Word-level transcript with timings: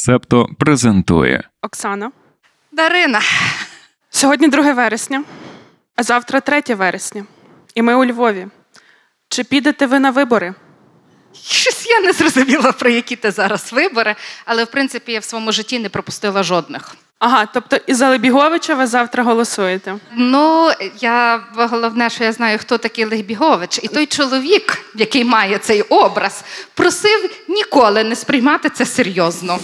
Септо 0.00 0.48
презентує 0.58 1.42
Оксана. 1.62 2.10
Дарина. 2.72 3.20
Сьогодні 4.10 4.48
2 4.48 4.72
вересня, 4.72 5.24
а 5.96 6.02
завтра 6.02 6.40
3 6.40 6.62
вересня. 6.74 7.24
І 7.74 7.82
ми 7.82 7.94
у 7.94 8.04
Львові. 8.04 8.46
Чи 9.28 9.44
підете 9.44 9.86
ви 9.86 9.98
на 9.98 10.10
вибори? 10.10 10.54
Щось 11.42 11.86
я 11.86 12.00
не 12.00 12.12
зрозуміла, 12.12 12.72
про 12.72 12.90
які 12.90 13.16
ти 13.16 13.30
зараз 13.30 13.72
вибори, 13.72 14.16
але 14.44 14.64
в 14.64 14.70
принципі 14.70 15.12
я 15.12 15.20
в 15.20 15.24
своєму 15.24 15.52
житті 15.52 15.78
не 15.78 15.88
пропустила 15.88 16.42
жодних. 16.42 16.94
Ага, 17.18 17.46
тобто 17.54 17.76
і 17.86 17.94
за 17.94 18.08
Лебіговича 18.08 18.74
ви 18.74 18.86
завтра 18.86 19.24
голосуєте. 19.24 19.96
Ну, 20.14 20.70
я 21.00 21.44
головне, 21.56 22.10
що 22.10 22.24
я 22.24 22.32
знаю, 22.32 22.58
хто 22.58 22.78
такий 22.78 23.04
Легбігович. 23.04 23.80
І 23.82 23.88
той 23.88 24.06
чоловік, 24.06 24.78
який 24.94 25.24
має 25.24 25.58
цей 25.58 25.82
образ, 25.82 26.44
просив 26.74 27.30
ніколи 27.48 28.04
не 28.04 28.16
сприймати 28.16 28.70
це 28.70 28.86
серйозно. 28.86 29.58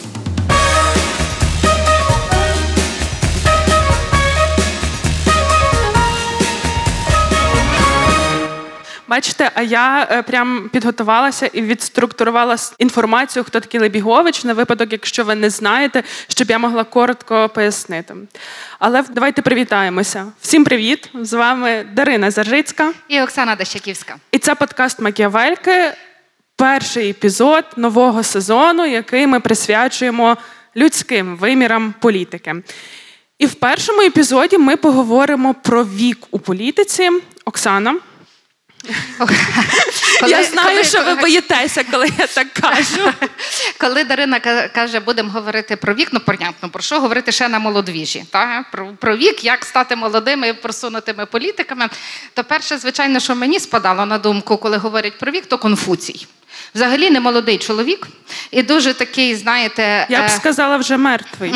Бачите, 9.15 9.51
а 9.55 9.63
я 9.63 10.09
е, 10.11 10.23
прям 10.23 10.71
підготувалася 10.73 11.47
і 11.47 11.63
відструктурувала 11.63 12.57
інформацію, 12.79 13.45
хто 13.45 13.61
такий 13.61 13.81
Лебігович, 13.81 14.45
на 14.45 14.53
випадок, 14.55 14.93
якщо 14.93 15.25
ви 15.25 15.35
не 15.35 15.51
знаєте, 15.51 16.03
щоб 16.29 16.51
я 16.51 16.59
могла 16.59 16.85
коротко 16.85 17.49
пояснити. 17.49 18.15
Але 18.79 19.05
давайте 19.11 19.43
привітаємося. 19.43 20.27
Всім 20.41 20.65
привіт! 20.65 21.11
З 21.21 21.33
вами 21.33 21.87
Дарина 21.93 22.31
Заржицька. 22.31 22.93
І 23.09 23.23
Оксана 23.23 23.57
Дещаківська. 23.57 24.17
І 24.33 24.39
це 24.39 24.55
подкаст 24.55 25.01
Макіавельки, 25.01 25.93
перший 26.57 27.11
епізод 27.11 27.65
нового 27.77 28.23
сезону, 28.23 28.87
який 28.87 29.27
ми 29.27 29.41
присвячуємо 29.41 30.37
людським 30.77 31.37
вимірам 31.37 31.95
політики. 32.01 32.55
І 33.39 33.47
в 33.47 33.55
першому 33.55 34.01
епізоді 34.01 34.59
ми 34.59 34.77
поговоримо 34.77 35.55
про 35.55 35.85
вік 35.85 36.19
у 36.31 36.39
політиці. 36.39 37.11
Оксана, 37.45 37.97
я 40.27 40.45
знаю, 40.45 40.85
що 40.85 41.05
ви 41.05 41.15
боїтеся, 41.15 41.85
коли 41.91 42.09
я 42.19 42.27
так 42.27 42.53
кажу. 42.53 43.13
Коли 43.79 44.05
Дарина 44.05 44.41
каже, 44.75 45.01
будемо 45.01 45.31
говорити 45.31 45.77
про 45.77 45.95
вік, 45.95 46.09
ну 46.13 46.21
понятно, 46.21 46.69
про 46.69 46.83
що 46.83 47.01
говорити 47.01 47.33
ще 47.33 47.49
на 47.49 47.59
молодвіжі, 47.59 48.25
та? 48.31 48.65
Про, 48.73 48.87
про 49.01 49.17
вік, 49.17 49.45
як 49.45 49.65
стати 49.65 49.97
молодими 49.97 50.49
і 50.49 50.53
просунутими 50.53 51.27
політиками. 51.27 51.89
То 52.35 52.45
перше, 52.45 52.79
звичайно, 52.79 53.21
що 53.21 53.35
мені 53.35 53.61
спадало 53.61 54.07
на 54.07 54.19
думку, 54.19 54.57
коли 54.57 54.77
говорять 54.77 55.19
про 55.19 55.33
вік, 55.33 55.47
то 55.47 55.59
Конфуцій. 55.59 56.27
Взагалі 56.75 57.11
не 57.11 57.21
молодий 57.21 57.59
чоловік 57.59 58.09
і 58.51 58.63
дуже 58.63 58.95
такий, 58.95 59.35
знаєте, 59.35 60.07
Я 60.11 60.23
б 60.23 60.25
е, 60.25 60.29
сказала, 60.29 60.77
вже 60.77 60.97
мертвий. 60.97 61.55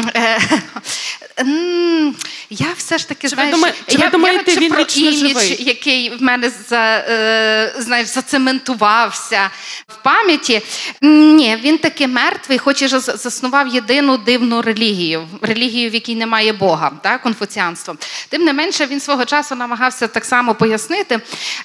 М, 1.40 2.14
Я 2.50 2.66
все 2.76 2.98
ж 2.98 3.08
таки 3.08 3.28
Чи 3.28 3.36
ви 3.36 3.42
знаєш, 3.42 3.54
думає- 3.54 3.74
чи 3.86 3.96
ви 3.98 4.04
я, 4.04 4.10
думаєте, 4.10 4.50
я 4.50 4.56
от 4.56 4.62
він 4.62 4.72
про 4.72 4.80
вічно 4.82 5.02
імідж, 5.02 5.18
живий? 5.28 5.64
який 5.64 6.10
в 6.16 6.22
мене 6.22 6.50
за, 6.68 7.04
е, 7.08 7.74
знаєш, 7.78 8.08
зацементувався 8.08 9.50
в 9.88 9.94
пам'яті. 10.02 10.62
М, 11.04 11.36
Ні, 11.36 11.58
він 11.62 11.78
таки 11.78 12.08
мертвий, 12.08 12.58
хоч 12.58 12.82
і 12.82 12.88
ж 12.88 13.00
заснував 13.00 13.68
єдину 13.68 14.16
дивну 14.16 14.62
релігію, 14.62 15.28
релігію, 15.42 15.90
в 15.90 15.94
якій 15.94 16.14
немає 16.14 16.52
Бога, 16.52 16.90
так, 17.02 17.22
конфуціанство. 17.22 17.96
Тим 18.28 18.44
не 18.44 18.52
менше, 18.52 18.86
він 18.86 19.00
свого 19.00 19.24
часу 19.24 19.54
намагався 19.54 20.06
так 20.08 20.24
само 20.24 20.54
пояснити, 20.54 21.20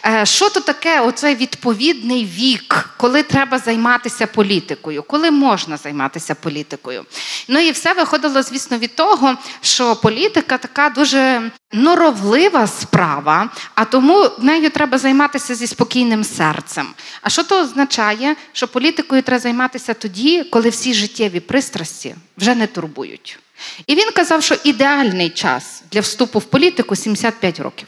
е, 0.05 0.25
що 0.25 0.49
то 0.49 0.59
таке 0.59 0.99
оцей 1.01 1.35
відповідний 1.35 2.25
вік, 2.25 2.89
коли 2.97 3.23
треба 3.23 3.59
займатися 3.59 4.27
політикою, 4.27 5.03
коли 5.03 5.31
можна 5.31 5.77
займатися 5.77 6.35
політикою. 6.35 7.05
Ну 7.47 7.59
і 7.59 7.71
все 7.71 7.93
виходило, 7.93 8.41
звісно, 8.43 8.77
від 8.77 8.95
того, 8.95 9.35
що 9.63 9.95
політика 9.95 10.57
така 10.57 10.89
дуже 10.89 11.51
норовлива 11.71 12.67
справа, 12.67 13.49
а 13.75 13.85
тому 13.85 14.29
нею 14.39 14.69
треба 14.69 14.97
займатися 14.97 15.55
зі 15.55 15.67
спокійним 15.67 16.23
серцем. 16.23 16.87
А 17.21 17.29
що 17.29 17.43
то 17.43 17.61
означає, 17.61 18.35
що 18.53 18.67
політикою 18.67 19.21
треба 19.21 19.39
займатися 19.39 19.93
тоді, 19.93 20.43
коли 20.43 20.69
всі 20.69 20.93
життєві 20.93 21.39
пристрасті 21.39 22.15
вже 22.37 22.55
не 22.55 22.67
турбують. 22.67 23.39
І 23.87 23.95
він 23.95 24.11
казав, 24.11 24.43
що 24.43 24.55
ідеальний 24.63 25.29
час 25.29 25.83
для 25.91 25.99
вступу 25.99 26.39
в 26.39 26.43
політику 26.43 26.95
75 26.95 27.59
років. 27.59 27.87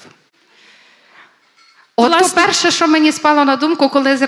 От 1.98 2.12
то 2.12 2.18
Власне- 2.18 2.42
перше, 2.44 2.72
що 2.72 2.88
мені 2.88 3.12
спало 3.12 3.46
на 3.46 3.56
думку, 3.56 3.90
коли 3.90 4.28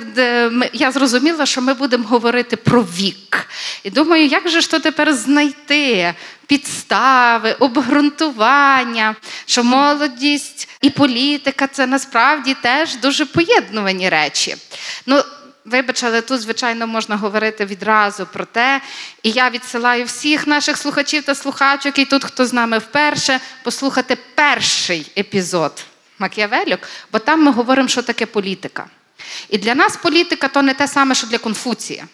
ми- 0.52 0.70
я 0.74 0.92
зрозуміла, 0.92 1.46
що 1.46 1.62
ми 1.62 1.74
будемо 1.74 2.08
говорити 2.08 2.56
про 2.56 2.82
вік. 2.84 3.48
І 3.84 3.90
думаю, 3.90 4.26
як 4.26 4.50
же 4.50 4.62
ж 4.62 4.72
то 4.72 4.80
тепер 4.80 5.14
знайти 5.14 6.14
підстави, 6.48 7.54
обґрунтування, 7.60 9.16
що 9.46 9.64
молодість 9.64 10.70
і 10.82 10.90
політика 10.90 11.68
це 11.68 11.88
насправді 11.88 12.54
теж 12.62 12.96
дуже 12.96 13.26
поєднувані 13.26 14.10
речі. 14.10 14.56
Ну, 15.06 15.24
Вибач, 15.66 16.04
але 16.04 16.22
тут, 16.22 16.42
звичайно, 16.42 16.88
можна 16.88 17.16
говорити 17.16 17.66
відразу 17.66 18.26
про 18.26 18.46
те. 18.46 18.82
І 19.24 19.32
я 19.32 19.50
відсилаю 19.50 20.06
всіх 20.06 20.48
наших 20.48 20.78
слухачів 20.78 21.24
та 21.24 21.36
слухачок, 21.36 22.00
і 22.00 22.06
тут, 22.06 22.24
хто 22.24 22.46
з 22.46 22.54
нами 22.54 22.78
вперше, 22.78 23.40
послухати 23.64 24.18
перший 24.36 25.12
епізод 25.18 25.84
Макіавелюк, 26.20 26.80
бо 27.12 27.20
там 27.20 27.44
ми 27.44 27.52
говоримо, 27.52 27.90
що 27.90 28.02
таке 28.02 28.26
політика. 28.26 28.88
І 29.50 29.58
для 29.58 29.76
нас 29.76 29.98
політика 29.98 30.48
то 30.48 30.62
не 30.62 30.74
те 30.74 30.88
саме, 30.88 31.16
що 31.16 31.28
для 31.28 31.38
Конфуція. 31.38 32.08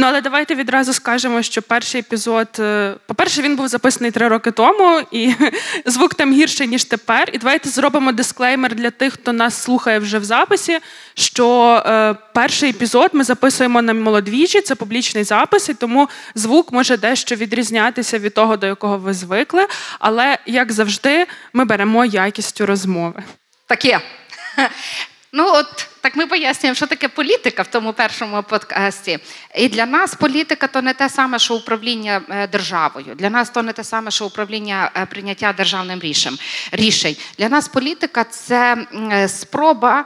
Ну, 0.00 0.06
але 0.06 0.20
давайте 0.20 0.54
відразу 0.54 0.92
скажемо, 0.92 1.42
що 1.42 1.62
перший 1.62 2.00
епізод, 2.00 2.48
е, 2.58 2.94
по-перше, 3.06 3.42
він 3.42 3.56
був 3.56 3.68
записаний 3.68 4.10
три 4.10 4.28
роки 4.28 4.50
тому, 4.50 5.02
і 5.10 5.34
звук 5.86 6.14
там 6.14 6.32
гірший, 6.32 6.68
ніж 6.68 6.84
тепер. 6.84 7.30
І 7.32 7.38
давайте 7.38 7.68
зробимо 7.68 8.12
дисклеймер 8.12 8.74
для 8.74 8.90
тих, 8.90 9.12
хто 9.12 9.32
нас 9.32 9.62
слухає 9.62 9.98
вже 9.98 10.18
в 10.18 10.24
записі. 10.24 10.78
Що 11.14 11.82
е, 11.86 12.14
перший 12.34 12.70
епізод 12.70 13.10
ми 13.12 13.24
записуємо 13.24 13.82
на 13.82 13.94
молодвіжі, 13.94 14.60
це 14.60 14.74
публічний 14.74 15.24
запис, 15.24 15.68
і 15.68 15.74
тому 15.74 16.08
звук 16.34 16.72
може 16.72 16.96
дещо 16.96 17.34
відрізнятися 17.34 18.18
від 18.18 18.34
того, 18.34 18.56
до 18.56 18.66
якого 18.66 18.98
ви 18.98 19.14
звикли. 19.14 19.66
Але 19.98 20.38
як 20.46 20.72
завжди, 20.72 21.26
ми 21.52 21.64
беремо 21.64 22.04
якістю 22.04 22.66
розмови. 22.66 23.22
Таке. 23.66 24.00
Ну, 25.32 25.44
от 25.46 25.88
так 26.00 26.16
ми 26.16 26.26
пояснюємо, 26.26 26.74
що 26.74 26.86
таке 26.86 27.08
політика 27.08 27.62
в 27.62 27.66
тому 27.66 27.92
першому 27.92 28.42
подкасті. 28.42 29.18
І 29.54 29.68
для 29.68 29.86
нас 29.86 30.14
політика 30.14 30.66
то 30.66 30.82
не 30.82 30.94
те 30.94 31.08
саме, 31.08 31.38
що 31.38 31.54
управління 31.54 32.22
е, 32.28 32.46
державою. 32.46 33.14
Для 33.14 33.30
нас 33.30 33.50
то 33.50 33.62
не 33.62 33.72
те 33.72 33.84
саме, 33.84 34.10
що 34.10 34.26
управління 34.26 34.90
е, 34.96 35.06
прийняття 35.06 35.52
державним 35.52 36.00
рішень. 36.72 37.16
Для 37.38 37.48
нас 37.48 37.68
політика 37.68 38.24
це 38.24 38.86
е, 39.12 39.28
спроба, 39.28 40.04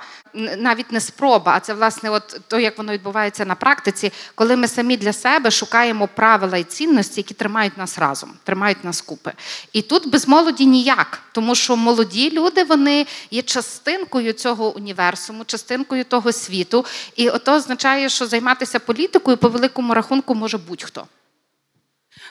навіть 0.59 0.93
не 0.93 1.01
спроба, 1.01 1.53
а 1.57 1.61
це 1.61 1.75
власне, 1.75 2.11
от 2.11 2.41
то, 2.49 2.59
як 2.59 2.79
воно 2.79 2.93
відбувається 2.93 3.45
на 3.45 3.55
практиці, 3.55 4.13
коли 4.35 4.57
ми 4.57 4.69
самі 4.69 4.97
для 4.97 5.13
себе 5.13 5.51
шукаємо 5.51 6.09
правила 6.09 6.59
і 6.59 6.65
цінності, 6.65 7.21
які 7.21 7.35
тримають 7.35 7.79
нас 7.79 7.99
разом, 7.99 8.33
тримають 8.45 8.85
нас 8.85 9.01
купи. 9.01 9.33
І 9.73 9.83
тут 9.83 10.11
без 10.11 10.29
молоді 10.29 10.67
ніяк, 10.67 11.23
тому 11.33 11.55
що 11.55 11.77
молоді 11.77 12.31
люди 12.31 12.65
вони 12.65 13.07
є 13.31 13.43
частинкою 13.43 14.33
цього 14.33 14.77
універсуму, 14.77 15.45
частинкою 15.45 15.82
того 16.09 16.33
світу. 16.33 16.85
І 17.17 17.29
ото 17.31 17.55
означає, 17.55 18.09
що 18.09 18.27
займатися 18.27 18.79
політикою 18.79 19.37
по 19.37 19.49
великому 19.49 19.95
рахунку 19.95 20.35
може 20.35 20.59
будь-хто. 20.59 21.07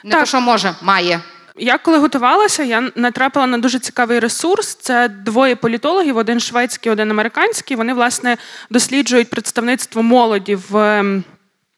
Не 0.04 0.10
Так. 0.10 0.20
то, 0.20 0.26
що 0.26 0.40
може, 0.40 0.74
має. 0.82 1.20
Я 1.56 1.78
коли 1.78 1.98
готувалася, 1.98 2.62
я 2.62 2.90
натрапила 2.96 3.46
на 3.46 3.58
дуже 3.58 3.78
цікавий 3.78 4.18
ресурс. 4.18 4.74
Це 4.74 5.08
двоє 5.08 5.56
політологів: 5.56 6.16
один 6.16 6.40
шведський, 6.40 6.92
один 6.92 7.10
американський. 7.10 7.76
Вони 7.76 7.94
власне 7.94 8.36
досліджують 8.70 9.30
представництво 9.30 10.02
молоді 10.02 10.54
в. 10.54 10.76
ем, 10.76 11.24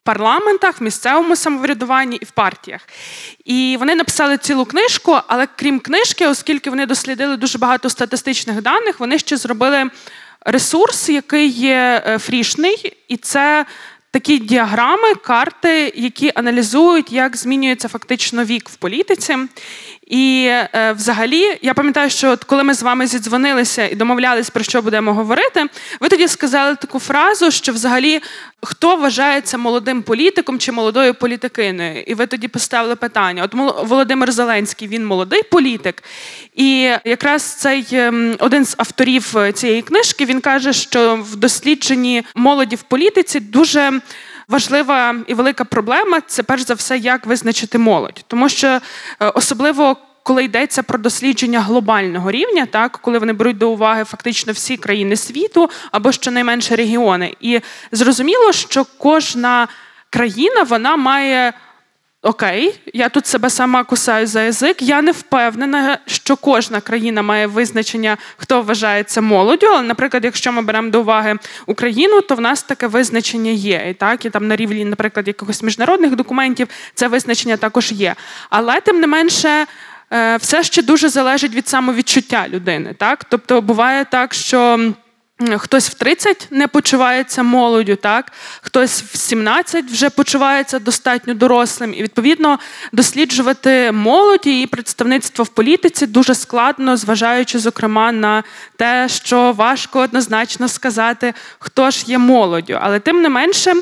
Парламентах, 0.05 0.81
в 0.81 0.83
місцевому 0.83 1.35
самоврядуванні 1.35 2.15
і 2.15 2.25
в 2.25 2.31
партіях. 2.31 2.81
І 3.45 3.77
вони 3.79 3.95
написали 3.95 4.37
цілу 4.37 4.65
книжку, 4.65 5.17
але 5.27 5.47
крім 5.55 5.79
книжки, 5.79 6.27
оскільки 6.27 6.69
вони 6.69 6.85
дослідили 6.85 7.37
дуже 7.37 7.57
багато 7.57 7.89
статистичних 7.89 8.61
даних, 8.61 8.99
вони 8.99 9.19
ще 9.19 9.37
зробили 9.37 9.89
ресурс, 10.45 11.09
який 11.09 11.47
є 11.47 12.03
е, 12.07 12.19
фрішний, 12.19 12.93
і 13.07 13.17
це 13.17 13.65
такі 14.11 14.39
діаграми, 14.39 15.15
карти, 15.15 15.93
які 15.95 16.31
аналізують, 16.35 17.11
як 17.11 17.37
змінюється 17.37 17.87
фактично 17.87 18.45
вік 18.45 18.69
в 18.69 18.75
політиці. 18.75 19.37
І 20.05 20.45
е, 20.49 20.93
взагалі, 20.97 21.59
я 21.61 21.73
пам'ятаю, 21.73 22.09
що 22.09 22.31
от 22.31 22.43
коли 22.43 22.63
ми 22.63 22.73
з 22.73 22.83
вами 22.83 23.07
зідзвонилися 23.07 23.87
і 23.87 23.95
домовлялись 23.95 24.49
про 24.49 24.63
що 24.63 24.81
будемо 24.81 25.13
говорити, 25.13 25.65
ви 25.99 26.09
тоді 26.09 26.27
сказали 26.27 26.75
таку 26.75 26.99
фразу, 26.99 27.51
що 27.51 27.71
взагалі 27.71 28.21
хто 28.63 28.95
вважається 28.95 29.57
молодим 29.57 30.03
політиком 30.03 30.59
чи 30.59 30.71
молодою 30.71 31.13
політикиною? 31.13 32.01
І 32.01 32.13
ви 32.13 32.27
тоді 32.27 32.47
поставили 32.47 32.95
питання: 32.95 33.43
от 33.43 33.53
Володимир 33.87 34.31
Зеленський 34.31 34.87
він 34.87 35.05
молодий 35.05 35.43
політик, 35.43 36.03
і 36.55 36.91
якраз 37.05 37.43
цей 37.43 37.87
ем, 37.91 38.35
один 38.39 38.65
з 38.65 38.75
авторів 38.77 39.37
е, 39.37 39.51
цієї 39.51 39.81
книжки 39.81 40.25
він 40.25 40.41
каже, 40.41 40.73
що 40.73 41.15
в 41.15 41.35
дослідженні 41.35 42.23
молоді 42.35 42.75
в 42.75 42.81
політиці 42.81 43.39
дуже 43.39 44.01
важлива 44.47 45.15
і 45.27 45.33
велика 45.33 45.65
проблема 45.65 46.21
це 46.21 46.43
перш 46.43 46.61
за 46.61 46.73
все, 46.73 46.97
як 46.97 47.25
визначити 47.25 47.77
молодь, 47.77 48.23
тому 48.27 48.49
що 48.49 48.67
е, 48.67 48.81
особливо. 49.19 49.97
Коли 50.27 50.43
йдеться 50.43 50.83
про 50.83 50.97
дослідження 50.97 51.61
глобального 51.61 52.31
рівня, 52.31 52.65
так 52.65 52.99
коли 53.01 53.19
вони 53.19 53.33
беруть 53.33 53.57
до 53.57 53.69
уваги 53.69 54.03
фактично 54.03 54.53
всі 54.53 54.77
країни 54.77 55.15
світу 55.15 55.69
або 55.91 56.11
щонайменше 56.11 56.75
регіони, 56.75 57.35
і 57.41 57.59
зрозуміло, 57.91 58.51
що 58.51 58.85
кожна 58.97 59.67
країна 60.09 60.63
вона 60.63 60.95
має 60.95 61.53
Окей, 62.25 62.81
я 62.93 63.09
тут 63.09 63.27
себе 63.27 63.49
сама 63.49 63.83
кусаю 63.83 64.27
за 64.27 64.41
язик. 64.41 64.81
Я 64.81 65.01
не 65.01 65.11
впевнена, 65.11 65.97
що 66.05 66.35
кожна 66.35 66.81
країна 66.81 67.21
має 67.21 67.47
визначення, 67.47 68.17
хто 68.37 68.61
вважається 68.61 69.21
молоддю. 69.21 69.67
Але, 69.67 69.81
наприклад, 69.81 70.25
якщо 70.25 70.51
ми 70.51 70.61
беремо 70.61 70.89
до 70.89 71.01
уваги 71.01 71.37
Україну, 71.65 72.21
то 72.21 72.35
в 72.35 72.41
нас 72.41 72.63
таке 72.63 72.87
визначення 72.87 73.51
є. 73.51 73.87
І 73.89 73.93
так, 73.93 74.25
і 74.25 74.29
там 74.29 74.47
на 74.47 74.55
рівні, 74.55 74.85
наприклад, 74.85 75.27
якихось 75.27 75.63
міжнародних 75.63 76.15
документів 76.15 76.67
це 76.93 77.07
визначення 77.07 77.57
також 77.57 77.91
є. 77.91 78.15
Але 78.49 78.81
тим 78.81 78.99
не 78.99 79.07
менше. 79.07 79.65
Е, 80.13 80.37
все 80.37 80.63
ще 80.63 80.81
дуже 80.81 81.09
залежить 81.09 81.55
від 81.55 81.67
самовідчуття 81.67 82.45
людини, 82.49 82.95
так 82.97 83.23
тобто 83.23 83.61
буває 83.61 84.05
так, 84.05 84.33
що 84.33 84.79
Хтось 85.57 85.89
в 85.89 85.93
30 85.93 86.47
не 86.51 86.67
почувається 86.67 87.43
молоддю, 87.43 87.95
так 87.95 88.31
хтось 88.61 89.01
в 89.01 89.17
17 89.17 89.85
вже 89.91 90.09
почувається 90.09 90.79
достатньо 90.79 91.33
дорослим, 91.33 91.93
і 91.93 92.03
відповідно 92.03 92.59
досліджувати 92.91 93.91
молодь 93.91 94.47
і 94.47 94.67
представництво 94.67 95.43
в 95.43 95.47
політиці 95.47 96.07
дуже 96.07 96.35
складно, 96.35 96.97
зважаючи 96.97 97.59
зокрема 97.59 98.11
на 98.11 98.43
те, 98.75 99.09
що 99.09 99.51
важко 99.51 99.99
однозначно 99.99 100.67
сказати, 100.67 101.33
хто 101.59 101.91
ж 101.91 102.03
є 102.07 102.17
молоддю. 102.17 102.79
Але 102.81 102.99
тим 102.99 103.21
не 103.21 103.29
менше, 103.29 103.73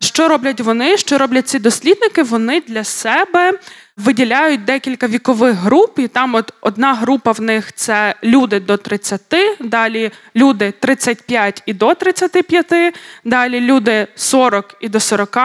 що 0.00 0.28
роблять 0.28 0.60
вони, 0.60 0.96
що 0.96 1.18
роблять 1.18 1.48
ці 1.48 1.58
дослідники, 1.58 2.22
вони 2.22 2.60
для 2.60 2.84
себе 2.84 3.52
виділяють 3.96 4.64
декілька 4.64 5.06
вікових 5.06 5.54
груп, 5.54 5.98
і 5.98 6.08
там 6.08 6.34
от 6.34 6.52
одна 6.60 6.94
група 6.94 7.32
в 7.32 7.40
них 7.40 7.72
це 7.72 8.14
люди 8.24 8.60
до 8.60 8.76
30, 8.76 9.20
далі 9.60 10.10
люди 10.36 10.72
35 10.80 11.62
і 11.66 11.72
до 11.72 11.94
35, 11.94 12.94
далі 13.24 13.60
люди 13.60 14.06
40 14.14 14.76
і 14.80 14.88
до 14.88 15.00
40, 15.00 15.38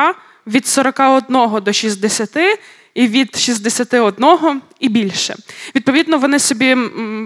від 0.48 0.68
41 0.68 1.62
до 1.64 1.74
60 1.74 2.38
і 2.98 3.08
від 3.08 3.36
61 3.36 4.62
і 4.80 4.90
більше. 4.90 5.36
Відповідно, 5.76 6.18
вони 6.18 6.40
собі 6.40 6.78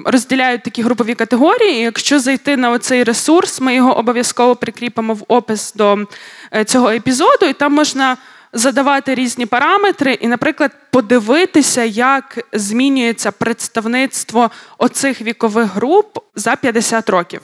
розділяють 0.06 0.64
такі 0.64 0.82
групові 0.82 1.16
категорії. 1.16 1.80
і 1.80 1.82
Якщо 1.82 2.20
зайти 2.20 2.58
на 2.58 2.72
оцей 2.72 3.04
ресурс, 3.04 3.62
ми 3.62 3.76
його 3.76 3.98
обов'язково 3.98 4.56
прикріпимо 4.56 5.14
в 5.14 5.24
опис 5.28 5.74
до 5.74 6.08
е, 6.54 6.64
цього 6.64 6.90
епізоду, 6.90 7.46
і 7.46 7.54
там 7.54 7.74
можна 7.74 8.18
задавати 8.53 9.15
різні 9.15 9.45
параметри 9.45 10.13
і, 10.13 10.27
наприклад, 10.27 10.71
подивитися, 10.92 11.83
як 11.83 12.39
змінюється 12.53 13.31
представництво 13.31 14.51
оцих 14.77 15.21
вікових 15.21 15.65
груп 15.65 16.18
за 16.36 16.56
50 16.56 17.09
років. 17.09 17.42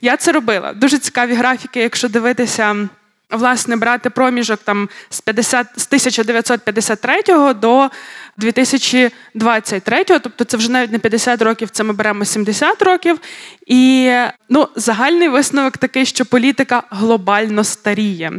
Я 0.00 0.16
це 0.16 0.32
робила. 0.32 0.72
Дуже 0.72 0.98
цікаві 0.98 1.34
графіки, 1.34 1.80
якщо 1.80 2.08
дивитися. 2.08 2.88
Власне, 3.30 3.76
брати 3.76 4.10
проміжок 4.10 4.60
там 4.64 4.88
з 5.10 5.20
50, 5.20 5.66
з 5.76 5.86
1953 5.86 7.22
до 7.54 7.90
2023, 8.36 10.04
тобто 10.04 10.44
це 10.44 10.56
вже 10.56 10.70
навіть 10.70 10.92
не 10.92 10.98
50 10.98 11.42
років, 11.42 11.70
це 11.70 11.84
ми 11.84 11.92
беремо 11.92 12.24
70 12.24 12.82
років. 12.82 13.20
І 13.66 14.12
ну, 14.48 14.68
загальний 14.76 15.28
висновок 15.28 15.78
такий, 15.78 16.06
що 16.06 16.24
політика 16.24 16.82
глобально 16.90 17.64
старіє. 17.64 18.32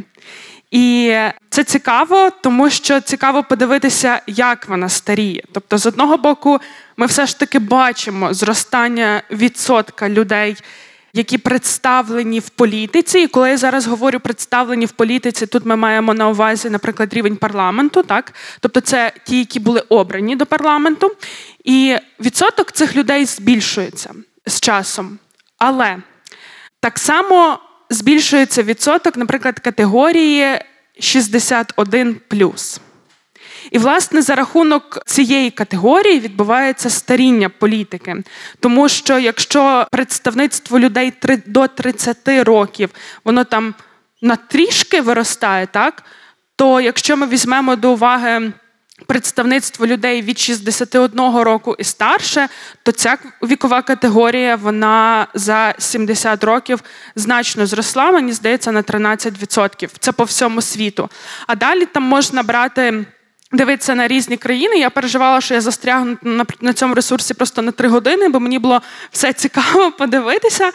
І 0.71 1.15
це 1.49 1.63
цікаво, 1.63 2.29
тому 2.41 2.69
що 2.69 3.01
цікаво 3.01 3.43
подивитися, 3.43 4.21
як 4.27 4.69
вона 4.69 4.89
старіє. 4.89 5.43
Тобто, 5.51 5.77
з 5.77 5.85
одного 5.85 6.17
боку, 6.17 6.59
ми 6.97 7.05
все 7.05 7.25
ж 7.25 7.39
таки 7.39 7.59
бачимо 7.59 8.33
зростання 8.33 9.21
відсотка 9.31 10.09
людей, 10.09 10.57
які 11.13 11.37
представлені 11.37 12.39
в 12.39 12.49
політиці. 12.49 13.19
І 13.19 13.27
коли 13.27 13.49
я 13.49 13.57
зараз 13.57 13.87
говорю 13.87 14.19
представлені 14.19 14.85
в 14.85 14.91
політиці, 14.91 15.47
тут 15.47 15.65
ми 15.65 15.75
маємо 15.75 16.13
на 16.13 16.29
увазі, 16.29 16.69
наприклад, 16.69 17.13
рівень 17.13 17.37
парламенту, 17.37 18.03
так 18.03 18.33
тобто, 18.59 18.81
це 18.81 19.11
ті, 19.25 19.39
які 19.39 19.59
були 19.59 19.83
обрані 19.89 20.35
до 20.35 20.45
парламенту, 20.45 21.11
і 21.63 21.97
відсоток 22.19 22.71
цих 22.71 22.95
людей 22.95 23.25
збільшується 23.25 24.13
з 24.45 24.59
часом. 24.59 25.19
Але 25.57 25.97
так 26.79 26.99
само 26.99 27.59
збільшується 27.89 28.63
відсоток, 28.63 29.17
наприклад, 29.17 29.59
категорії 29.59 30.59
61. 30.99 32.21
І, 33.71 33.77
власне, 33.77 34.21
за 34.21 34.35
рахунок 34.35 35.03
цієї 35.05 35.51
категорії 35.51 36.19
відбувається 36.19 36.89
старіння 36.89 37.49
політики. 37.49 38.23
Тому 38.59 38.89
що 38.89 39.19
якщо 39.19 39.87
представництво 39.91 40.79
людей 40.79 41.13
до 41.45 41.67
30 41.67 42.17
років, 42.27 42.89
воно 43.25 43.43
там 43.43 43.73
на 44.21 44.35
трішки 44.35 45.01
виростає, 45.01 45.67
так, 45.67 46.03
то 46.55 46.81
якщо 46.81 47.17
ми 47.17 47.27
візьмемо 47.27 47.75
до 47.75 47.91
уваги 47.91 48.51
представництво 49.05 49.87
людей 49.87 50.21
від 50.21 50.39
61 50.39 51.19
року 51.19 51.75
і 51.79 51.83
старше, 51.83 52.47
то 52.83 52.91
ця 52.91 53.17
вікова 53.43 53.81
категорія 53.81 54.55
вона 54.55 55.27
за 55.33 55.75
70 55.77 56.43
років 56.43 56.79
значно 57.15 57.65
зросла, 57.65 58.11
мені 58.11 58.33
здається, 58.33 58.71
на 58.71 58.81
13%. 58.81 59.89
Це 59.99 60.11
по 60.11 60.23
всьому 60.23 60.61
світу. 60.61 61.09
А 61.47 61.55
далі 61.55 61.85
там 61.85 62.03
можна 62.03 62.43
брати 62.43 63.05
дивитися 63.51 63.95
на 63.95 64.07
різні 64.07 64.37
країни. 64.37 64.77
Я 64.77 64.89
переживала, 64.89 65.41
що 65.41 65.53
я 65.53 65.61
застрягну 65.61 66.17
на, 66.21 66.45
на 66.61 66.73
цьому 66.73 66.93
ресурсі 66.93 67.33
просто 67.33 67.61
на 67.61 67.71
три 67.71 67.89
години, 67.89 68.29
бо 68.29 68.39
мені 68.39 68.59
було 68.59 68.81
все 69.11 69.33
цікаво 69.33 69.91
подивитися, 69.97 70.71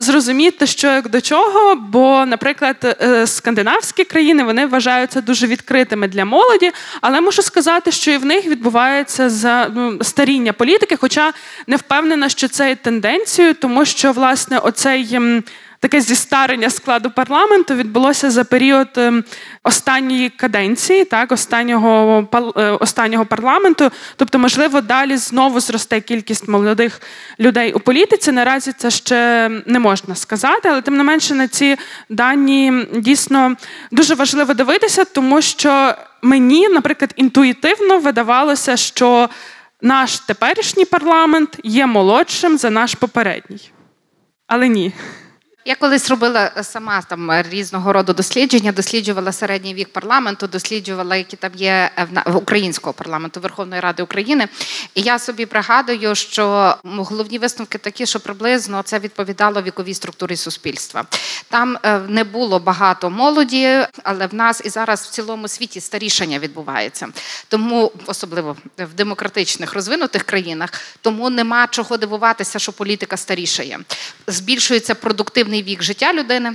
зрозуміти, 0.00 0.66
що 0.66 0.86
як 0.86 1.08
до 1.08 1.20
чого. 1.20 1.74
Бо, 1.74 2.26
наприклад, 2.26 2.96
е, 3.02 3.26
скандинавські 3.26 4.04
країни 4.04 4.42
вони 4.42 4.66
вважаються 4.66 5.20
дуже 5.20 5.46
відкритими 5.46 6.08
для 6.08 6.24
молоді, 6.24 6.72
але 7.00 7.20
мушу 7.20 7.42
сказати, 7.42 7.92
що 7.92 8.10
і 8.10 8.16
в 8.16 8.24
них 8.24 8.46
відбувається 8.46 9.30
за 9.30 9.70
ну, 9.74 9.98
старіння 10.02 10.52
політики, 10.52 10.96
хоча 10.96 11.32
не 11.66 11.76
впевнена, 11.76 12.28
що 12.28 12.48
це 12.48 12.68
є 12.68 12.74
тенденцією, 12.74 13.54
тому 13.54 13.84
що 13.84 14.12
власне 14.12 14.58
оцей. 14.58 15.18
Таке 15.80 16.00
зістарення 16.00 16.70
складу 16.70 17.10
парламенту 17.10 17.74
відбулося 17.74 18.30
за 18.30 18.44
період 18.44 18.88
ем, 18.96 19.24
останньої 19.62 20.28
каденції, 20.28 21.04
так, 21.04 21.32
останнього 21.32 22.28
е, 22.56 22.70
останнього 22.70 23.26
парламенту. 23.26 23.90
Тобто, 24.16 24.38
можливо, 24.38 24.80
далі 24.80 25.16
знову 25.16 25.60
зросте 25.60 26.00
кількість 26.00 26.48
молодих 26.48 27.00
людей 27.40 27.72
у 27.72 27.80
політиці. 27.80 28.32
Наразі 28.32 28.72
це 28.72 28.90
ще 28.90 29.50
не 29.66 29.78
можна 29.78 30.14
сказати, 30.14 30.68
але 30.68 30.82
тим 30.82 30.96
не 30.96 31.02
менше 31.02 31.34
на 31.34 31.48
ці 31.48 31.76
дані 32.08 32.86
дійсно 32.94 33.56
дуже 33.90 34.14
важливо 34.14 34.54
дивитися, 34.54 35.04
тому 35.04 35.42
що 35.42 35.94
мені, 36.22 36.68
наприклад, 36.68 37.12
інтуїтивно 37.16 37.98
видавалося, 37.98 38.76
що 38.76 39.28
наш 39.82 40.18
теперішній 40.18 40.84
парламент 40.84 41.58
є 41.62 41.86
молодшим 41.86 42.58
за 42.58 42.70
наш 42.70 42.94
попередній. 42.94 43.70
Але 44.46 44.68
ні. 44.68 44.92
Я 45.68 45.74
колись 45.74 46.10
робила 46.10 46.50
е, 46.56 46.64
сама 46.64 47.02
там 47.02 47.30
е, 47.30 47.44
різного 47.50 47.92
роду 47.92 48.12
дослідження, 48.12 48.72
досліджувала 48.72 49.32
середній 49.32 49.74
вік 49.74 49.88
парламенту, 49.92 50.46
досліджувала, 50.46 51.16
які 51.16 51.36
там 51.36 51.50
є 51.54 51.90
е, 51.98 52.08
в 52.26 52.36
українського 52.36 52.92
парламенту 52.92 53.40
Верховної 53.40 53.80
Ради 53.80 54.02
України. 54.02 54.48
І 54.94 55.00
я 55.02 55.18
собі 55.18 55.46
пригадую, 55.46 56.14
що 56.14 56.76
головні 56.84 57.38
висновки 57.38 57.78
такі, 57.78 58.06
що 58.06 58.20
приблизно 58.20 58.82
це 58.82 58.98
відповідало 58.98 59.62
віковій 59.62 59.94
структурі 59.94 60.36
суспільства. 60.36 61.04
Там 61.48 61.78
не 62.08 62.24
було 62.24 62.58
багато 62.58 63.10
молоді, 63.10 63.78
але 64.02 64.26
в 64.26 64.34
нас 64.34 64.62
і 64.64 64.68
зараз 64.68 65.00
в 65.00 65.10
цілому 65.10 65.48
світі 65.48 65.80
старішання 65.80 66.38
відбувається. 66.38 67.08
Тому, 67.48 67.92
особливо 68.06 68.56
в 68.78 68.94
демократичних 68.94 69.74
розвинутих 69.74 70.22
країнах, 70.22 70.72
тому 71.00 71.30
нема 71.30 71.66
чого 71.66 71.96
дивуватися, 71.96 72.58
що 72.58 72.72
політика 72.72 73.16
старішає. 73.16 73.78
Збільшується 74.26 74.94
продуктивний 74.94 75.55
певний 75.56 75.74
вік 75.74 75.82
життя 75.82 76.12
людини. 76.12 76.52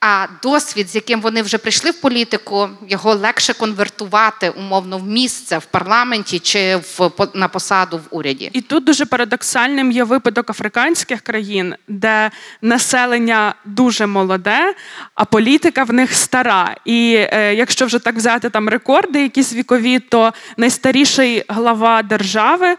А 0.00 0.26
досвід, 0.42 0.88
з 0.88 0.94
яким 0.94 1.20
вони 1.20 1.42
вже 1.42 1.58
прийшли 1.58 1.90
в 1.90 2.00
політику, 2.00 2.68
його 2.88 3.14
легше 3.14 3.54
конвертувати 3.54 4.50
умовно 4.50 4.98
в 4.98 5.06
місце 5.06 5.58
в 5.58 5.64
парламенті 5.64 6.38
чи 6.38 6.76
в 6.76 7.10
на 7.34 7.48
посаду 7.48 7.98
в 7.98 8.16
уряді. 8.16 8.50
І 8.52 8.60
тут 8.60 8.84
дуже 8.84 9.06
парадоксальним 9.06 9.92
є 9.92 10.04
випадок 10.04 10.50
африканських 10.50 11.20
країн, 11.20 11.74
де 11.88 12.30
населення 12.62 13.54
дуже 13.64 14.06
молоде, 14.06 14.74
а 15.14 15.24
політика 15.24 15.84
в 15.84 15.92
них 15.92 16.14
стара. 16.14 16.76
І 16.84 17.14
е, 17.18 17.54
якщо 17.54 17.86
вже 17.86 17.98
так 17.98 18.14
взяти 18.14 18.50
там 18.50 18.68
рекорди, 18.68 19.22
якісь 19.22 19.52
вікові, 19.52 19.98
то 19.98 20.32
найстаріший 20.56 21.44
глава 21.48 22.02
держави 22.02 22.76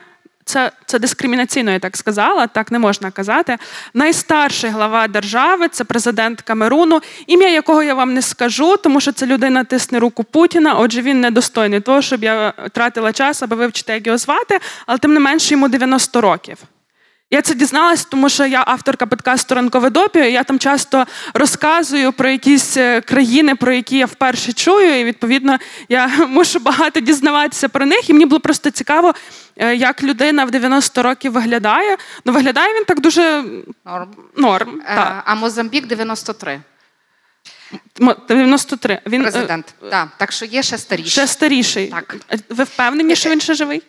це, 0.52 0.72
це 0.86 1.00
дискримінаційно, 1.00 1.72
я 1.72 1.80
так 1.80 1.98
сказала, 1.98 2.48
так 2.48 2.72
не 2.72 2.80
можна 2.80 3.12
казати. 3.12 3.58
Найстарший 3.94 4.70
глава 4.70 5.08
держави 5.08 5.68
це 5.68 5.84
президент 5.84 6.42
Камеруну, 6.42 7.02
ім'я 7.28 7.50
якого 7.50 7.84
я 7.84 7.94
вам 7.94 8.14
не 8.14 8.22
скажу, 8.22 8.78
тому 8.78 9.02
що 9.02 9.12
це 9.12 9.26
людина 9.26 9.64
тисне 9.64 10.00
руку 10.00 10.24
Путіна. 10.24 10.74
Отже, 10.74 11.02
він 11.02 11.22
недостойний 11.22 11.80
того, 11.80 12.02
щоб 12.02 12.24
я 12.24 12.54
тратила 12.72 13.14
час, 13.14 13.44
аби 13.44 13.56
вивчити, 13.56 13.94
як 13.94 14.08
його 14.08 14.18
звати, 14.18 14.60
але 14.86 14.98
тим 14.98 15.14
не 15.14 15.20
менше 15.20 15.54
йому 15.54 15.68
90 15.68 16.22
років. 16.22 16.58
Я 17.34 17.42
це 17.42 17.54
дізналась, 17.54 18.06
тому 18.06 18.30
що 18.30 18.46
я 18.46 18.64
авторка 18.68 19.06
подкасту 19.06 19.56
Ранкове 19.56 19.90
допі. 19.90 20.20
і 20.20 20.32
Я 20.32 20.44
там 20.44 20.60
часто 20.60 21.06
розказую 21.34 22.12
про 22.14 22.30
якісь 22.30 22.78
е, 22.78 23.02
країни, 23.02 23.56
про 23.56 23.74
які 23.74 23.98
я 23.98 24.06
вперше 24.06 24.54
чую, 24.54 25.00
і 25.00 25.04
відповідно 25.04 25.58
я 25.90 26.08
мушу 26.28 26.60
багато 26.60 27.00
дізнаватися 27.00 27.70
про 27.70 27.86
них. 27.86 28.10
І 28.10 28.14
мені 28.14 28.26
було 28.26 28.40
просто 28.40 28.70
цікаво, 28.72 29.14
е, 29.58 29.76
як 29.76 30.04
людина 30.04 30.46
в 30.46 30.52
90 30.52 31.04
років 31.04 31.32
виглядає. 31.32 31.98
Ну 32.26 32.34
виглядає 32.34 32.74
він 32.76 32.86
так 32.86 33.00
дуже 33.02 33.44
Норм. 33.86 34.10
норм. 34.38 34.82
Е, 34.86 34.96
Так. 34.96 35.24
А 35.26 35.36
Мозамбік 35.36 35.88
93. 35.88 36.62
М- 38.02 38.16
93. 38.28 39.00
Він 39.08 39.22
е, 39.22 39.24
Президент. 39.32 39.74
Так, 39.92 40.08
так 40.18 40.32
що 40.32 40.46
є 40.46 40.64
ще 40.64 40.78
старіші. 40.78 41.10
ще 41.10 41.28
старіший. 41.28 41.88
Так. 41.88 42.16
Ви 42.50 42.64
впевнені, 42.64 43.16
що 43.16 43.30
він 43.30 43.42
ще 43.42 43.54
живий? 43.54 43.82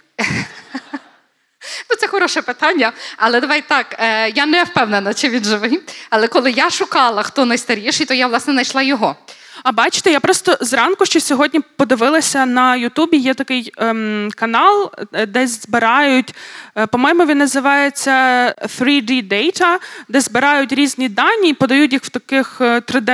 Ну, 1.91 1.97
це 1.97 2.09
хороше 2.09 2.43
питання, 2.43 2.93
але 3.17 3.41
давай 3.41 3.63
так. 3.69 3.97
Е, 3.99 4.31
я 4.31 4.47
не 4.47 4.65
впевнена, 4.65 5.15
чи 5.15 5.29
він 5.29 5.45
живий. 5.45 5.81
Але 6.11 6.29
коли 6.29 6.51
я 6.51 6.71
шукала, 6.71 7.23
хто 7.23 7.45
найстаріший, 7.45 8.07
то 8.07 8.15
я 8.15 8.27
власне 8.27 8.53
знайшла 8.53 8.83
його. 8.83 9.17
А 9.63 9.73
бачите, 9.73 10.11
я 10.11 10.21
просто 10.21 10.57
зранку 10.61 11.07
ще 11.07 11.21
сьогодні 11.21 11.61
подивилася 11.77 12.47
на 12.47 12.77
Ютубі. 12.77 13.17
Є 13.17 13.35
такий 13.35 13.73
ем, 13.79 14.29
канал, 14.37 14.93
е, 15.13 15.27
де 15.27 15.47
збирають, 15.47 16.35
е, 16.77 16.87
по-моєму, 16.87 17.27
він 17.27 17.39
називається 17.39 18.11
3D 18.79 19.29
Data, 19.29 19.77
де 20.09 20.21
збирають 20.21 20.73
різні 20.73 21.09
дані 21.09 21.49
і 21.49 21.55
подають 21.55 21.93
їх 21.93 22.03
в 22.05 22.09
таких 22.09 22.61
е, 22.61 22.81
3D, 22.81 23.11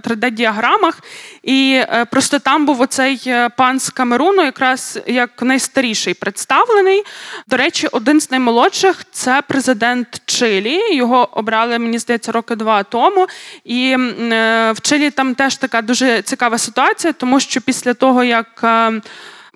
3D-діаграмах. 0.00 0.98
І 1.44 1.80
е, 1.80 2.04
просто 2.04 2.38
там 2.38 2.66
був 2.66 2.80
оцей 2.80 3.22
е, 3.26 3.48
пан 3.48 3.80
з 3.80 3.90
Камеруну, 3.90 4.44
якраз 4.44 4.98
як 5.06 5.42
найстаріший 5.42 6.14
представлений. 6.14 7.02
До 7.46 7.56
речі, 7.56 7.88
один 7.92 8.20
з 8.20 8.30
наймолодших 8.30 9.04
це 9.12 9.42
президент 9.48 10.22
Чилі. 10.26 10.96
Його 10.96 11.28
обрали, 11.32 11.78
мені 11.78 11.98
здається, 11.98 12.32
роки 12.32 12.56
два 12.56 12.82
тому. 12.82 13.26
І 13.64 13.90
е, 13.90 14.72
в 14.72 14.80
Чилі 14.80 15.10
там 15.10 15.34
теж 15.34 15.56
така 15.56 15.82
дуже 15.82 16.22
цікава 16.22 16.58
ситуація, 16.58 17.12
тому 17.12 17.40
що 17.40 17.60
після 17.60 17.94
того, 17.94 18.24
як 18.24 18.64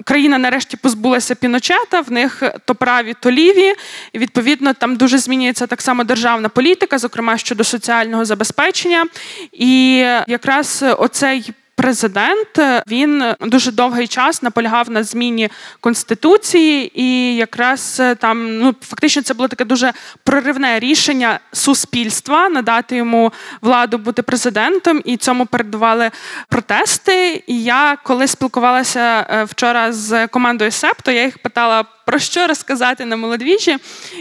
Країна 0.05 0.39
нарешті 0.39 0.77
позбулася 0.77 1.35
Піночета, 1.35 2.01
в 2.01 2.13
них 2.13 2.43
то 2.65 2.75
праві, 2.75 3.15
то 3.21 3.31
ліві. 3.31 3.75
І 4.13 4.19
відповідно 4.19 4.75
там 4.75 4.97
дуже 4.97 5.19
змінюється 5.19 5.67
так 5.67 5.83
само 5.83 6.05
державна 6.05 6.49
політика, 6.49 6.99
зокрема 6.99 7.39
щодо 7.39 7.65
соціального 7.65 8.25
забезпечення. 8.25 9.07
І 9.53 9.97
якраз 10.27 10.85
оцей. 10.99 11.53
Президент 11.79 12.83
він 12.89 13.25
дуже 13.41 13.73
довгий 13.73 14.07
час 14.07 14.43
наполягав 14.43 14.91
на 14.91 15.03
зміні 15.03 15.51
конституції, 15.81 17.01
і 17.03 17.37
якраз 17.37 18.03
там 18.19 18.59
ну 18.59 18.75
фактично 18.83 19.23
це 19.23 19.35
було 19.35 19.49
таке 19.49 19.65
дуже 19.65 19.93
проривне 20.25 20.79
рішення 20.79 21.41
суспільства 21.53 22.49
надати 22.49 22.97
йому 22.97 23.33
владу 23.63 23.99
бути 23.99 24.23
президентом, 24.23 25.03
і 25.05 25.17
цьому 25.17 25.47
передували 25.47 26.11
протести. 26.49 27.45
І 27.47 27.63
я 27.63 27.97
коли 28.05 28.27
спілкувалася 28.27 29.27
е, 29.31 29.45
вчора 29.45 29.93
з 29.93 30.27
командою 30.27 30.71
СЕПТО, 30.71 31.11
я 31.11 31.25
їх 31.25 31.39
питала 31.39 31.85
про 32.07 32.19
що 32.19 32.47
розказати 32.47 33.05
на 33.05 33.17
молодвіжі. 33.17 33.77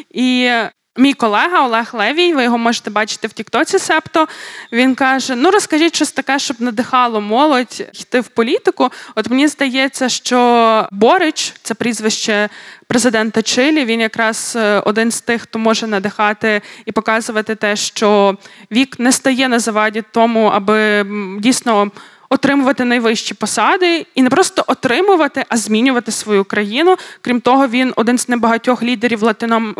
І 0.09 0.51
Мій 0.99 1.13
колега 1.13 1.65
Олег 1.65 1.89
Левій, 1.93 2.33
ви 2.33 2.43
його 2.43 2.57
можете 2.57 2.89
бачити 2.89 3.27
в 3.27 3.33
Тіктоці 3.33 3.79
Септо. 3.79 4.27
Він 4.71 4.95
каже: 4.95 5.35
Ну 5.35 5.51
розкажіть 5.51 5.95
щось 5.95 6.11
таке, 6.11 6.39
щоб 6.39 6.57
надихало 6.59 7.21
молодь 7.21 7.87
йти 7.93 8.19
в 8.19 8.27
політику. 8.27 8.89
От 9.15 9.29
мені 9.29 9.47
здається, 9.47 10.09
що 10.09 10.87
Борич, 10.91 11.53
це 11.63 11.73
прізвище 11.73 12.49
президента 12.87 13.41
Чилі. 13.41 13.85
Він 13.85 14.01
якраз 14.01 14.53
е, 14.55 14.79
один 14.85 15.11
з 15.11 15.21
тих, 15.21 15.41
хто 15.41 15.59
може 15.59 15.87
надихати 15.87 16.61
і 16.85 16.91
показувати 16.91 17.55
те, 17.55 17.75
що 17.75 18.37
вік 18.71 18.99
не 18.99 19.11
стає 19.11 19.47
на 19.47 19.59
заваді 19.59 20.03
тому, 20.11 20.45
аби 20.45 21.05
дійсно. 21.39 21.91
Отримувати 22.29 22.85
найвищі 22.85 23.33
посади 23.33 24.05
і 24.15 24.21
не 24.21 24.29
просто 24.29 24.63
отримувати, 24.67 25.45
а 25.49 25.57
змінювати 25.57 26.11
свою 26.11 26.43
країну. 26.43 26.95
Крім 27.21 27.41
того, 27.41 27.67
він 27.67 27.93
один 27.95 28.17
з 28.17 28.29
небагатьох 28.29 28.83
лідерів 28.83 29.23
латином 29.23 29.75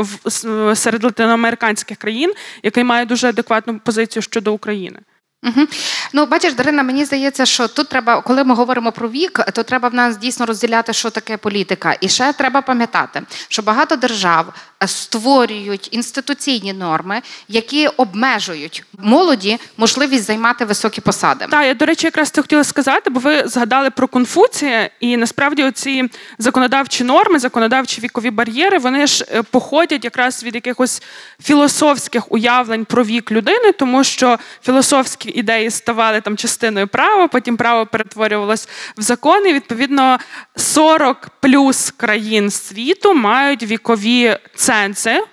серед 0.76 1.04
латиноамериканських 1.04 1.98
країн, 1.98 2.34
який 2.64 2.84
має 2.84 3.06
дуже 3.06 3.30
адекватну 3.30 3.80
позицію 3.80 4.24
щодо 4.24 4.54
України. 4.54 5.00
Угу. 5.48 5.68
Ну, 6.14 6.26
бачиш, 6.26 6.54
Дарина, 6.54 6.84
мені 6.84 7.06
здається, 7.06 7.46
що 7.46 7.68
тут 7.68 7.90
треба, 7.90 8.22
коли 8.22 8.44
ми 8.44 8.56
говоримо 8.56 8.92
про 8.92 9.10
вік, 9.10 9.40
то 9.54 9.64
треба 9.64 9.90
в 9.90 9.94
нас 9.94 10.18
дійсно 10.18 10.46
розділяти, 10.46 10.94
що 10.94 11.10
таке 11.10 11.38
політика. 11.38 11.96
І 12.02 12.10
ще 12.10 12.34
треба 12.34 12.62
пам'ятати, 12.62 13.22
що 13.48 13.62
багато 13.62 13.96
держав 13.96 14.54
е, 14.84 14.88
створюють 14.88 15.90
інституційні 15.92 16.74
норми, 16.74 17.22
які 17.48 17.88
обмежують 17.88 18.84
молоді 18.98 19.58
можливість 19.78 20.24
займати 20.24 20.66
високі 20.66 21.02
посади. 21.02 21.46
Так, 21.50 21.66
я, 21.66 21.74
до 21.74 21.86
речі, 21.86 22.08
якраз 22.08 22.30
це 22.30 22.42
хотіла 22.42 22.64
сказати, 22.64 23.10
бо 23.10 23.20
ви 23.20 23.48
згадали 23.48 23.90
про 23.90 24.08
Конфуція, 24.08 24.90
і 25.00 25.18
насправді 25.18 25.64
оці 25.64 26.10
законодавчі 26.40 27.04
норми, 27.04 27.40
законодавчі 27.40 28.02
вікові 28.02 28.30
бар'єри, 28.30 28.78
вони 28.78 29.08
ж 29.08 29.26
е, 29.32 29.44
походять 29.44 30.04
якраз 30.04 30.44
від 30.44 30.56
якихось 30.56 31.02
філософських 31.44 32.32
уявлень 32.32 32.86
про 32.86 33.04
вік 33.04 33.32
людини, 33.32 33.72
тому 33.72 34.04
що 34.04 34.40
філософські 34.64 35.30
ідеї 35.38 35.72
ставали 35.72 36.22
там 36.22 36.38
частиною 36.38 36.88
права, 36.88 37.28
потім 37.28 37.58
право 37.58 37.86
перетворювалось 37.86 38.70
в 38.98 39.02
закон, 39.02 39.48
і 39.48 39.54
відповідно 39.54 40.20
40 40.56 41.30
плюс 41.40 41.92
країн 41.92 42.52
світу 42.52 43.14
мають 43.14 43.64
вікові 43.64 44.38
цензи. 44.56 45.24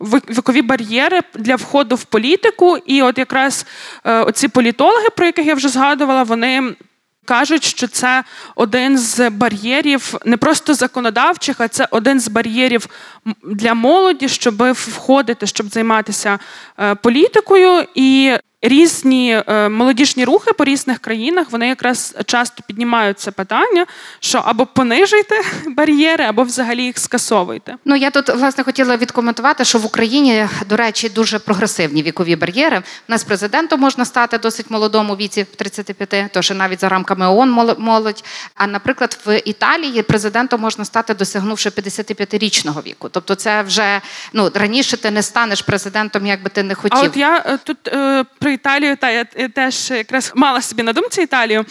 Вікові 0.00 0.62
бар'єри 0.62 1.20
для 1.34 1.56
входу 1.56 1.94
в 1.96 2.04
політику, 2.04 2.76
і 2.76 3.02
от 3.02 3.18
якраз 3.18 3.66
е, 4.04 4.20
оці 4.22 4.48
політологи, 4.48 5.10
про 5.16 5.26
яких 5.26 5.46
я 5.46 5.54
вже 5.54 5.68
згадувала, 5.68 6.22
вони 6.22 6.74
кажуть, 7.24 7.64
що 7.64 7.88
це 7.88 8.24
один 8.56 8.98
з 8.98 9.30
бар'єрів 9.30 10.14
не 10.24 10.36
просто 10.36 10.74
законодавчих, 10.74 11.60
а 11.60 11.68
це 11.68 11.88
один 11.90 12.20
з 12.20 12.28
бар'єрів 12.28 12.86
для 13.44 13.74
молоді, 13.74 14.28
щоб 14.28 14.72
входити, 14.72 15.46
щоб 15.46 15.68
займатися 15.68 16.38
е, 16.80 16.94
політикою. 16.94 17.84
І 17.94 18.36
різні 18.62 19.42
е, 19.48 19.68
молодіжні 19.68 20.24
рухи 20.24 20.52
по 20.52 20.64
різних 20.64 20.98
країнах 20.98 21.46
вони 21.50 21.68
якраз 21.68 22.14
часто 22.26 22.62
піднімають 22.66 23.20
це 23.20 23.30
питання, 23.30 23.86
що 24.20 24.42
або 24.44 24.66
понижуйте 24.66 25.40
бар'єри, 25.66 26.24
або 26.24 26.42
взагалі 26.42 26.84
їх 26.84 26.98
скасовуйте. 26.98 27.74
Ну 27.84 27.96
я 27.96 28.10
тут 28.10 28.28
власне 28.28 28.64
хотіла 28.64 28.96
відкоментувати, 28.96 29.64
що 29.64 29.78
в 29.78 29.86
Україні, 29.86 30.46
до 30.68 30.76
речі, 30.76 31.08
дуже 31.08 31.38
прогресивні 31.38 32.02
вікові 32.02 32.36
бар'єри. 32.36 32.78
У 32.78 32.82
нас 33.08 33.24
президентом 33.24 33.80
можна 33.80 34.04
стати 34.04 34.38
досить 34.38 34.70
молодому 34.70 35.16
віці 35.16 35.42
в 35.42 35.56
35, 35.56 36.32
то 36.32 36.42
що 36.42 36.54
навіть 36.54 36.80
за 36.80 36.88
рамками 36.88 37.26
ООН 37.26 37.50
мол- 37.50 37.78
молодь. 37.78 38.24
А 38.54 38.66
наприклад, 38.66 39.18
в 39.26 39.38
Італії 39.44 40.02
президентом 40.02 40.60
можна 40.60 40.84
стати 40.84 41.14
досягнувши 41.14 41.68
55-річного 41.68 42.82
віку. 42.86 43.08
Тобто, 43.08 43.34
це 43.34 43.62
вже 43.62 44.00
ну 44.32 44.50
раніше 44.54 44.96
ти 44.96 45.10
не 45.10 45.22
станеш 45.22 45.62
президентом, 45.62 46.26
як 46.26 46.42
би 46.42 46.50
ти 46.50 46.62
не 46.62 46.74
хотів. 46.74 46.98
А 46.98 47.02
от 47.02 47.16
я 47.16 47.44
е, 47.46 47.58
тут 47.64 47.88
е, 47.88 48.24
про 48.48 48.54
Італію, 48.54 48.96
та 48.96 49.10
я 49.10 49.24
теж 49.24 49.90
якраз 49.90 50.32
мала 50.34 50.62
собі 50.62 50.82
на 50.82 50.92
думці 50.92 51.22
Італію. 51.22 51.64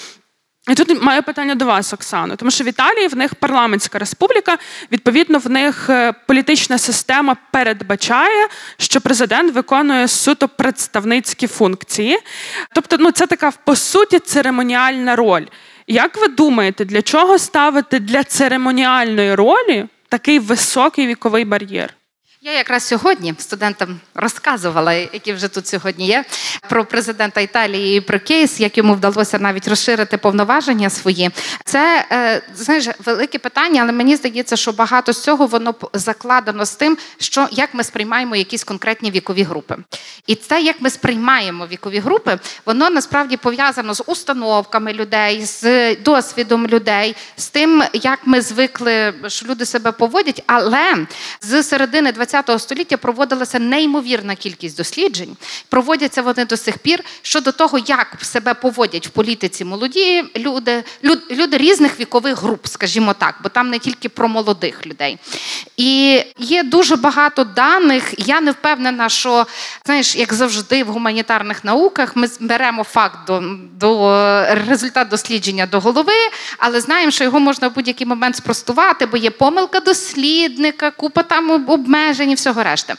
І 0.71 0.75
тут 0.75 1.01
маю 1.01 1.23
питання 1.23 1.55
до 1.55 1.65
вас, 1.65 1.93
Оксано, 1.93 2.35
тому 2.35 2.51
що 2.51 2.63
в 2.63 2.67
Італії 2.67 3.07
в 3.07 3.15
них 3.15 3.35
парламентська 3.35 3.99
республіка, 3.99 4.57
відповідно, 4.91 5.39
в 5.39 5.49
них 5.49 5.89
е, 5.89 6.13
політична 6.27 6.77
система 6.77 7.35
передбачає, 7.51 8.47
що 8.77 9.01
президент 9.01 9.53
виконує 9.53 10.07
суто 10.07 10.47
представницькі 10.47 11.47
функції. 11.47 12.19
Тобто, 12.73 12.97
ну 12.99 13.11
це 13.11 13.27
така 13.27 13.51
по 13.65 13.75
суті 13.75 14.19
церемоніальна 14.19 15.15
роль. 15.15 15.45
Як 15.87 16.17
ви 16.17 16.27
думаєте, 16.27 16.85
для 16.85 17.01
чого 17.01 17.39
ставити 17.39 17.99
для 17.99 18.23
церемоніальної 18.23 19.35
ролі 19.35 19.85
такий 20.09 20.39
високий 20.39 21.07
віковий 21.07 21.45
бар'єр? 21.45 21.93
Я 22.41 22.53
якраз 22.53 22.87
сьогодні 22.87 23.33
студентам 23.37 23.99
розказувала, 24.15 24.93
які 24.93 25.33
вже 25.33 25.47
тут 25.47 25.67
сьогодні 25.67 26.07
є, 26.07 26.25
про 26.69 26.85
президента 26.85 27.41
Італії 27.41 27.97
і 27.97 28.01
про 28.01 28.19
кейс, 28.19 28.59
як 28.59 28.77
йому 28.77 28.93
вдалося 28.93 29.39
навіть 29.39 29.67
розширити 29.67 30.17
повноваження 30.17 30.89
свої. 30.89 31.29
Це 31.65 32.05
е, 32.11 32.41
знаєш, 32.55 32.87
велике 33.05 33.39
питання, 33.39 33.81
але 33.81 33.91
мені 33.91 34.15
здається, 34.15 34.55
що 34.55 34.71
багато 34.71 35.13
з 35.13 35.23
цього 35.23 35.45
воно 35.47 35.75
закладено 35.93 36.65
з 36.65 36.75
тим, 36.75 36.97
що 37.17 37.47
як 37.51 37.73
ми 37.73 37.83
сприймаємо 37.83 38.35
якісь 38.35 38.63
конкретні 38.63 39.11
вікові 39.11 39.43
групи. 39.43 39.75
І 40.27 40.35
це, 40.35 40.61
як 40.61 40.75
ми 40.79 40.89
сприймаємо 40.89 41.67
вікові 41.67 41.99
групи, 41.99 42.39
воно 42.65 42.89
насправді 42.89 43.37
пов'язано 43.37 43.93
з 43.93 44.03
установками 44.07 44.93
людей, 44.93 45.45
з 45.45 45.95
досвідом 45.95 46.67
людей, 46.67 47.15
з 47.37 47.47
тим, 47.47 47.83
як 47.93 48.19
ми 48.25 48.41
звикли, 48.41 49.13
що 49.27 49.45
люди 49.45 49.65
себе 49.65 49.91
поводять. 49.91 50.43
Але 50.47 51.07
з 51.41 51.63
середини 51.63 52.11
ХХ 52.31 52.59
століття 52.59 52.97
проводилася 52.97 53.59
неймовірна 53.59 54.35
кількість 54.35 54.77
досліджень. 54.77 55.37
Проводяться 55.69 56.21
вони 56.21 56.45
до 56.45 56.57
сих 56.57 56.77
пір 56.77 57.03
щодо 57.21 57.51
того, 57.51 57.77
як 57.77 58.17
себе 58.21 58.53
поводять 58.53 59.07
в 59.07 59.09
політиці 59.09 59.65
молоді 59.65 60.23
люди, 60.37 60.83
люд, 61.03 61.19
люди 61.31 61.57
різних 61.57 61.99
вікових 61.99 62.41
груп, 62.41 62.67
скажімо 62.67 63.13
так, 63.13 63.35
бо 63.43 63.49
там 63.49 63.69
не 63.69 63.79
тільки 63.79 64.09
про 64.09 64.27
молодих 64.27 64.85
людей. 64.85 65.17
І 65.77 66.23
є 66.37 66.63
дуже 66.63 66.95
багато 66.95 67.43
даних. 67.43 68.13
Я 68.17 68.41
не 68.41 68.51
впевнена, 68.51 69.09
що 69.09 69.47
знаєш, 69.85 70.15
як 70.15 70.33
завжди, 70.33 70.83
в 70.83 70.87
гуманітарних 70.87 71.63
науках 71.63 72.15
ми 72.15 72.27
беремо 72.39 72.83
факт 72.83 73.19
до, 73.27 73.43
до 73.73 74.45
результат 74.49 75.07
дослідження 75.07 75.65
до 75.65 75.79
голови, 75.79 76.13
але 76.57 76.81
знаємо, 76.81 77.11
що 77.11 77.23
його 77.23 77.39
можна 77.39 77.67
в 77.67 77.75
будь-який 77.75 78.07
момент 78.07 78.35
спростувати, 78.35 79.05
бо 79.05 79.17
є 79.17 79.29
помилка 79.29 79.79
дослідника, 79.79 80.91
купа 80.91 81.23
там 81.23 81.51
обмежень 81.51 82.16
і 82.23 82.35
всього 82.35 82.63
решти. 82.63 82.95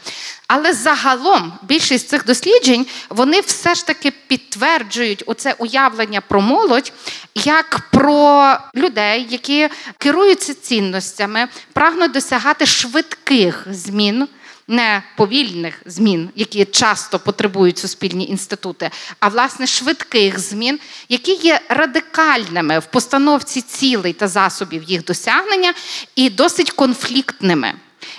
Але 0.47 0.73
загалом 0.73 1.53
більшість 1.63 2.09
цих 2.09 2.25
досліджень 2.25 2.87
вони 3.09 3.41
все 3.41 3.75
ж 3.75 3.87
таки 3.87 4.11
підтверджують 4.11 5.23
оце 5.27 5.55
уявлення 5.59 6.21
про 6.21 6.41
молодь 6.41 6.93
як 7.35 7.81
про 7.93 8.57
людей, 8.75 9.27
які 9.31 9.69
керуються 9.99 10.55
цінностями, 10.55 11.49
прагнуть 11.73 12.13
досягати 12.13 12.67
швидких 12.67 13.67
змін. 13.71 14.29
Не 14.71 15.03
повільних 15.17 15.83
змін, 15.87 16.31
які 16.35 16.65
часто 16.65 17.19
потребують 17.19 17.79
суспільні 17.79 18.29
інститути, 18.29 18.91
а 19.21 19.29
власне 19.29 19.67
швидких 19.67 20.39
змін, 20.39 20.81
які 21.09 21.33
є 21.33 21.61
радикальними 21.69 22.79
в 22.79 22.85
постановці 22.85 23.61
цілей 23.61 24.13
та 24.13 24.29
засобів 24.29 24.83
їх 24.83 25.05
досягнення, 25.05 25.75
і 26.17 26.31
досить 26.31 26.71
конфліктними. 26.71 27.75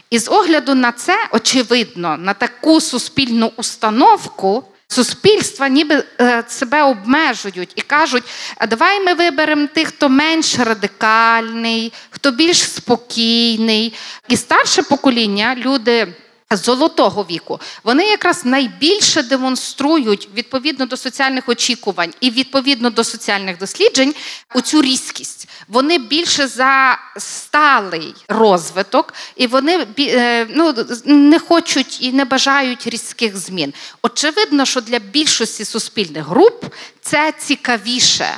І 0.09 0.19
з 0.19 0.27
огляду 0.31 0.75
на 0.75 0.91
це, 0.91 1.27
очевидно, 1.31 2.17
на 2.17 2.33
таку 2.33 2.81
суспільну 2.81 3.51
установку. 3.55 4.63
Суспільства 4.91 5.67
ніби 5.67 6.03
е, 6.21 6.43
себе 6.47 6.83
обмежують 6.83 7.71
і 7.75 7.81
кажуть: 7.81 8.23
а 8.57 8.67
давай 8.67 8.99
ми 8.99 9.13
виберемо 9.13 9.67
тих, 9.67 9.87
хто 9.87 10.09
менш 10.09 10.59
радикальний, 10.59 11.93
хто 12.09 12.31
більш 12.31 12.57
спокійний. 12.63 13.93
І 14.27 14.37
старше 14.37 14.81
покоління, 14.81 15.55
люди 15.57 16.13
золотого 16.55 17.25
віку, 17.29 17.59
вони 17.83 18.05
якраз 18.05 18.45
найбільше 18.45 19.23
демонструють 19.23 20.29
відповідно 20.35 20.85
до 20.85 20.97
соціальних 20.97 21.49
очікувань 21.49 22.13
і 22.21 22.29
відповідно 22.29 22.89
до 22.89 23.03
соціальних 23.03 23.57
досліджень 23.57 24.15
у 24.55 24.61
цю 24.61 24.81
різкість. 24.81 25.49
Вони 25.67 25.97
більше 25.97 26.47
за 26.47 26.99
сталий 27.17 28.15
розвиток, 28.27 29.13
і 29.35 29.47
вони 29.47 29.87
е, 29.99 30.47
ну, 30.49 30.75
не 31.05 31.39
хочуть 31.39 31.97
і 32.01 32.11
не 32.11 32.25
бажають 32.25 32.87
різких 32.87 33.37
змін. 33.37 33.73
Очевидно, 34.01 34.65
що 34.65 34.81
для 34.81 34.99
більшості 34.99 35.65
суспільних 35.65 36.25
груп 36.25 36.65
це 37.01 37.33
цікавіше 37.39 38.37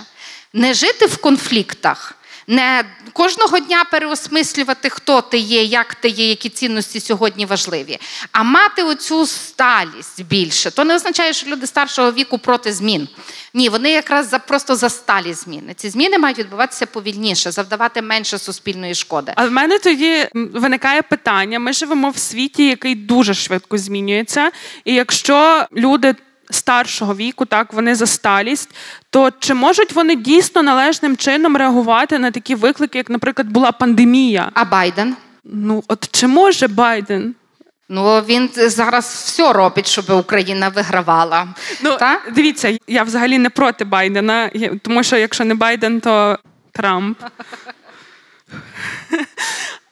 не 0.54 0.74
жити 0.74 1.06
в 1.06 1.18
конфліктах 1.18 2.16
не 2.48 2.84
кожного 3.14 3.60
дня 3.60 3.84
переосмислювати, 3.84 4.90
хто 4.90 5.22
ти 5.22 5.38
є, 5.38 5.64
як 5.64 5.96
ти 5.96 6.10
є, 6.10 6.30
які 6.30 6.50
цінності 6.50 7.00
сьогодні 7.00 7.46
важливі, 7.46 8.00
а 8.32 8.44
мати 8.44 8.84
оцю 8.84 9.26
сталість 9.26 10.24
більше. 10.24 10.72
То 10.72 10.84
не 10.84 10.96
означає, 10.96 11.34
що 11.34 11.48
люди 11.48 11.68
старшого 11.68 12.12
віку 12.12 12.38
проти 12.38 12.74
змін. 12.74 13.08
Ні, 13.54 13.70
вони 13.70 13.92
якраз 13.92 14.30
за 14.30 14.40
просто 14.40 14.76
за 14.76 14.90
сталі 14.90 15.34
зміни. 15.34 15.74
Ці 15.74 15.90
зміни 15.90 16.18
мають 16.18 16.40
відбуватися 16.40 16.86
повільніше, 16.86 17.52
завдавати 17.52 18.02
менше 18.02 18.38
суспільної 18.38 18.96
шкоди. 18.96 19.34
А 19.36 19.46
в 19.46 19.52
мене 19.52 19.80
тоді 19.80 20.28
виникає 20.34 21.02
питання: 21.02 21.60
ми 21.60 21.74
живемо 21.74 22.10
в 22.10 22.18
світі, 22.18 22.68
який 22.68 22.96
дуже 22.96 23.34
швидко 23.34 23.78
змінюється, 23.78 24.52
і 24.86 24.94
якщо 24.94 25.66
люди 25.74 26.16
старшого 26.52 27.16
віку, 27.16 27.46
так 27.46 27.74
вони 27.74 27.96
за 27.96 28.06
сталість, 28.06 28.70
то 29.10 29.32
чи 29.40 29.54
можуть 29.54 29.94
вони 29.94 30.16
дійсно 30.16 30.64
належним 30.64 31.18
чином 31.18 31.58
реагувати 31.58 32.20
на 32.20 32.32
такі 32.32 32.56
виклики, 32.56 32.98
як, 32.98 33.10
наприклад, 33.10 33.48
була 33.48 33.72
пандемія? 33.72 34.52
А 34.54 34.66
Байден? 34.66 35.16
Ну, 35.44 35.84
от 35.88 36.10
чи 36.12 36.28
може 36.28 36.68
Байден? 36.68 37.36
Ну 37.94 38.20
він 38.20 38.50
зараз 38.56 39.06
все 39.06 39.54
робить, 39.54 39.88
щоб 39.88 40.10
Україна 40.10 40.70
вигравала. 40.70 41.48
Ну 41.82 41.98
Та? 41.98 42.22
дивіться, 42.32 42.78
я 42.88 43.04
взагалі 43.04 43.38
не 43.38 43.50
проти 43.50 43.86
Байдена, 43.86 44.50
тому 44.82 45.04
що 45.04 45.18
якщо 45.18 45.46
не 45.46 45.56
Байден, 45.56 46.00
то 46.00 46.38
Трамп. 46.72 47.18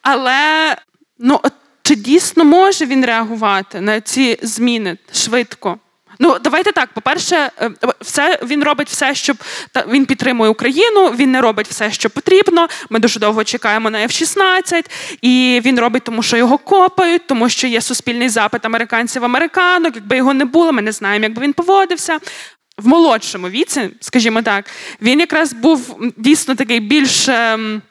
Але 0.02 0.76
ну, 1.20 1.42
чи 1.82 1.96
дійсно 1.96 2.46
може 2.46 2.86
він 2.86 3.06
реагувати 3.06 3.82
на 3.82 4.02
ці 4.02 4.40
зміни 4.42 4.98
швидко? 5.12 5.78
Ну 6.20 6.38
давайте 6.40 6.72
так. 6.72 6.90
По-перше, 6.94 7.52
е, 7.62 7.72
все 8.02 8.40
він 8.44 8.64
робить 8.64 8.90
все, 8.90 9.16
щоб 9.16 9.38
та 9.72 9.86
він 9.90 10.06
підтримує 10.06 10.52
Україну. 10.52 11.10
Він 11.10 11.32
не 11.32 11.42
робить 11.42 11.68
все, 11.68 11.92
що 11.92 12.10
потрібно. 12.10 12.68
Ми 12.90 13.00
дуже 13.00 13.20
довго 13.20 13.44
чекаємо 13.44 13.90
на 13.90 14.00
F-16, 14.00 14.86
і 15.22 15.62
він 15.66 15.80
робить, 15.80 16.04
тому 16.04 16.24
що 16.24 16.38
його 16.38 16.58
копають, 16.58 17.28
тому 17.28 17.50
що 17.50 17.68
є 17.68 17.82
суспільний 17.82 18.30
запит 18.30 18.66
американців 18.66 19.26
американок. 19.26 19.96
Якби 19.96 20.18
його 20.18 20.34
не 20.34 20.46
було, 20.46 20.72
ми 20.72 20.82
не 20.82 20.92
знаємо, 20.92 21.24
як 21.24 21.34
би 21.34 21.42
він 21.42 21.54
поводився. 21.54 22.20
В 22.78 22.88
молодшому 22.88 23.50
віці, 23.50 23.90
скажімо 24.00 24.42
так, 24.42 24.66
він 25.02 25.20
якраз 25.20 25.54
був 25.54 26.00
дійсно 26.18 26.56
такий 26.56 26.80
більш. 26.80 27.30
Ем, 27.30 27.82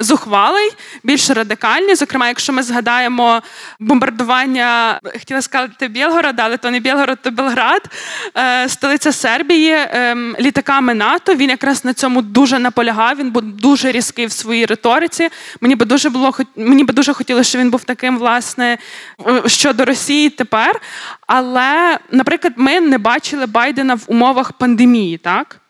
зухвалий, 0.00 0.70
більш 1.04 1.30
радикальний. 1.30 1.94
Зокрема, 1.94 2.28
якщо 2.28 2.52
ми 2.52 2.62
згадаємо 2.62 3.42
бомбардування, 3.80 5.00
хотіла 5.12 5.42
сказати 5.42 5.88
Білгорода, 5.88 6.42
але 6.42 6.56
то 6.56 6.70
не 6.70 6.80
Білгород, 6.80 7.18
то 7.22 7.30
Белград, 7.30 7.82
е, 8.36 8.68
столиця 8.68 9.12
Сербії, 9.12 9.74
ем, 9.76 10.36
літаками 10.40 10.94
НАТО. 10.94 11.34
Він 11.34 11.50
якраз 11.50 11.84
на 11.84 11.94
цьому 11.94 12.22
дуже 12.22 12.58
наполягав. 12.58 13.18
Він 13.18 13.30
був 13.30 13.42
дуже 13.42 13.92
різкий 13.92 14.26
в 14.26 14.32
своїй 14.32 14.66
риториці. 14.66 15.28
Мені 15.60 15.74
би 15.74 15.86
дуже 15.86 16.10
було 16.10 16.34
мені 16.56 16.84
би 16.84 16.92
дуже 16.92 17.12
хотілося, 17.12 17.48
щоб 17.48 17.60
він 17.60 17.70
був 17.70 17.84
таким, 17.84 18.18
власне, 18.18 18.78
щодо 19.46 19.84
Росії 19.84 20.30
тепер. 20.30 20.80
Але, 21.26 21.98
наприклад, 22.10 22.52
ми 22.56 22.80
не 22.80 22.98
бачили 22.98 23.46
Байдена 23.46 23.94
в 23.94 24.02
умовах 24.06 24.52
пандемії, 24.52 25.18
так? 25.18 25.60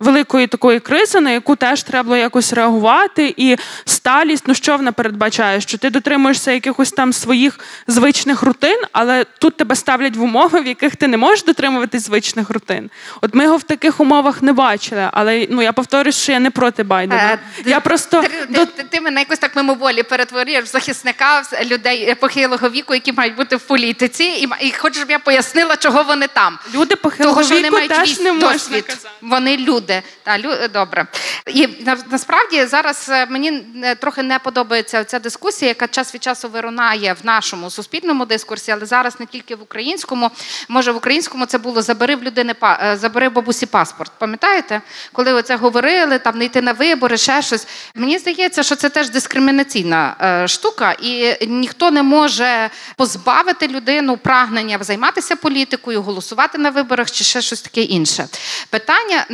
Великої 0.00 0.46
такої 0.46 0.80
кризи, 0.80 1.20
на 1.20 1.30
яку 1.30 1.56
теж 1.56 1.82
треба 1.82 2.02
було 2.02 2.16
якось 2.16 2.52
реагувати, 2.52 3.34
і 3.36 3.56
сталість, 3.84 4.44
ну 4.46 4.54
що 4.54 4.76
вона 4.76 4.92
передбачає, 4.92 5.60
що 5.60 5.78
ти 5.78 5.90
дотримуєшся 5.90 6.52
якихось 6.52 6.92
там 6.92 7.12
своїх 7.12 7.58
звичних 7.86 8.42
рутин, 8.42 8.78
але 8.92 9.24
тут 9.24 9.56
тебе 9.56 9.76
ставлять 9.76 10.16
в 10.16 10.22
умови, 10.22 10.60
в 10.60 10.66
яких 10.66 10.96
ти 10.96 11.08
не 11.08 11.16
можеш 11.16 11.44
дотримуватись 11.44 12.02
звичних 12.02 12.50
рутин. 12.50 12.90
От 13.20 13.34
ми 13.34 13.44
його 13.44 13.56
в 13.56 13.62
таких 13.62 14.00
умовах 14.00 14.42
не 14.42 14.52
бачили, 14.52 15.08
але 15.12 15.46
ну 15.50 15.62
я 15.62 15.72
повторюю, 15.72 16.12
що 16.12 16.32
я 16.32 16.40
не 16.40 16.50
проти 16.50 16.82
Байдена. 16.82 17.22
Е, 17.22 17.38
я 17.64 17.74
ти, 17.74 17.80
просто 17.80 18.22
ти, 18.22 18.46
до... 18.48 18.66
ти, 18.66 18.82
ти 18.82 19.00
мене 19.00 19.20
якось 19.20 19.38
так 19.38 19.56
мимоволі 19.56 20.02
перетворюєш 20.02 20.64
захисника 20.64 21.42
людей 21.64 22.14
похилого 22.14 22.70
віку, 22.70 22.94
які 22.94 23.12
мають 23.12 23.36
бути 23.36 23.56
в 23.56 23.60
політиці, 23.60 24.24
і 24.24 24.48
і 24.60 24.72
хочеш, 24.72 24.96
щоб 24.96 25.10
я 25.10 25.18
пояснила, 25.18 25.76
чого 25.76 26.02
вони 26.02 26.26
там. 26.26 26.58
Люди 26.74 26.96
похилого 26.96 27.34
Того, 27.34 27.46
віку 27.46 27.54
вони 27.54 27.70
мають 27.70 27.90
теж 27.90 28.20
не 28.20 28.32
можна 28.32 28.80
казати. 28.80 29.08
Вони 29.20 29.56
люди 29.56 29.89
люди. 29.90 30.02
Та, 30.22 30.38
лю... 30.38 30.68
Добре. 30.72 31.06
І 31.46 31.68
насправді 32.10 32.66
зараз 32.66 33.06
е, 33.08 33.26
мені 33.26 33.62
е, 33.82 33.94
трохи 33.94 34.22
не 34.22 34.38
подобається 34.38 35.04
ця 35.04 35.18
дискусія, 35.18 35.68
яка 35.68 35.86
час 35.86 36.14
від 36.14 36.22
часу 36.22 36.48
вирунає 36.48 37.12
в 37.12 37.26
нашому 37.26 37.70
суспільному 37.70 38.26
дискурсі, 38.26 38.70
але 38.70 38.86
зараз 38.86 39.20
не 39.20 39.26
тільки 39.26 39.56
в 39.56 39.62
українському. 39.62 40.30
Може, 40.68 40.92
в 40.92 40.96
українському 40.96 41.46
це 41.46 41.58
було 41.58 41.82
забери 41.82 42.16
в 42.16 42.22
людини 42.22 42.54
е, 42.62 42.96
забери 43.00 43.28
бабусі 43.28 43.66
паспорт. 43.66 44.12
Пам'ятаєте? 44.18 44.80
Коли 45.12 45.32
оце 45.32 45.56
говорили, 45.56 46.18
там 46.18 46.38
не 46.38 46.44
йти 46.44 46.62
на 46.62 46.72
вибори, 46.72 47.16
ще 47.16 47.42
щось. 47.42 47.66
Мені 47.94 48.18
здається, 48.18 48.62
що 48.62 48.76
це 48.76 48.88
теж 48.88 49.10
дискримінаційна 49.10 50.44
штука, 50.48 50.92
і 50.92 51.36
ніхто 51.46 51.90
не 51.90 52.02
може 52.02 52.70
позбавити 52.96 53.68
людину 53.68 54.16
прагнення 54.16 54.78
займатися 54.80 55.36
політикою, 55.36 56.02
голосувати 56.02 56.58
на 56.58 56.70
виборах 56.70 57.10
чи 57.10 57.24
ще 57.24 57.40
щось 57.40 57.60
таке 57.60 57.82
інше. 57.82 58.28
Питання 58.70 59.26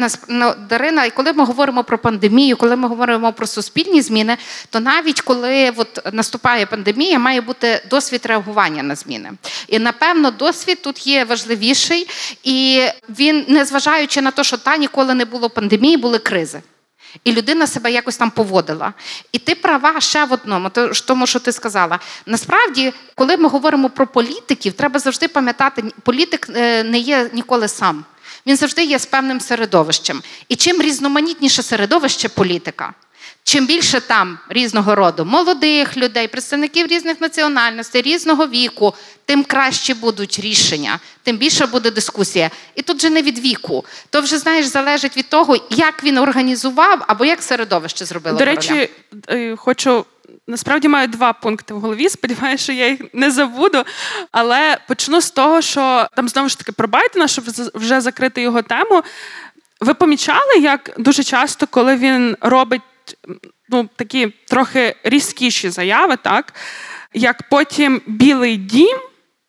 Дарина, 0.55 0.87
Дарина, 0.87 1.05
і 1.05 1.11
коли 1.11 1.33
ми 1.33 1.45
говоримо 1.45 1.85
про 1.85 1.99
пандемію, 1.99 2.57
коли 2.57 2.77
ми 2.77 2.89
говоримо 2.89 3.33
про 3.33 3.47
суспільні 3.47 4.03
зміни, 4.03 4.37
то 4.71 4.81
навіть 4.81 5.21
коли 5.21 5.73
от 5.77 6.01
наступає 6.13 6.67
пандемія, 6.67 7.19
має 7.19 7.41
бути 7.41 7.83
досвід 7.91 8.27
реагування 8.27 8.83
на 8.83 8.95
зміни. 8.95 9.31
І 9.69 9.79
напевно, 9.79 10.31
досвід 10.31 10.83
тут 10.83 11.07
є 11.07 11.25
важливіший, 11.25 12.09
і 12.45 12.83
він, 13.09 13.45
незважаючи 13.49 14.21
на 14.21 14.31
те, 14.31 14.45
що 14.45 14.57
та 14.57 14.77
ніколи 14.77 15.15
не 15.15 15.25
було 15.25 15.51
пандемії, 15.51 15.97
були 15.97 16.19
кризи. 16.19 16.63
І 17.25 17.33
людина 17.33 17.67
себе 17.67 17.93
якось 17.93 18.17
там 18.17 18.31
поводила. 18.31 18.93
І 19.33 19.39
ти 19.39 19.55
права 19.55 20.01
ще 20.01 20.25
в 20.25 20.33
одному, 20.33 20.71
тому 21.07 21.27
що 21.27 21.41
ти 21.41 21.53
сказала. 21.53 21.99
Насправді, 22.27 22.93
коли 23.15 23.37
ми 23.37 23.49
говоримо 23.49 23.91
про 23.91 24.07
політиків, 24.07 24.73
треба 24.73 24.99
завжди 24.99 25.29
пам'ятати, 25.29 25.85
політик 26.03 26.49
е, 26.57 26.83
не 26.83 26.99
є 26.99 27.31
ніколи 27.33 27.69
сам. 27.69 28.05
Він 28.47 28.57
завжди 28.57 28.85
є 28.85 28.99
з 28.99 29.07
певним 29.07 29.41
середовищем. 29.41 30.23
І 30.49 30.57
чим 30.57 30.83
різноманітніше 30.83 31.63
середовище 31.63 32.29
політика, 32.29 32.95
чим 33.43 33.67
більше 33.67 34.01
там 34.01 34.39
різного 34.49 34.95
роду 34.95 35.25
молодих 35.25 35.97
людей, 35.97 36.29
представників 36.29 36.87
різних 36.87 37.21
національностей, 37.21 38.03
різного 38.03 38.47
віку, 38.47 38.95
тим 39.25 39.45
краще 39.45 39.95
будуть 39.95 40.39
рішення, 40.39 41.01
тим 41.23 41.37
більше 41.37 41.67
буде 41.67 41.91
дискусія. 41.91 42.51
І 42.75 42.83
тут 42.83 43.01
же 43.01 43.11
не 43.11 43.23
від 43.23 43.39
віку. 43.39 43.85
То 44.11 44.21
вже 44.21 44.39
знаєш, 44.39 44.67
залежить 44.67 45.17
від 45.17 45.29
того, 45.29 45.57
як 45.71 46.05
він 46.05 46.19
організував 46.19 47.05
або 47.07 47.25
як 47.25 47.43
середовище 47.43 48.05
зробило. 48.05 48.39
До 48.39 48.45
речі, 48.45 48.91
е, 49.29 49.57
хочу. 49.57 50.05
Насправді 50.49 50.89
маю 50.89 51.09
два 51.09 51.33
пункти 51.33 51.75
в 51.75 51.81
голові. 51.81 52.09
Сподіваюся, 52.09 52.65
що 52.65 52.73
я 52.73 52.89
їх 52.89 53.01
не 53.13 53.31
забуду. 53.31 53.85
Але 54.33 54.79
почну 54.89 55.21
з 55.21 55.31
того, 55.31 55.63
що 55.63 56.09
там 56.17 56.29
знову 56.29 56.49
ж 56.49 56.59
таки 56.59 56.73
про 56.73 56.89
Байдена, 56.89 57.29
щоб 57.29 57.45
вже 57.75 58.01
закрити 58.01 58.43
його 58.43 58.63
тему. 58.63 59.03
Ви 59.81 59.95
помічали, 59.95 60.59
як 60.61 60.91
дуже 60.99 61.23
часто, 61.25 61.67
коли 61.67 61.97
він 61.97 62.37
робить 62.41 62.83
ну, 63.69 63.89
такі 63.97 64.27
трохи 64.27 64.97
різкіші 65.05 65.71
заяви, 65.71 66.17
так 66.17 66.55
як 67.15 67.49
потім 67.49 68.03
Білий 68.07 68.57
дім 68.57 68.99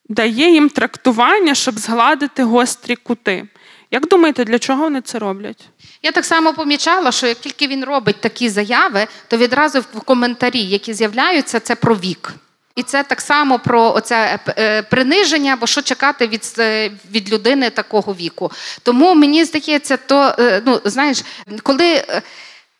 дає 0.09 0.51
їм 0.51 0.69
трактування, 0.69 1.55
щоб 1.55 1.79
згладити 1.79 2.43
гострі 2.43 2.95
кути. 2.95 3.47
Як 3.91 4.07
думаєте, 4.07 4.45
для 4.45 4.59
чого 4.59 4.83
вони 4.83 5.01
це 5.01 5.19
роблять? 5.19 5.69
Я 6.03 6.11
так 6.11 6.25
само 6.25 6.53
помічала, 6.53 7.11
що 7.11 7.27
як 7.27 7.37
тільки 7.37 7.67
він 7.67 7.85
робить 7.85 8.21
такі 8.21 8.49
заяви, 8.49 9.07
то 9.27 9.37
відразу 9.37 9.79
в 9.79 10.01
коментарі, 10.01 10.61
які 10.61 10.93
з'являються, 10.93 11.59
це 11.59 11.75
про 11.75 11.95
вік. 11.95 12.33
І 12.75 12.83
це 12.83 13.03
так 13.03 13.21
само 13.21 13.59
про 13.59 13.93
оце 13.93 14.39
е, 14.49 14.81
приниження, 14.81 15.55
бо 15.55 15.67
що 15.67 15.81
чекати 15.81 16.27
від 16.27 16.53
е, 16.59 16.91
від 17.11 17.33
людини 17.33 17.69
такого 17.69 18.13
віку. 18.13 18.51
Тому 18.83 19.15
мені 19.15 19.43
здається, 19.43 19.97
то 19.97 20.35
е, 20.39 20.61
ну 20.65 20.81
знаєш, 20.85 21.23
коли 21.63 22.03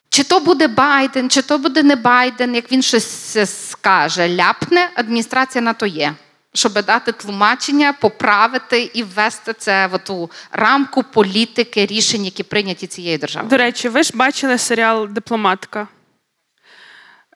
чи 0.09 0.23
то 0.23 0.39
буде 0.39 0.67
Байден, 0.67 1.29
чи 1.29 1.41
то 1.41 1.57
буде 1.57 1.83
не 1.83 1.95
Байден, 1.95 2.55
як 2.55 2.71
він 2.71 2.81
щось 2.81 3.37
скаже, 3.69 4.29
ляпне, 4.29 4.89
адміністрація 4.95 5.61
на 5.61 5.73
то 5.73 5.85
є. 5.85 6.13
Щоб 6.57 6.73
дати 6.73 7.11
тлумачення, 7.11 7.93
поправити 7.93 8.91
і 8.93 9.03
ввести 9.03 9.53
це 9.53 9.87
в 9.87 9.97
ту 9.97 10.31
рамку 10.51 11.03
політики, 11.03 11.85
рішень, 11.85 12.25
які 12.25 12.43
прийняті 12.43 12.87
цією 12.87 13.17
державою. 13.17 13.49
До 13.49 13.57
речі, 13.57 13.89
ви 13.89 14.03
ж 14.03 14.11
бачили 14.15 14.57
серіал 14.57 15.07
Дипломатка. 15.07 15.87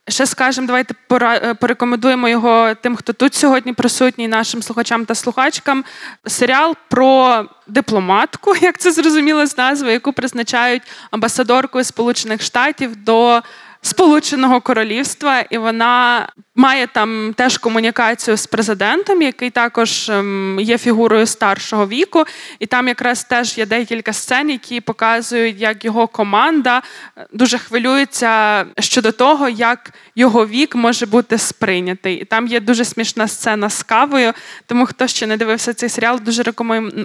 Ще 0.07 0.25
скажемо, 0.25 0.67
давайте 0.67 0.95
е, 1.11 1.53
порекомендуємо 1.53 2.29
його 2.29 2.75
тим, 2.75 2.95
хто 2.95 3.13
тут 3.13 3.33
сьогодні 3.33 3.73
присутній, 3.73 4.27
нашим 4.27 4.61
слухачам 4.61 5.05
та 5.05 5.15
слухачкам. 5.15 5.83
Серіал 6.27 6.75
про 6.89 7.45
дипломатку, 7.67 8.55
як 8.61 8.77
це 8.77 8.91
зрозуміло 8.91 9.45
з 9.45 9.57
назви, 9.57 9.91
яку 9.91 10.13
призначають 10.13 10.83
амбасадоркою 11.11 11.83
Сполучених 11.83 12.41
Штатів 12.41 12.95
до 12.95 13.41
Сполученого 13.83 14.61
Королівства, 14.61 15.39
і 15.39 15.57
вона 15.57 16.27
має 16.55 16.87
там 16.87 17.33
теж 17.33 17.57
комунікацію 17.57 18.37
з 18.37 18.47
президентом, 18.47 19.21
який 19.21 19.49
також 19.49 20.09
ем, 20.09 20.59
є 20.61 20.77
фігурою 20.77 21.25
старшого 21.25 21.87
віку. 21.87 22.23
І 22.59 22.65
там 22.65 22.87
якраз 22.87 23.23
теж 23.23 23.57
є 23.57 23.65
декілька 23.65 24.13
сцен, 24.13 24.49
які 24.49 24.81
показують, 24.81 25.61
як 25.61 25.85
його 25.85 26.07
команда 26.07 26.81
е, 27.17 27.27
дуже 27.33 27.57
хвилюється 27.57 28.65
щодо 28.79 29.11
того, 29.11 29.49
як 29.49 29.93
його 30.15 30.47
вік 30.47 30.75
може 30.75 31.05
бути 31.05 31.37
сприйнятий. 31.37 32.15
І 32.15 32.25
там 32.25 32.47
є 32.47 32.59
дуже 32.59 32.85
смішна 32.85 33.27
сцена 33.27 33.69
з 33.69 33.83
кавою. 33.83 34.33
Тому 34.65 34.85
хто 34.85 35.07
ще 35.07 35.27
не 35.27 35.37
дивився 35.37 35.73
цей 35.73 35.89
серіал, 35.89 36.19
дуже 36.19 36.43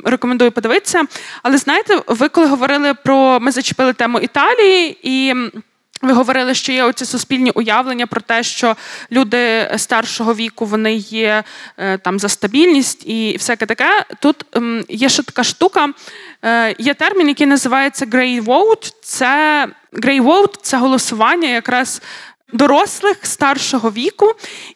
рекомендую 0.04 0.52
подивитися. 0.52 1.02
Але 1.42 1.58
знаєте, 1.58 2.02
ви 2.06 2.28
коли 2.28 2.46
говорили 2.46 2.94
про 2.94 3.40
ми 3.40 3.50
зачепили 3.50 3.92
тему 3.92 4.20
Італії 4.20 4.98
і. 5.02 5.34
Ви 6.02 6.12
говорили, 6.12 6.54
що 6.54 6.72
є 6.72 6.84
оці 6.84 7.04
суспільні 7.04 7.50
уявлення 7.50 8.06
про 8.06 8.20
те, 8.20 8.42
що 8.42 8.76
люди 9.12 9.70
старшого 9.76 10.34
віку 10.34 10.66
вони 10.66 10.94
є 10.94 11.44
е, 11.78 11.98
там 11.98 12.18
за 12.18 12.28
стабільність 12.28 13.06
і 13.06 13.32
всяке 13.32 13.66
таке. 13.66 14.04
Тут 14.20 14.44
є 14.88 15.08
ще 15.08 15.22
така 15.22 15.44
штука. 15.44 15.88
Е, 16.44 16.74
є 16.78 16.94
термін, 16.94 17.28
який 17.28 17.46
називається 17.46 18.04
grey 18.04 18.44
vote. 18.44 18.94
Це 19.02 19.66
grey 19.92 20.22
vote– 20.22 20.54
це 20.62 20.76
голосування 20.76 21.48
якраз 21.48 22.02
дорослих 22.52 23.16
старшого 23.22 23.90
віку, 23.90 24.32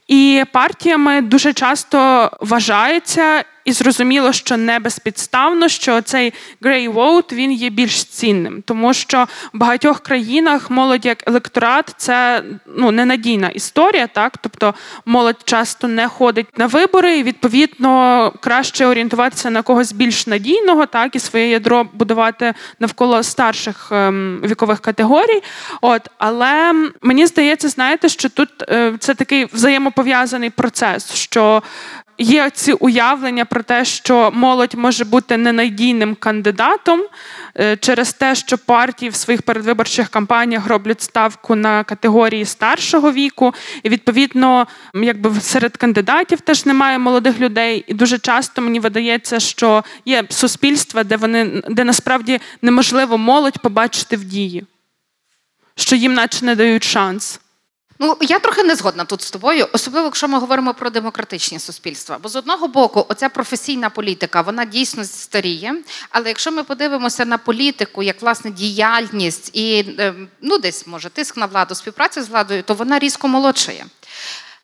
і 0.09 0.45
партіями 0.53 1.21
дуже 1.21 1.53
часто 1.53 2.31
вважається 2.41 3.45
і 3.65 3.73
зрозуміло, 3.73 4.33
що 4.33 4.57
не 4.57 4.79
безпідставно, 4.79 5.69
що 5.69 6.03
цей 6.03 6.33
grey 6.63 6.93
vote, 6.93 7.33
він 7.33 7.53
є 7.53 7.71
більш 7.71 8.05
цінним, 8.05 8.63
тому 8.67 8.95
що 8.95 9.27
в 9.53 9.59
багатьох 9.59 10.01
країнах 10.01 10.71
молодь 10.71 11.07
як 11.07 11.29
електорат 11.29 11.95
це 11.97 12.43
ну 12.67 12.91
ненадійна 12.91 13.49
історія, 13.49 14.07
так? 14.07 14.39
Тобто 14.41 14.75
молодь 15.07 15.41
часто 15.45 15.89
не 15.89 16.09
ходить 16.09 16.59
на 16.59 16.67
вибори, 16.67 17.19
і 17.19 17.23
відповідно 17.23 18.33
краще 18.41 18.87
орієнтуватися 18.87 19.51
на 19.51 19.63
когось 19.63 19.93
більш 19.93 20.27
надійного, 20.27 20.87
так? 20.87 21.17
І 21.17 21.19
своє 21.19 21.49
ядро 21.49 21.87
будувати 21.93 22.55
навколо 22.81 23.23
старших 23.23 23.89
ем, 23.93 24.41
вікових 24.45 24.81
категорій. 24.81 25.43
От 25.81 26.09
але 26.19 26.75
мені 27.03 27.27
здається, 27.27 27.69
знаєте, 27.69 28.09
що 28.09 28.29
тут 28.29 28.49
е, 28.63 28.93
це 28.99 29.15
такий 29.15 29.45
взаємопов'язаний 29.53 30.51
процес, 30.51 31.15
що 31.15 31.63
є 32.21 32.51
ці 32.51 32.73
уявлення 32.73 33.45
про 33.45 33.63
те, 33.63 33.85
що 33.85 34.31
молодь 34.35 34.75
може 34.75 35.05
бути 35.05 35.37
ненадійним 35.37 36.15
кандидатом 36.15 37.03
е, 37.59 37.77
через 37.77 38.13
те, 38.13 38.35
що 38.35 38.59
партії 38.59 39.11
в 39.11 39.15
своїх 39.15 39.43
передвиборчих 39.43 40.09
кампаніях 40.09 40.67
роблять 40.67 41.01
ставку 41.01 41.55
на 41.55 41.85
категорії 41.85 42.45
старшого 42.45 43.13
віку, 43.13 43.55
і 43.83 43.89
відповідно, 43.89 44.67
якби 44.95 45.41
серед 45.41 45.77
кандидатів 45.77 46.41
теж 46.41 46.67
немає 46.67 46.99
молодих 46.99 47.41
людей. 47.41 47.85
І 47.87 47.95
дуже 47.95 48.19
часто 48.19 48.63
мені 48.63 48.81
видається, 48.81 49.41
що 49.41 49.85
є 50.05 50.25
суспільства, 50.29 51.05
де 51.05 51.17
вони 51.17 51.63
де 51.69 51.85
насправді 51.85 52.41
неможливо 52.63 53.19
молодь 53.19 53.59
побачити 53.59 54.17
в 54.17 54.25
дії, 54.25 54.65
що 55.75 55.97
їм 55.97 56.15
наче 56.15 56.45
не 56.45 56.55
дають 56.55 56.85
шанс. 56.85 57.41
Ну, 58.03 58.17
я 58.21 58.39
трохи 58.39 58.63
не 58.63 58.75
згодна 58.75 59.05
тут 59.05 59.23
з 59.23 59.31
тобою, 59.31 59.69
особливо 59.73 60.05
якщо 60.05 60.29
ми 60.29 60.39
говоримо 60.39 60.75
про 60.75 60.91
демократичні 60.91 61.59
суспільства. 61.59 62.19
Бо 62.23 62.29
з 62.29 62.37
одного 62.37 62.69
боку, 62.69 63.07
оця 63.09 63.29
професійна 63.29 63.91
політика, 63.91 64.41
вона 64.41 64.65
дійсно 64.65 65.05
старіє. 65.05 65.75
Але 66.11 66.29
якщо 66.29 66.53
ми 66.53 66.63
подивимося 66.63 67.25
на 67.25 67.39
політику, 67.39 68.03
як 68.03 68.23
власне 68.23 68.51
діяльність 68.51 69.51
і 69.57 69.85
ем, 69.99 70.29
ну 70.41 70.59
десь 70.59 70.87
може 70.87 71.11
тиск 71.11 71.37
на 71.37 71.47
владу, 71.47 71.75
співпраця 71.75 72.23
з 72.23 72.29
владою, 72.29 72.63
то 72.63 72.75
вона 72.75 72.99
різко 72.99 73.29
молодшає. 73.29 73.87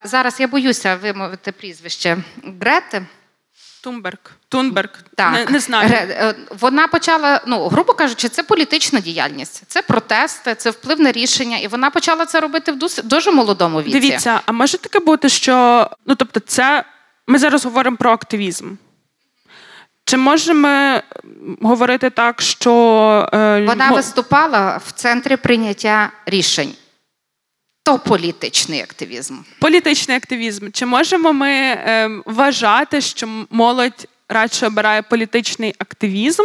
Зараз 0.04 0.40
я 0.40 0.48
боюся 0.48 0.96
вимовити 0.96 1.52
прізвище 1.52 2.18
Грети. 2.60 3.06
Тунберг. 3.86 4.18
Тунберг. 4.48 4.90
Так. 5.14 5.32
Не, 5.32 5.46
не 5.46 5.60
знаю. 5.60 5.90
Е, 5.92 6.34
вона 6.60 6.88
почала, 6.88 7.40
ну, 7.46 7.68
грубо 7.68 7.92
кажучи, 7.92 8.28
це 8.28 8.42
політична 8.42 9.00
діяльність, 9.00 9.62
це 9.66 9.82
протести, 9.82 10.54
це 10.54 10.70
вплив 10.70 11.00
на 11.00 11.12
рішення, 11.12 11.58
і 11.58 11.68
вона 11.68 11.90
почала 11.90 12.26
це 12.26 12.40
робити 12.40 12.72
в 12.72 12.78
дуже 13.04 13.30
молодому 13.30 13.82
віці. 13.82 13.92
Дивіться, 13.92 14.40
а 14.46 14.52
може 14.52 14.78
таке 14.78 15.00
бути, 15.00 15.28
що 15.28 15.90
ну 16.06 16.14
тобто, 16.14 16.40
це 16.40 16.84
ми 17.26 17.38
зараз 17.38 17.64
говоримо 17.64 17.96
про 17.96 18.10
активізм. 18.10 18.70
Чи 20.04 20.16
можемо 20.16 21.00
говорити 21.62 22.10
так, 22.10 22.42
що 22.42 22.72
е, 23.32 23.64
вона 23.66 23.90
виступала 23.90 24.80
в 24.86 24.92
центрі 24.92 25.36
прийняття 25.36 26.10
рішень? 26.26 26.74
То 27.86 27.98
політичний 27.98 28.80
активізм. 28.80 29.34
Політичний 29.58 30.16
активізм. 30.16 30.70
Чи 30.72 30.86
можемо 30.86 31.32
ми 31.32 31.50
е, 31.50 32.10
вважати, 32.26 33.00
що 33.00 33.28
молодь 33.50 34.08
радше 34.28 34.66
обирає 34.66 35.02
політичний 35.02 35.74
активізм, 35.78 36.42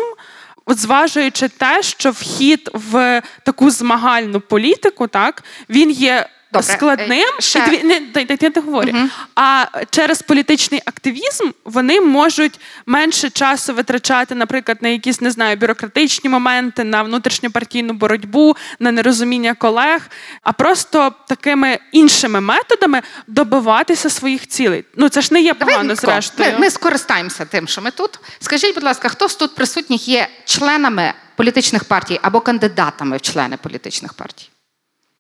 зважуючи 0.68 1.48
те, 1.48 1.84
що 1.84 2.12
вхід 2.12 2.70
в 2.74 3.22
таку 3.46 3.70
змагальну 3.72 4.40
політику, 4.40 5.08
так 5.08 5.44
він 5.70 5.92
є 5.92 6.30
Добре, 6.54 6.74
складним, 6.76 7.12
е, 7.38 7.42
ще- 7.42 7.60
і 7.60 7.62
дві, 7.70 7.84
не 7.84 8.00
дай- 8.00 8.26
дай- 8.26 8.38
я 8.42 8.50
договорю. 8.50 8.92
А 9.36 9.66
через 9.90 10.22
політичний 10.22 10.82
активізм 10.86 11.50
вони 11.66 12.02
можуть 12.02 12.60
менше 12.86 13.30
часу 13.30 13.74
витрачати, 13.74 14.36
наприклад, 14.36 14.78
на 14.82 14.90
якісь 14.90 15.22
не 15.22 15.32
знаю, 15.32 15.58
бюрократичні 15.58 16.30
моменти, 16.30 16.84
на 16.84 17.04
внутрішньопартійну 17.04 17.94
боротьбу, 17.94 18.56
на 18.80 18.92
нерозуміння 18.92 19.54
колег, 19.54 20.02
а 20.44 20.52
просто 20.52 21.14
такими 21.28 21.80
іншими 21.92 22.42
методами 22.42 23.02
добиватися 23.28 24.10
своїх 24.10 24.48
цілей. 24.48 24.86
Ну 24.96 25.10
це 25.10 25.22
ж 25.22 25.34
не 25.34 25.42
є 25.42 25.54
погано, 25.54 25.78
Давай, 25.84 25.96
зрештою. 25.96 26.52
Ми, 26.54 26.60
ми 26.60 26.70
скористаємося 26.70 27.46
тим, 27.46 27.68
що 27.68 27.82
ми 27.82 27.92
тут. 27.92 28.20
Скажіть, 28.40 28.76
будь 28.76 28.84
ласка, 28.84 29.10
хто 29.10 29.30
з 29.30 29.36
тут 29.36 29.56
присутніх 29.56 30.08
є 30.08 30.28
членами 30.46 31.14
політичних 31.36 31.84
партій 31.84 32.20
або 32.22 32.40
кандидатами 32.42 33.18
в 33.18 33.22
члени 33.22 33.58
політичних 33.58 34.14
партій? 34.14 34.50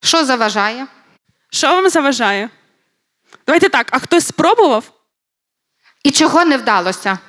Що 0.03 0.25
заважає? 0.25 0.85
Що 1.51 1.67
вам 1.67 1.89
заважає? 1.89 2.49
Давайте 3.47 3.69
так, 3.69 3.87
а 3.91 3.99
хтось 3.99 4.27
спробував? 4.27 4.91
І 6.03 6.11
чого 6.11 6.45
не 6.45 6.57
вдалося? 6.57 7.19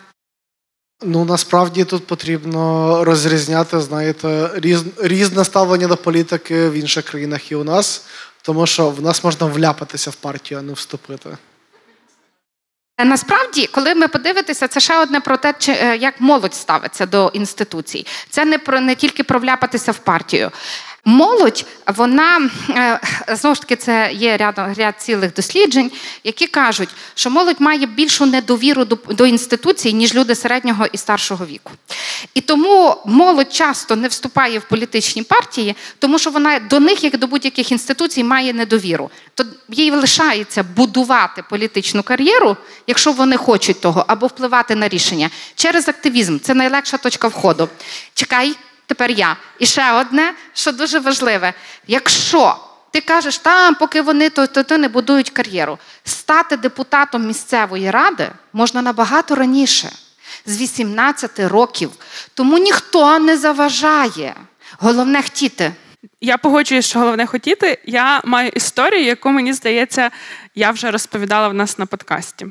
Ну 1.03 1.25
насправді 1.25 1.85
тут 1.85 2.07
потрібно 2.07 3.05
розрізняти, 3.05 3.81
знаєте, 3.81 4.51
різ, 4.55 4.85
різне 5.03 5.45
ставлення 5.45 5.87
до 5.87 5.97
політики 5.97 6.69
в 6.69 6.73
інших 6.73 7.05
країнах 7.05 7.53
і 7.53 7.55
у 7.55 7.65
нас, 7.65 8.05
тому 8.43 8.67
що 8.67 8.91
в 8.91 9.03
нас 9.03 9.25
можна 9.25 9.47
вляпатися 9.47 10.11
в 10.11 10.15
партію, 10.15 10.61
а 10.61 10.63
не 10.63 10.73
вступити. 10.73 11.37
Е, 12.99 13.05
Насправді, 13.05 13.67
коли 13.67 13.95
ми 13.95 14.09
подивитися, 14.09 14.69
це 14.69 14.81
ще 14.81 14.99
одне 14.99 15.21
про 15.21 15.37
те, 15.37 15.55
чи, 15.59 15.73
е, 15.73 15.97
як 15.97 16.21
молодь 16.21 16.55
ставиться 16.55 17.07
до 17.07 17.31
інституцій. 17.35 18.07
Це 18.29 18.45
не 18.45 18.59
про 18.59 18.81
не 18.81 18.95
тільки 18.95 19.25
про 19.25 19.39
вляпатися 19.39 19.93
в 19.93 19.99
партію. 19.99 20.51
Молодь, 21.05 21.67
вона 21.87 22.51
е, 22.71 23.01
знову 23.37 23.55
ж 23.55 23.61
таки 23.61 23.77
це 23.77 24.11
є 24.13 24.37
ряд, 24.37 24.61
ряд 24.77 24.95
цілих 25.01 25.35
досліджень, 25.35 25.91
які 26.25 26.47
кажуть, 26.47 26.89
що 27.15 27.31
молодь 27.31 27.61
має 27.61 27.87
більшу 27.87 28.27
недовіру 28.27 28.85
до, 28.85 28.99
до 29.09 29.27
інституцій, 29.27 29.93
ніж 29.93 30.15
люди 30.15 30.35
середнього 30.35 30.87
і 30.93 30.97
старшого 30.99 31.47
віку. 31.47 31.73
І 32.35 32.41
тому 32.41 32.97
молодь 33.05 33.53
часто 33.53 33.97
не 33.97 34.09
вступає 34.09 34.59
в 34.59 34.63
політичні 34.63 35.23
партії, 35.23 35.77
тому 35.99 36.19
що 36.19 36.31
вона 36.31 36.59
до 36.59 36.81
них, 36.81 37.05
як 37.05 37.19
до 37.19 37.27
будь-яких 37.27 37.73
інституцій, 37.73 38.25
має 38.25 38.53
недовіру. 38.53 39.11
То 39.35 39.45
їй 39.69 39.91
лишається 39.91 40.63
будувати 40.63 41.45
політичну 41.51 42.03
кар'єру, 42.03 42.57
якщо 42.87 43.13
вони 43.13 43.37
хочуть 43.37 43.81
того, 43.81 44.05
або 44.09 44.27
впливати 44.27 44.75
на 44.75 44.89
рішення 44.89 45.31
через 45.55 45.89
активізм. 45.89 46.39
Це 46.39 46.55
найлегша 46.55 46.97
точка 46.97 47.29
входу. 47.29 47.69
Чекай, 48.15 48.57
тепер 48.93 49.11
я. 49.11 49.37
І 49.59 49.67
ще 49.67 49.93
одне, 49.93 50.35
що 50.55 50.73
дуже 50.73 50.99
важливе: 50.99 51.53
якщо 51.87 52.57
ти 52.91 53.01
кажеш, 53.01 53.39
там, 53.39 53.75
поки 53.75 54.03
вони 54.03 54.31
то, 54.31 54.47
то, 54.47 54.63
то 54.63 54.79
не 54.79 54.89
будують 54.89 55.31
кар'єру, 55.31 55.79
стати 56.05 56.57
депутатом 56.57 57.27
місцевої 57.27 57.91
ради 57.91 58.29
можна 58.53 58.83
набагато 58.83 59.35
раніше, 59.35 59.89
з 60.47 60.61
18 60.61 61.41
років. 61.41 61.91
Тому 62.35 62.59
ніхто 62.59 63.19
не 63.19 63.37
заважає. 63.37 64.35
Головне 64.79 65.23
хотіти. 65.23 65.73
Я 66.21 66.39
погоджуюсь, 66.39 66.87
що 66.87 66.99
головне 66.99 67.27
хотіти. 67.27 67.79
Я 67.85 68.21
маю 68.25 68.49
історію, 68.49 69.05
яку 69.05 69.31
мені 69.31 69.53
здається, 69.53 70.11
я 70.55 70.71
вже 70.71 70.91
розповідала 70.91 71.49
в 71.49 71.55
нас 71.55 71.79
на 71.79 71.87
подкасті. 71.87 72.47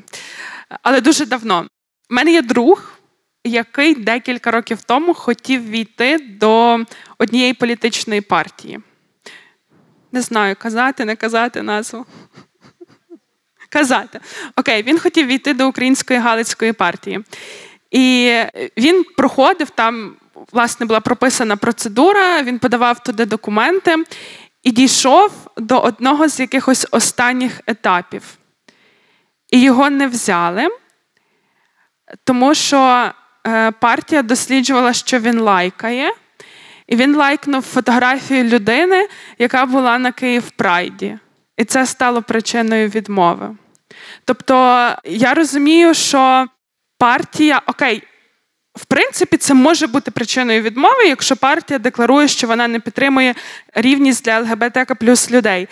Але 0.82 1.00
дуже 1.00 1.26
давно. 1.26 1.66
У 2.10 2.14
мене 2.14 2.32
є 2.32 2.42
друг, 2.42 2.92
який 3.44 3.94
декілька 3.94 4.50
років 4.50 4.82
тому 4.82 5.14
хотів 5.14 5.68
війти 5.70 6.18
до 6.18 6.78
однієї 7.18 7.54
політичної 7.54 8.20
партії. 8.20 8.80
Не 10.12 10.20
знаю, 10.20 10.56
казати, 10.58 11.04
не 11.04 11.16
казати 11.16 11.62
назву. 11.62 12.06
Казати. 13.68 14.20
Окей, 14.56 14.82
він 14.82 14.98
хотів 14.98 15.26
війти 15.26 15.54
до 15.54 15.68
Української 15.68 16.20
Галицької 16.20 16.72
партії. 16.72 17.24
І 17.90 18.36
він 18.76 19.04
проходив 19.16 19.70
там, 19.70 20.16
власне, 20.52 20.86
була 20.86 21.00
прописана 21.00 21.56
процедура, 21.56 22.42
він 22.42 22.58
подавав 22.58 23.02
туди 23.02 23.26
документи 23.26 24.04
і 24.62 24.70
дійшов 24.70 25.32
до 25.56 25.80
одного 25.80 26.28
з 26.28 26.40
якихось 26.40 26.86
останніх 26.90 27.60
етапів. 27.66 28.22
І 29.50 29.60
його 29.62 29.90
не 29.90 30.06
взяли, 30.06 30.68
тому 32.24 32.54
що 32.54 33.12
партія 33.80 34.22
досліджувала, 34.22 34.92
що 34.92 35.18
він 35.18 35.40
лайкає, 35.40 36.10
і 36.86 36.96
він 36.96 37.16
лайкнув 37.16 37.62
фотографію 37.62 38.44
людини, 38.44 39.08
яка 39.38 39.66
була 39.66 39.98
на 39.98 40.12
Київ 40.12 40.50
Прайді. 40.50 41.18
І 41.56 41.64
це 41.64 41.86
стало 41.86 42.22
причиною 42.22 42.88
відмови. 42.88 43.56
Тобто 44.24 44.88
я 45.04 45.34
розумію, 45.34 45.94
що 45.94 46.46
партія, 46.98 47.62
окей, 47.66 48.02
в 48.74 48.84
принципі, 48.84 49.36
це 49.36 49.54
може 49.54 49.86
бути 49.86 50.10
причиною 50.10 50.62
відмови, 50.62 51.06
якщо 51.06 51.36
партія 51.36 51.78
декларує, 51.78 52.28
що 52.28 52.46
вона 52.46 52.68
не 52.68 52.80
підтримує 52.80 53.34
рівність 53.74 54.24
для 54.24 54.38
ЛГБТК 54.38 54.94
плюс 54.94 55.30
людей. 55.30 55.68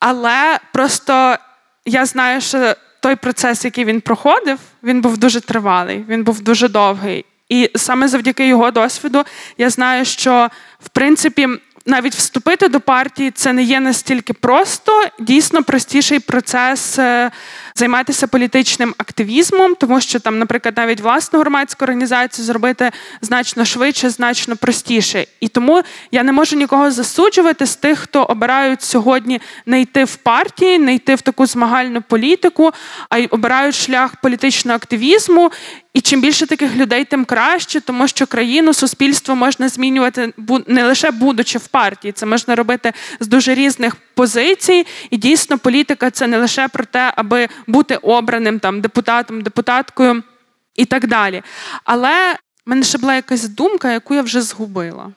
Але 0.00 0.58
просто 0.72 1.36
я 1.84 2.06
знаю, 2.06 2.40
що 2.40 2.74
той 3.04 3.16
процес, 3.16 3.64
який 3.64 3.84
він 3.84 4.00
проходив, 4.00 4.58
він 4.82 5.00
був 5.00 5.18
дуже 5.18 5.40
тривалий, 5.40 6.04
він 6.08 6.24
був 6.24 6.40
дуже 6.40 6.68
довгий. 6.68 7.24
І 7.48 7.70
саме 7.74 8.08
завдяки 8.08 8.46
його 8.46 8.70
досвіду 8.70 9.24
я 9.58 9.70
знаю, 9.70 10.04
що 10.04 10.48
в 10.84 10.88
принципі 10.88 11.48
навіть 11.86 12.14
вступити 12.14 12.68
до 12.68 12.80
партії 12.80 13.30
це 13.30 13.52
не 13.52 13.62
є 13.62 13.80
настільки 13.80 14.32
просто, 14.32 15.04
дійсно 15.20 15.62
простіший 15.62 16.18
процес 16.18 16.98
е, 16.98 17.30
займатися 17.76 18.26
політичним 18.26 18.94
активізмом, 18.98 19.74
тому 19.74 20.00
що 20.00 20.20
там, 20.20 20.38
наприклад, 20.38 20.74
навіть 20.76 21.00
власну 21.00 21.40
громадську 21.40 21.84
організацію 21.84 22.44
зробити 22.44 22.90
значно 23.20 23.64
швидше, 23.64 24.10
значно 24.10 24.56
простіше. 24.56 25.26
І 25.40 25.48
тому 25.48 25.82
я 26.12 26.22
не 26.22 26.32
можу 26.32 26.56
нікого 26.56 26.90
засуджувати 26.90 27.66
з 27.66 27.76
тих, 27.76 27.98
хто 27.98 28.22
обирають 28.22 28.82
сьогодні 28.82 29.40
не 29.66 29.80
йти 29.80 30.04
в 30.04 30.16
партії, 30.16 30.78
не 30.78 30.94
йти 30.94 31.14
в 31.14 31.20
таку 31.20 31.46
змагальну 31.46 32.02
політику, 32.02 32.72
а 33.08 33.18
й 33.18 33.28
обирають 33.30 33.74
шлях 33.74 34.16
політичного 34.16 34.76
активізму. 34.76 35.50
І 35.94 36.00
чим 36.00 36.20
більше 36.20 36.46
таких 36.46 36.76
людей, 36.76 37.04
тим 37.04 37.24
краще, 37.24 37.80
тому 37.80 38.08
що 38.08 38.26
країну, 38.26 38.74
суспільство 38.74 39.34
можна 39.34 39.68
змінювати 39.68 40.32
не 40.66 40.84
лише 40.84 41.10
будучи 41.10 41.58
в 41.58 41.66
партії, 41.66 42.12
це 42.12 42.26
можна 42.26 42.54
робити 42.54 42.92
з 43.20 43.26
дуже 43.26 43.54
різних 43.54 43.96
позицій. 44.14 44.86
І 45.10 45.16
дійсно, 45.16 45.58
політика 45.58 46.10
це 46.10 46.26
не 46.26 46.38
лише 46.38 46.68
про 46.68 46.84
те, 46.84 47.12
аби 47.16 47.48
бути 47.66 47.96
обраним 47.96 48.60
там 48.60 48.80
депутатом, 48.80 49.40
депутаткою 49.40 50.22
і 50.74 50.84
так 50.84 51.06
далі. 51.06 51.42
Але 51.84 52.34
в 52.66 52.70
мене 52.70 52.82
ще 52.82 52.98
була 52.98 53.14
якась 53.14 53.48
думка, 53.48 53.92
яку 53.92 54.14
я 54.14 54.22
вже 54.22 54.42
згубила. 54.42 55.12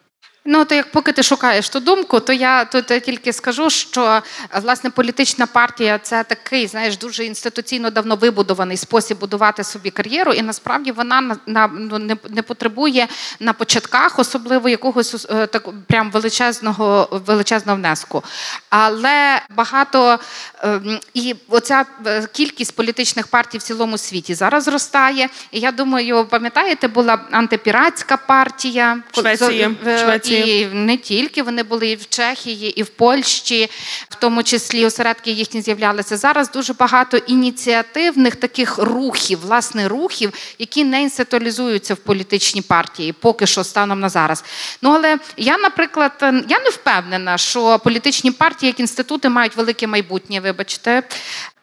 Ну, 0.49 0.65
то 0.65 0.75
як 0.75 0.91
поки 0.91 1.11
ти 1.11 1.23
шукаєш 1.23 1.69
ту 1.69 1.79
думку, 1.79 2.19
то 2.19 2.33
я 2.33 2.65
тут 2.65 2.85
тільки 2.85 3.33
скажу, 3.33 3.69
що 3.69 4.21
власне 4.61 4.89
політична 4.89 5.47
партія 5.47 5.99
це 5.99 6.23
такий, 6.23 6.67
знаєш, 6.67 6.97
дуже 6.97 7.25
інституційно 7.25 7.89
давно 7.89 8.15
вибудований 8.15 8.77
спосіб 8.77 9.17
будувати 9.19 9.63
собі 9.63 9.89
кар'єру, 9.89 10.33
і 10.33 10.41
насправді 10.41 10.91
вона 10.91 11.21
на, 11.21 11.37
на 11.45 11.67
ну, 11.67 11.97
не, 11.97 12.17
не 12.29 12.41
потребує 12.41 13.07
на 13.39 13.53
початках, 13.53 14.19
особливо 14.19 14.69
якогось 14.69 15.27
е, 15.29 15.47
так 15.47 15.69
прям 15.87 16.11
величезного 16.11 17.09
величезного 17.25 17.77
внеску. 17.77 18.23
Але 18.69 19.41
багато 19.49 20.19
е, 20.63 20.81
і 21.13 21.35
оця 21.49 21.85
е, 22.05 22.27
кількість 22.33 22.75
політичних 22.75 23.27
партій 23.27 23.57
в 23.57 23.63
цілому 23.63 23.97
світі 23.97 24.33
зараз 24.35 24.63
зростає. 24.63 25.29
І 25.51 25.59
я 25.59 25.71
думаю, 25.71 26.25
пам'ятаєте, 26.29 26.87
була 26.87 27.19
антипіратська 27.31 28.17
партія 28.17 28.97
Швеції. 29.11 29.67
в- 29.83 29.99
Швеції. 29.99 30.36
І 30.39 30.65
не 30.65 30.97
тільки 30.97 31.43
вони 31.43 31.63
були 31.63 31.87
і 31.89 31.95
в 31.95 32.09
Чехії, 32.09 32.79
і 32.79 32.83
в 32.83 32.87
Польщі, 32.87 33.69
в 34.09 34.15
тому 34.15 34.43
числі 34.43 34.85
осередки 34.85 35.31
їхні 35.31 35.61
з'являлися. 35.61 36.17
Зараз 36.17 36.51
дуже 36.51 36.73
багато 36.73 37.17
ініціативних 37.17 38.35
таких 38.35 38.77
рухів, 38.77 39.39
власне, 39.41 39.87
рухів, 39.87 40.33
які 40.59 40.83
не 40.83 41.01
інституалізуються 41.01 41.93
в 41.93 41.97
політичні 41.97 42.61
партії, 42.61 43.13
поки 43.13 43.47
що 43.47 43.63
станом 43.63 43.99
на 43.99 44.09
зараз. 44.09 44.43
Ну 44.81 44.91
але 44.91 45.17
я, 45.37 45.57
наприклад, 45.57 46.11
я 46.47 46.59
не 46.59 46.69
впевнена, 46.69 47.37
що 47.37 47.79
політичні 47.79 48.31
партії 48.31 48.67
як 48.67 48.79
інститути 48.79 49.29
мають 49.29 49.55
велике 49.55 49.87
майбутнє. 49.87 50.39
Вибачте. 50.39 51.03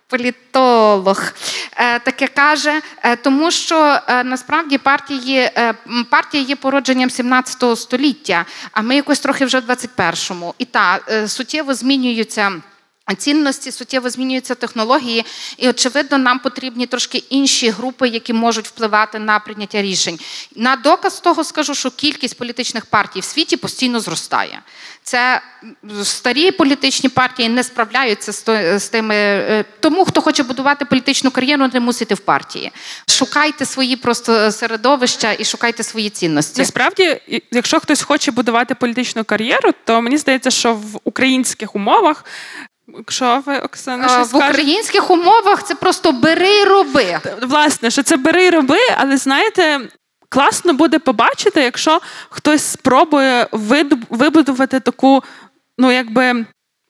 Політолог 0.07 1.33
е, 1.77 1.99
таке 1.99 2.27
каже, 2.27 2.81
е, 3.03 3.17
тому 3.17 3.51
що 3.51 3.99
е, 4.09 4.25
насправді 4.25 4.79
партії 4.79 5.51
партія 6.11 6.43
є 6.43 6.57
породженням 6.57 7.11
17 7.11 7.79
століття, 7.79 8.45
а 8.73 8.83
ми 8.83 8.97
якось 8.97 9.21
трохи 9.21 9.45
вже 9.45 9.61
в 9.61 9.71
21-му. 9.71 10.55
І 10.59 10.64
та 10.64 11.01
суттєво 11.27 11.75
змінюються. 11.75 12.53
Цінності 13.19 13.73
суттєво 13.73 14.11
змінюються 14.11 14.55
технології, 14.55 15.25
і 15.57 15.69
очевидно, 15.69 16.19
нам 16.19 16.38
потрібні 16.38 16.87
трошки 16.87 17.19
інші 17.19 17.71
групи, 17.71 18.09
які 18.09 18.33
можуть 18.33 18.69
впливати 18.69 19.19
на 19.19 19.38
прийняття 19.38 19.83
рішень. 19.83 20.19
На 20.57 20.77
доказ 20.77 21.21
того 21.21 21.45
скажу, 21.45 21.75
що 21.75 21.90
кількість 21.90 22.38
політичних 22.38 22.87
партій 22.87 23.21
в 23.21 23.25
світі 23.25 23.57
постійно 23.57 24.01
зростає. 24.01 24.62
Це 25.03 25.43
старі 26.03 26.51
політичні 26.51 27.09
партії 27.09 27.49
не 27.49 27.64
справляються 27.64 28.33
з 28.79 28.88
тими. 28.88 29.14
Е, 29.14 29.64
тому 29.81 30.05
хто 30.05 30.21
хоче 30.21 30.43
будувати 30.43 30.85
політичну 30.85 31.31
кар'єру, 31.31 31.71
не 31.73 31.81
мусите 31.81 32.14
в 32.14 32.21
партії. 32.21 32.73
Шукайте 33.09 33.67
свої 33.67 33.97
просто 33.97 34.53
середовища 34.53 35.37
і 35.38 35.45
шукайте 35.45 35.83
свої 35.83 36.11
цінності. 36.11 36.61
Насправді, 36.61 37.21
якщо 37.51 37.81
хтось 37.81 38.03
хоче 38.03 38.31
будувати 38.31 38.75
політичну 38.75 39.25
кар'єру, 39.25 39.71
то 39.85 40.03
мені 40.03 40.17
здається, 40.17 40.51
що 40.51 40.75
в 40.75 41.01
українських 41.05 41.75
умовах 41.75 42.25
Якщо 42.88 43.42
ви, 43.47 43.59
Оксана, 43.59 44.09
що 44.09 44.23
в 44.25 44.37
українських 44.37 45.11
умовах 45.11 45.62
це 45.62 45.75
просто 45.75 46.12
бери 46.12 46.61
і 46.61 46.64
роби. 46.64 47.20
Власне, 47.42 47.90
що 47.90 48.03
це 48.03 48.16
бери 48.16 48.47
і 48.47 48.51
роби, 48.51 48.79
але 48.97 49.16
знаєте, 49.16 49.81
класно 50.29 50.73
буде 50.73 50.99
побачити, 50.99 51.62
якщо 51.62 52.01
хтось 52.31 52.64
спробує 52.64 53.47
вибудувати 54.11 54.81
таку, 54.81 55.23
ну 55.79 55.92
якби. 55.92 56.47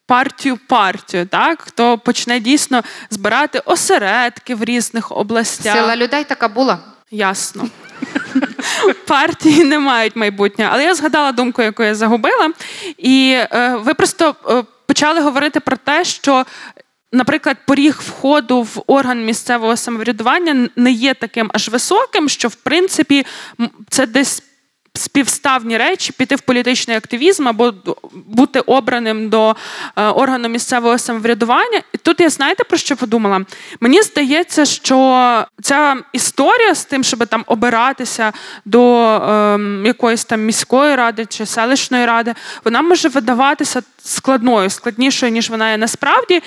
Партію 0.06 0.58
партію, 0.68 1.26
так 1.26 1.62
хто 1.62 1.98
почне 1.98 2.40
дійсно 2.40 2.82
збирати 3.10 3.58
осередки 3.58 4.54
в 4.54 4.64
різних 4.64 5.12
областях. 5.12 5.76
Сила 5.76 5.96
людей 5.96 6.24
така 6.24 6.48
була. 6.48 6.78
Ясно. 7.10 7.68
Партії 9.06 9.64
не 9.64 9.78
мають 9.78 10.16
майбутнього. 10.16 10.70
Але 10.74 10.84
я 10.84 10.94
згадала 10.94 11.32
думку, 11.32 11.62
яку 11.62 11.82
я 11.82 11.94
загубила. 11.94 12.50
І 12.98 13.36
е, 13.36 13.76
ви 13.76 13.94
просто 13.94 14.34
е, 14.50 14.62
почали 14.94 15.20
говорити 15.20 15.60
про 15.60 15.76
те, 15.76 16.04
що. 16.04 16.46
Наприклад, 17.12 17.56
поріг 17.66 18.00
входу 18.06 18.62
в 18.62 18.82
орган 18.86 19.24
місцевого 19.24 19.76
самоврядування 19.76 20.68
не 20.76 20.92
є 20.92 21.14
таким 21.14 21.50
аж 21.54 21.68
високим, 21.68 22.28
що 22.28 22.48
в 22.48 22.54
принципі 22.54 23.26
це 23.88 24.06
десь 24.06 24.42
співставні 24.96 25.78
речі 25.78 26.12
піти 26.12 26.36
в 26.36 26.40
політичний 26.40 26.96
активізм 26.96 27.48
або 27.48 27.74
бути 28.12 28.60
обраним 28.60 29.28
до 29.28 29.56
е, 29.96 30.02
органу 30.04 30.48
місцевого 30.48 30.98
самоврядування. 30.98 31.82
І 31.92 31.98
тут 31.98 32.20
я 32.20 32.30
знаєте 32.30 32.64
про 32.64 32.78
що 32.78 32.96
подумала? 32.96 33.44
Мені 33.80 34.02
здається, 34.02 34.64
що 34.64 35.46
ця 35.62 35.96
історія 36.12 36.74
з 36.74 36.84
тим, 36.84 37.04
щоб 37.04 37.26
там 37.26 37.44
обиратися 37.46 38.32
до 38.64 39.00
е, 39.06 39.58
якоїсь 39.84 40.24
там 40.24 40.40
міської 40.40 40.94
ради 40.94 41.26
чи 41.26 41.46
селищної 41.46 42.06
ради, 42.06 42.34
вона 42.64 42.82
може 42.82 43.08
видаватися 43.08 43.82
складною, 44.04 44.70
складнішою 44.70 45.32
ніж 45.32 45.50
вона 45.50 45.70
є 45.70 45.76
насправді. 45.76 46.42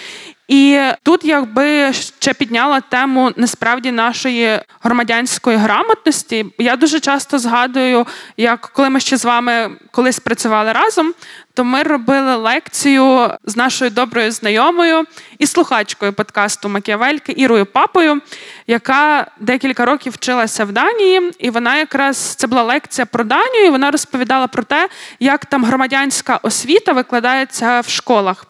І 0.48 0.82
тут, 1.04 1.26
якби 1.26 1.94
ще 1.94 2.34
підняла 2.34 2.82
тему 2.82 3.32
насправді 3.36 3.92
нашої 3.92 4.60
громадянської 4.84 5.58
грамотності. 5.58 6.46
Я 6.58 6.76
дуже 6.76 7.00
часто 7.00 7.40
згадую, 7.40 8.06
як 8.38 8.62
коли 8.74 8.90
ми 8.90 9.00
ще 9.00 9.18
з 9.18 9.26
вами 9.26 9.70
колись 9.92 10.20
працювали 10.20 10.72
разом, 10.72 11.14
то 11.58 11.64
ми 11.64 11.84
робили 11.84 12.36
лекцію 12.36 13.32
з 13.44 13.56
нашою 13.56 13.92
доброю 13.92 14.32
знайомою 14.32 15.06
і 15.40 15.48
слухачкою 15.48 16.14
подкасту 16.14 16.70
Макіавельки 16.70 17.34
Ірою 17.38 17.66
Папою, 17.66 18.22
яка 18.68 19.32
декілька 19.40 19.86
років 19.86 20.14
вчилася 20.14 20.66
в 20.66 20.72
Данії, 20.72 21.32
і 21.40 21.50
вона 21.50 21.78
якраз 21.78 22.18
це 22.18 22.48
була 22.48 22.64
лекція 22.64 23.06
про 23.06 23.24
Данію. 23.24 23.66
і 23.66 23.70
Вона 23.70 23.92
розповідала 23.92 24.48
про 24.48 24.64
те, 24.64 24.90
як 25.20 25.46
там 25.46 25.66
громадянська 25.66 26.40
освіта 26.44 26.92
викладається 26.94 27.80
в 27.80 27.90
школах. 27.90 28.46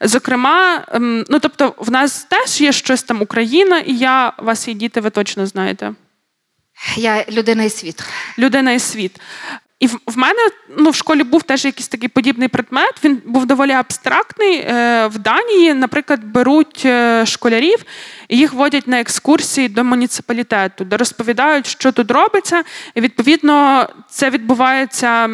Зокрема, 0.00 0.84
ем, 0.88 1.24
ну 1.28 1.38
тобто, 1.38 1.74
в 1.78 1.90
нас 1.90 2.24
теж 2.24 2.60
є 2.60 2.72
щось 2.72 3.02
там 3.02 3.22
Україна, 3.22 3.78
і 3.78 3.96
я 3.96 4.32
вас 4.38 4.68
і 4.68 4.74
діти, 4.74 5.00
ви 5.00 5.10
точно 5.10 5.46
знаєте. 5.46 5.94
Я 6.96 7.24
людина 7.30 7.64
і 7.64 7.70
світ. 7.70 8.02
Людина 8.38 8.72
і 8.72 8.78
світ. 8.78 9.20
І 9.80 9.86
в, 9.86 10.00
в 10.06 10.18
мене 10.18 10.38
ну, 10.76 10.90
в 10.90 10.94
школі 10.94 11.22
був 11.22 11.42
теж 11.42 11.64
якийсь 11.64 11.88
такий 11.88 12.08
подібний 12.08 12.48
предмет. 12.48 12.94
Він 13.04 13.22
був 13.24 13.46
доволі 13.46 13.72
абстрактний. 13.72 14.56
Е, 14.56 15.06
в 15.06 15.18
Данії, 15.18 15.74
наприклад, 15.74 16.24
беруть 16.24 16.82
е, 16.84 17.26
школярів 17.26 17.84
і 18.28 18.38
їх 18.38 18.52
водять 18.52 18.88
на 18.88 19.00
екскурсії 19.00 19.68
до 19.68 19.84
муніципалітету, 19.84 20.84
де 20.84 20.96
розповідають, 20.96 21.66
що 21.66 21.92
тут 21.92 22.10
робиться. 22.10 22.62
І 22.94 23.00
відповідно 23.00 23.88
це 24.08 24.30
відбувається. 24.30 25.28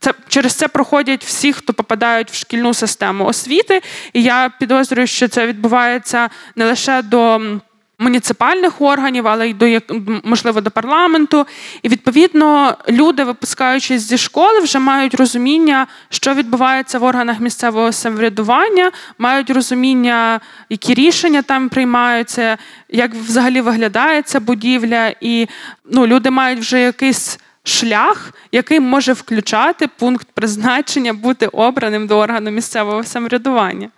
Це 0.00 0.14
через 0.28 0.52
це 0.52 0.68
проходять 0.68 1.24
всі, 1.24 1.52
хто 1.52 1.72
попадають 1.72 2.30
в 2.30 2.34
шкільну 2.34 2.74
систему 2.74 3.24
освіти. 3.24 3.82
І 4.12 4.22
я 4.22 4.50
підозрюю, 4.60 5.06
що 5.06 5.28
це 5.28 5.46
відбувається 5.46 6.30
не 6.56 6.64
лише 6.64 7.02
до 7.02 7.40
муніципальних 8.00 8.80
органів, 8.80 9.28
але 9.28 9.48
й 9.48 9.54
до 9.54 9.80
можливо 10.24 10.60
до 10.60 10.70
парламенту. 10.70 11.46
І 11.82 11.88
відповідно 11.88 12.76
люди, 12.88 13.24
випускаючись 13.24 14.02
зі 14.02 14.18
школи, 14.18 14.60
вже 14.60 14.78
мають 14.78 15.14
розуміння, 15.14 15.86
що 16.08 16.34
відбувається 16.34 16.98
в 16.98 17.04
органах 17.04 17.40
місцевого 17.40 17.92
самоврядування, 17.92 18.90
мають 19.18 19.50
розуміння, 19.50 20.40
які 20.70 20.94
рішення 20.94 21.42
там 21.42 21.68
приймаються, 21.68 22.58
як 22.88 23.14
взагалі 23.14 23.60
виглядає 23.60 24.22
ця 24.22 24.40
будівля, 24.40 25.14
і 25.20 25.46
ну, 25.90 26.06
люди 26.06 26.30
мають 26.30 26.60
вже 26.60 26.80
якийсь. 26.80 27.38
Шлях, 27.64 28.32
який 28.52 28.80
може 28.80 29.12
включати 29.12 29.88
пункт 29.98 30.28
призначення 30.34 31.12
бути 31.12 31.46
обраним 31.46 32.06
до 32.06 32.18
органу 32.18 32.50
місцевого 32.50 33.04
самоврядування. 33.04 33.88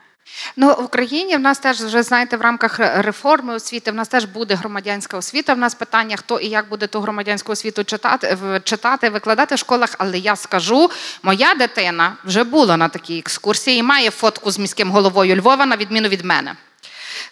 Ну, 0.56 0.74
в 0.74 0.85
Україні 0.85 1.37
в 1.37 1.40
нас 1.40 1.58
теж 1.58 1.80
вже 1.80 2.02
знаєте, 2.02 2.37
в 2.37 2.40
рамках 2.40 2.78
реформи 2.78 3.54
освіти 3.54 3.90
в 3.90 3.94
нас 3.94 4.08
теж 4.08 4.24
буде 4.24 4.54
громадянська 4.54 5.16
освіта. 5.16 5.54
В 5.54 5.58
нас 5.58 5.74
питання, 5.74 6.16
хто 6.16 6.38
і 6.38 6.48
як 6.48 6.68
буде 6.68 6.87
ту 6.87 7.00
громадянську 7.00 7.52
освіту 7.52 7.85
читати, 7.85 8.38
читати, 8.64 9.11
викладати 9.11 9.54
в 9.54 9.58
школах. 9.58 9.94
Але 9.98 10.18
я 10.18 10.37
скажу, 10.37 10.90
моя 11.22 11.54
дитина 11.54 12.16
вже 12.24 12.44
була 12.44 12.76
на 12.76 12.88
такій 12.88 13.18
екскурсії 13.18 13.78
і 13.78 13.82
має 13.82 14.11
фотку 14.11 14.50
з 14.50 14.58
міським 14.58 14.90
головою 14.90 15.37
Львова, 15.37 15.66
на 15.66 15.76
відміну 15.76 16.08
від 16.08 16.24
мене. 16.24 16.54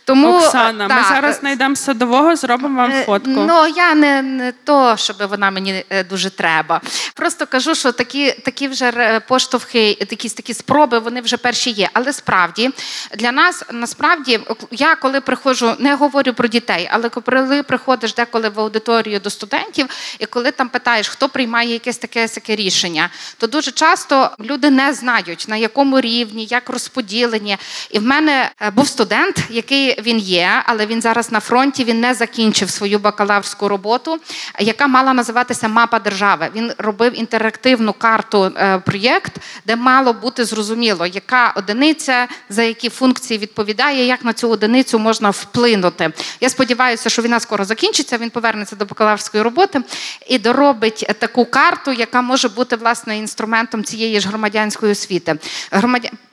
Тому 0.04 0.36
Оксана, 0.36 0.88
та, 0.88 0.94
ми 0.94 1.02
зараз 1.08 1.38
знайдемо 1.38 1.76
садового, 1.76 2.36
зробимо 2.36 2.82
вам 2.82 2.90
е, 2.90 3.04
фотку. 3.04 3.30
Ну 3.30 3.66
я 3.76 3.94
не 3.94 4.22
не 4.22 4.52
то, 4.52 4.96
щоб 4.96 5.16
вона 5.30 5.50
мені 5.50 5.84
е, 5.90 6.04
дуже 6.04 6.30
треба. 6.30 6.80
Просто 7.14 7.46
кажу, 7.46 7.74
що 7.74 7.92
такі 7.92 8.32
такі 8.32 8.68
вже 8.68 9.20
поштовхи, 9.28 9.96
якісь 10.00 10.34
такі 10.34 10.54
спроби, 10.54 10.98
вони 10.98 11.20
вже 11.20 11.36
перші 11.36 11.70
є. 11.70 11.88
Але 11.92 12.12
справді 12.12 12.70
для 13.16 13.32
нас 13.32 13.64
насправді 13.72 14.40
я 14.70 14.94
коли 14.94 15.20
приходжу, 15.20 15.74
не 15.78 15.94
говорю 15.94 16.32
про 16.32 16.48
дітей, 16.48 16.88
але 16.92 17.08
коли 17.08 17.62
приходиш 17.62 18.14
деколи 18.14 18.48
в 18.48 18.60
аудиторію 18.60 19.20
до 19.20 19.30
студентів, 19.30 19.86
і 20.18 20.26
коли 20.26 20.50
там 20.50 20.68
питаєш, 20.68 21.08
хто 21.08 21.28
приймає 21.28 21.72
якесь 21.72 21.98
таке 21.98 22.28
таке 22.28 22.56
рішення, 22.56 23.10
то 23.36 23.46
дуже 23.46 23.70
часто 23.70 24.30
люди 24.40 24.70
не 24.70 24.94
знають 24.94 25.44
на 25.48 25.56
якому 25.56 26.00
рівні, 26.00 26.44
як 26.50 26.70
розподілені. 26.70 27.56
І 27.90 27.98
в 27.98 28.02
мене 28.02 28.50
е, 28.60 28.70
був 28.70 28.88
студент, 28.88 29.36
який 29.50 29.89
він 29.98 30.18
є, 30.18 30.62
але 30.66 30.86
він 30.86 31.02
зараз 31.02 31.32
на 31.32 31.40
фронті. 31.40 31.84
Він 31.84 32.00
не 32.00 32.14
закінчив 32.14 32.70
свою 32.70 32.98
бакалаврську 32.98 33.68
роботу, 33.68 34.18
яка 34.58 34.86
мала 34.86 35.12
називатися 35.12 35.68
Мапа 35.68 35.98
держави. 35.98 36.48
Він 36.54 36.72
робив 36.78 37.18
інтерактивну 37.18 37.92
карту 37.92 38.52
е, 38.56 38.78
проєкт, 38.78 39.32
де 39.66 39.76
мало 39.76 40.12
бути 40.12 40.44
зрозуміло, 40.44 41.06
яка 41.06 41.52
одиниця 41.56 42.28
за 42.48 42.62
які 42.62 42.88
функції 42.88 43.38
відповідає, 43.38 44.06
як 44.06 44.24
на 44.24 44.32
цю 44.32 44.50
одиницю 44.50 44.98
можна 44.98 45.30
вплинути. 45.30 46.12
Я 46.40 46.48
сподіваюся, 46.48 47.10
що 47.10 47.22
війна 47.22 47.40
скоро 47.40 47.64
закінчиться. 47.64 48.18
Він 48.18 48.30
повернеться 48.30 48.76
до 48.76 48.84
бакалаврської 48.84 49.42
роботи 49.42 49.82
і 50.28 50.38
доробить 50.38 51.12
таку 51.18 51.44
карту, 51.44 51.92
яка 51.92 52.22
може 52.22 52.48
бути 52.48 52.76
власне 52.76 53.18
інструментом 53.18 53.84
цієї 53.84 54.20
ж 54.20 54.28
громадянської 54.28 54.92
освіти. 54.92 55.38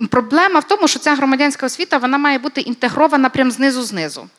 Проблема 0.09 0.59
в 0.59 0.67
тому, 0.67 0.87
що 0.87 0.99
ця 0.99 1.15
громадянська 1.15 1.65
освіта 1.65 1.97
вона 1.97 2.17
має 2.17 2.39
бути 2.39 2.61
інтегрована 2.61 3.29
прямо 3.47 3.51
знизу 3.51 3.83
знизу, 3.83 4.29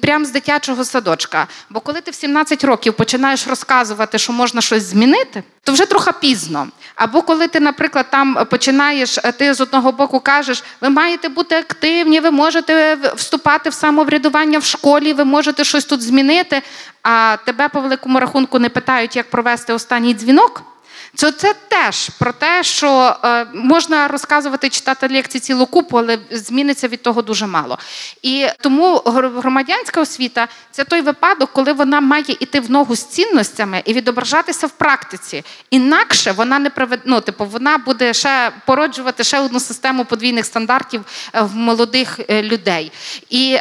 прямо 0.00 0.24
з 0.24 0.30
дитячого 0.30 0.84
садочка. 0.84 1.46
Бо 1.70 1.80
коли 1.80 2.00
ти 2.00 2.10
в 2.10 2.14
17 2.14 2.64
років 2.64 2.94
починаєш 2.94 3.46
розказувати, 3.46 4.18
що 4.18 4.32
можна 4.32 4.60
щось 4.60 4.82
змінити, 4.82 5.42
то 5.64 5.72
вже 5.72 5.86
трохи 5.86 6.10
пізно. 6.20 6.68
Або 6.94 7.22
коли 7.22 7.48
ти, 7.48 7.60
наприклад, 7.60 8.06
там 8.10 8.46
починаєш, 8.50 9.18
ти 9.38 9.54
з 9.54 9.60
одного 9.60 9.92
боку 9.92 10.20
кажеш, 10.20 10.64
ви 10.80 10.88
маєте 10.88 11.28
бути 11.28 11.54
активні, 11.54 12.20
ви 12.20 12.30
можете 12.30 12.98
вступати 13.16 13.70
в 13.70 13.74
самоврядування 13.74 14.58
в 14.58 14.64
школі, 14.64 15.12
ви 15.12 15.24
можете 15.24 15.64
щось 15.64 15.84
тут 15.84 16.02
змінити, 16.02 16.62
а 17.02 17.36
тебе 17.46 17.68
по 17.68 17.80
великому 17.80 18.20
рахунку 18.20 18.58
не 18.58 18.68
питають, 18.68 19.16
як 19.16 19.30
провести 19.30 19.72
останній 19.72 20.14
дзвінок. 20.14 20.71
Це, 21.14 21.32
це 21.32 21.54
теж 21.68 22.08
про 22.08 22.32
те, 22.32 22.62
що 22.62 23.16
е, 23.24 23.46
можна 23.54 24.08
розказувати, 24.08 24.68
читати 24.68 25.08
лекції 25.10 25.40
цілу 25.40 25.66
купу, 25.66 25.98
але 25.98 26.18
зміниться 26.30 26.88
від 26.88 27.02
того 27.02 27.22
дуже 27.22 27.46
мало. 27.46 27.78
І 28.22 28.46
тому 28.60 28.96
громадянська 29.06 30.00
освіта 30.00 30.48
це 30.70 30.84
той 30.84 31.00
випадок, 31.00 31.50
коли 31.52 31.72
вона 31.72 32.00
має 32.00 32.24
йти 32.40 32.60
в 32.60 32.70
ногу 32.70 32.96
з 32.96 33.04
цінностями 33.04 33.82
і 33.84 33.92
відображатися 33.92 34.66
в 34.66 34.70
практиці. 34.70 35.44
Інакше 35.70 36.32
вона 36.32 36.58
не 36.58 36.70
привед... 36.70 37.00
ну, 37.04 37.20
типу, 37.20 37.44
вона 37.44 37.78
буде 37.78 38.14
ще 38.14 38.52
породжувати 38.66 39.24
ще 39.24 39.40
одну 39.40 39.60
систему 39.60 40.04
подвійних 40.04 40.46
стандартів 40.46 41.04
е, 41.34 41.42
в 41.42 41.56
молодих 41.56 42.20
е, 42.28 42.42
людей. 42.42 42.92
І 43.30 43.58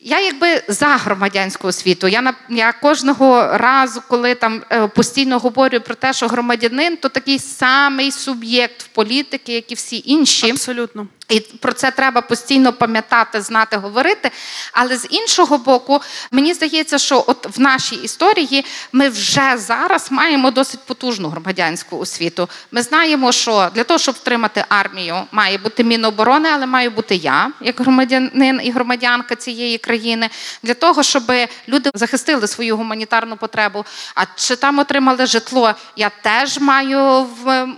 я 0.00 0.20
якби 0.20 0.62
за 0.68 0.86
громадянську 0.86 1.68
освіту. 1.68 2.08
Я 2.08 2.34
я 2.48 2.72
кожного 2.72 3.58
разу, 3.58 4.02
коли 4.08 4.34
там 4.34 4.62
е, 4.72 4.86
постійно 4.86 5.38
говорю 5.38 5.80
про 5.80 5.94
те, 5.94 6.12
що 6.12 6.28
громадянин 6.28 6.96
то 6.96 7.08
такий 7.08 7.38
самий 7.38 8.12
суб'єкт 8.12 8.82
в 8.82 8.86
політики, 8.86 9.52
як 9.52 9.72
і 9.72 9.74
всі 9.74 10.02
інші. 10.06 10.50
Абсолютно. 10.50 11.06
І 11.30 11.40
про 11.40 11.72
це 11.72 11.90
треба 11.90 12.20
постійно 12.20 12.72
пам'ятати, 12.72 13.40
знати, 13.40 13.76
говорити. 13.76 14.30
Але 14.72 14.96
з 14.96 15.06
іншого 15.10 15.58
боку, 15.58 16.00
мені 16.30 16.54
здається, 16.54 16.98
що 16.98 17.24
от 17.26 17.56
в 17.56 17.60
нашій 17.60 17.96
історії 17.96 18.64
ми 18.92 19.08
вже 19.08 19.56
зараз 19.56 20.10
маємо 20.10 20.50
досить 20.50 20.80
потужну 20.80 21.28
громадянську 21.28 21.98
освіту. 21.98 22.48
Ми 22.72 22.82
знаємо, 22.82 23.32
що 23.32 23.70
для 23.74 23.84
того, 23.84 23.98
щоб 23.98 24.14
втримати 24.14 24.64
армію, 24.68 25.22
має 25.32 25.58
бути 25.58 25.84
міноборони, 25.84 26.48
але 26.52 26.66
маю 26.66 26.90
бути 26.90 27.14
я, 27.14 27.52
як 27.60 27.80
громадянин 27.80 28.60
і 28.62 28.70
громадянка 28.70 29.36
цієї 29.36 29.78
країни, 29.78 30.30
для 30.62 30.74
того, 30.74 31.02
щоб 31.02 31.22
люди 31.68 31.90
захистили 31.94 32.46
свою 32.46 32.76
гуманітарну 32.76 33.36
потребу. 33.36 33.84
А 34.14 34.24
чи 34.36 34.56
там 34.56 34.78
отримали 34.78 35.26
житло, 35.26 35.74
я 35.96 36.10
теж 36.22 36.58
маю 36.58 37.26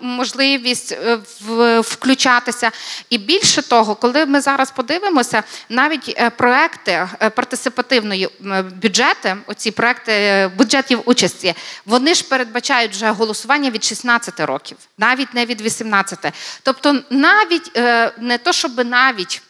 можливість 0.03 0.93
е, 0.93 1.19
включатися. 1.81 2.71
І 3.11 3.19
більше 3.19 3.42
Більше 3.43 3.63
того, 3.63 3.95
коли 3.95 4.27
ми 4.27 4.41
зараз 4.41 4.71
подивимося, 4.71 5.43
навіть 5.69 6.15
е, 6.19 6.31
проекти 6.31 7.09
е, 7.23 7.31
партисипативної 7.31 8.29
бюджети, 8.83 9.37
оці 9.47 9.71
проекти 9.71 10.13
е, 10.13 10.49
бюджетів 10.49 11.03
участі, 11.05 11.55
вони 11.87 12.15
ж 12.15 12.25
передбачають 12.29 12.93
вже 12.93 13.11
голосування 13.11 13.71
від 13.71 13.85
16 13.85 14.41
років, 14.41 14.77
навіть 14.99 15.35
не 15.35 15.47
від 15.47 15.61
18. 15.61 16.19
Тобто, 16.63 17.03
навіть 17.11 17.77
не 18.19 18.39
то, 18.43 18.53
щоб 18.53 18.87
навіть 18.87 19.43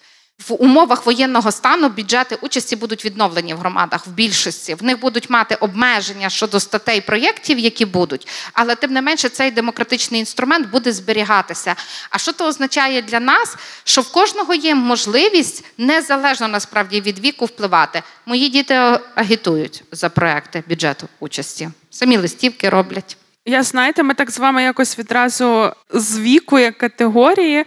в 0.48 0.62
умовах 0.62 1.06
воєнного 1.06 1.52
стану 1.52 1.88
бюджети 1.88 2.38
участі 2.40 2.76
будуть 2.76 3.04
відновлені 3.04 3.54
в 3.54 3.58
громадах 3.58 4.06
в 4.06 4.10
більшості. 4.10 4.74
В 4.74 4.84
них 4.84 5.00
будуть 5.00 5.30
мати 5.30 5.54
обмеження 5.54 6.30
щодо 6.30 6.60
статей 6.60 7.00
проєктів, 7.00 7.58
які 7.58 7.84
будуть, 7.84 8.28
але 8.52 8.74
тим 8.74 8.92
не 8.92 9.02
менше 9.02 9.28
цей 9.28 9.50
демократичний 9.50 10.20
інструмент 10.20 10.70
буде 10.70 10.92
зберігатися. 10.92 11.74
А 12.10 12.18
що 12.18 12.32
це 12.32 12.44
означає 12.44 13.02
для 13.02 13.20
нас? 13.20 13.56
Що 13.84 14.00
в 14.00 14.12
кожного 14.12 14.54
є 14.54 14.74
можливість 14.74 15.64
незалежно 15.78 16.48
насправді 16.48 17.00
від 17.00 17.18
віку 17.18 17.44
впливати. 17.44 18.02
Мої 18.26 18.48
діти 18.48 18.74
агітують 19.14 19.84
за 19.92 20.08
проекти 20.08 20.62
бюджету 20.68 21.08
участі. 21.20 21.68
Самі 21.90 22.16
листівки 22.16 22.68
роблять. 22.68 23.16
Я 23.44 23.62
знаєте, 23.62 24.02
ми 24.02 24.14
так 24.14 24.30
з 24.30 24.38
вами 24.38 24.62
якось 24.62 24.98
відразу 24.98 25.72
з 25.90 26.18
віку 26.18 26.58
як 26.58 26.78
категорії 26.78 27.64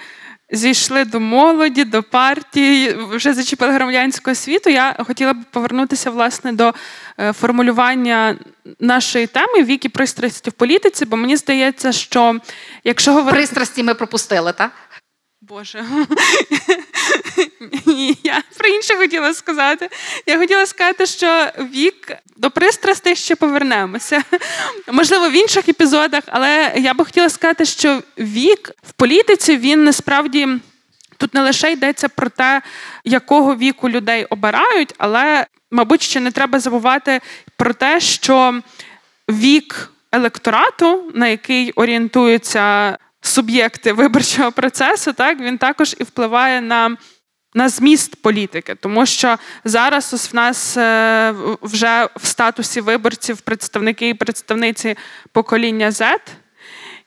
зійшли 0.55 1.05
до 1.05 1.19
молоді, 1.19 1.83
до 1.83 2.03
партії, 2.03 2.95
вже 3.11 3.33
зачепили 3.33 3.71
громадянського 3.73 4.35
світу. 4.35 4.69
Я 4.69 4.95
хотіла 5.07 5.33
б 5.33 5.37
повернутися 5.51 6.11
власне 6.11 6.53
до 6.53 6.73
е, 7.19 7.33
формулювання 7.33 8.35
нашої 8.79 9.27
теми 9.27 9.63
віки 9.63 9.89
пристрасті 9.89 10.49
в 10.49 10.53
політиці, 10.53 11.05
бо 11.05 11.17
мені 11.17 11.37
здається, 11.37 11.91
що 11.91 12.39
якщо 12.83 13.13
говорити... 13.13 13.37
пристрасті 13.37 13.83
ми 13.83 13.93
пропустили, 13.93 14.53
так? 14.53 14.71
Боже, 15.49 15.85
я 18.23 18.43
про 18.57 18.69
інше 18.69 18.95
хотіла 18.95 19.33
сказати. 19.33 19.89
Я 20.25 20.37
хотіла 20.37 20.65
сказати, 20.65 21.05
що 21.05 21.47
вік 21.57 22.11
до 22.35 22.51
пристрастей 22.51 23.15
ще 23.15 23.35
повернемося. 23.35 24.23
Можливо, 24.91 25.29
в 25.29 25.31
інших 25.31 25.69
епізодах, 25.69 26.23
але 26.27 26.73
я 26.77 26.93
би 26.93 27.05
хотіла 27.05 27.29
сказати, 27.29 27.65
що 27.65 28.03
вік 28.17 28.71
в 28.89 28.91
політиці 28.91 29.57
він 29.57 29.83
насправді 29.83 30.47
тут 31.17 31.33
не 31.33 31.41
лише 31.41 31.71
йдеться 31.71 32.09
про 32.09 32.29
те, 32.29 32.61
якого 33.03 33.55
віку 33.55 33.89
людей 33.89 34.25
обирають, 34.25 34.93
але, 34.97 35.45
мабуть, 35.71 36.01
ще 36.01 36.19
не 36.19 36.31
треба 36.31 36.59
забувати 36.59 37.21
про 37.57 37.73
те, 37.73 37.99
що 37.99 38.61
вік 39.29 39.91
електорату, 40.11 41.11
на 41.13 41.27
який 41.27 41.71
орієнтуються 41.71 42.97
суб'єкти 43.27 43.93
виборчого 43.93 44.51
процесу, 44.51 45.13
так 45.13 45.39
він 45.39 45.57
також 45.57 45.95
і 45.99 46.03
впливає 46.03 46.61
на. 46.61 46.97
На 47.57 47.69
зміст 47.69 48.21
політики, 48.21 48.75
тому 48.75 49.05
що 49.05 49.37
зараз 49.63 50.29
в 50.31 50.35
нас 50.35 50.77
е, 50.77 51.33
вже 51.61 52.09
в 52.15 52.25
статусі 52.25 52.81
виборців 52.81 53.41
представники 53.41 54.09
і 54.09 54.13
представниці 54.13 54.97
покоління 55.31 55.89
Z, 55.89 56.17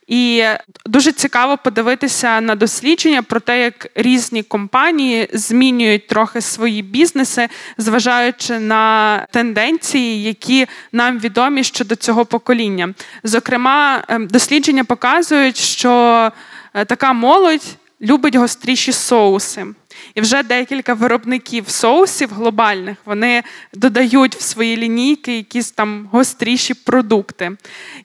і 0.08 0.44
дуже 0.86 1.12
цікаво 1.12 1.58
подивитися 1.64 2.40
на 2.40 2.54
дослідження 2.54 3.22
про 3.22 3.40
те, 3.40 3.60
як 3.60 3.86
різні 3.94 4.42
компанії 4.42 5.28
змінюють 5.32 6.06
трохи 6.06 6.40
свої 6.40 6.82
бізнеси, 6.82 7.48
зважаючи 7.78 8.58
на 8.58 9.26
тенденції, 9.30 10.22
які 10.22 10.66
нам 10.92 11.18
відомі 11.18 11.64
щодо 11.64 11.96
цього 11.96 12.24
покоління. 12.24 12.94
Зокрема, 13.24 14.04
ем, 14.08 14.26
дослідження 14.26 14.84
показують, 14.84 15.56
що 15.56 16.32
е, 16.74 16.84
така 16.84 17.12
молодь 17.12 17.76
любить 18.00 18.34
гостріші 18.34 18.92
соуси. 18.92 19.66
І 20.14 20.20
вже 20.20 20.42
декілька 20.42 20.94
виробників 20.94 21.68
соусів 21.68 22.34
глобальних 22.34 22.96
вони 23.04 23.42
додають 23.74 24.34
в 24.34 24.40
свої 24.40 24.76
лінійки 24.76 25.36
якісь 25.36 25.70
там 25.70 26.08
гостріші 26.12 26.74
продукти. 26.74 27.56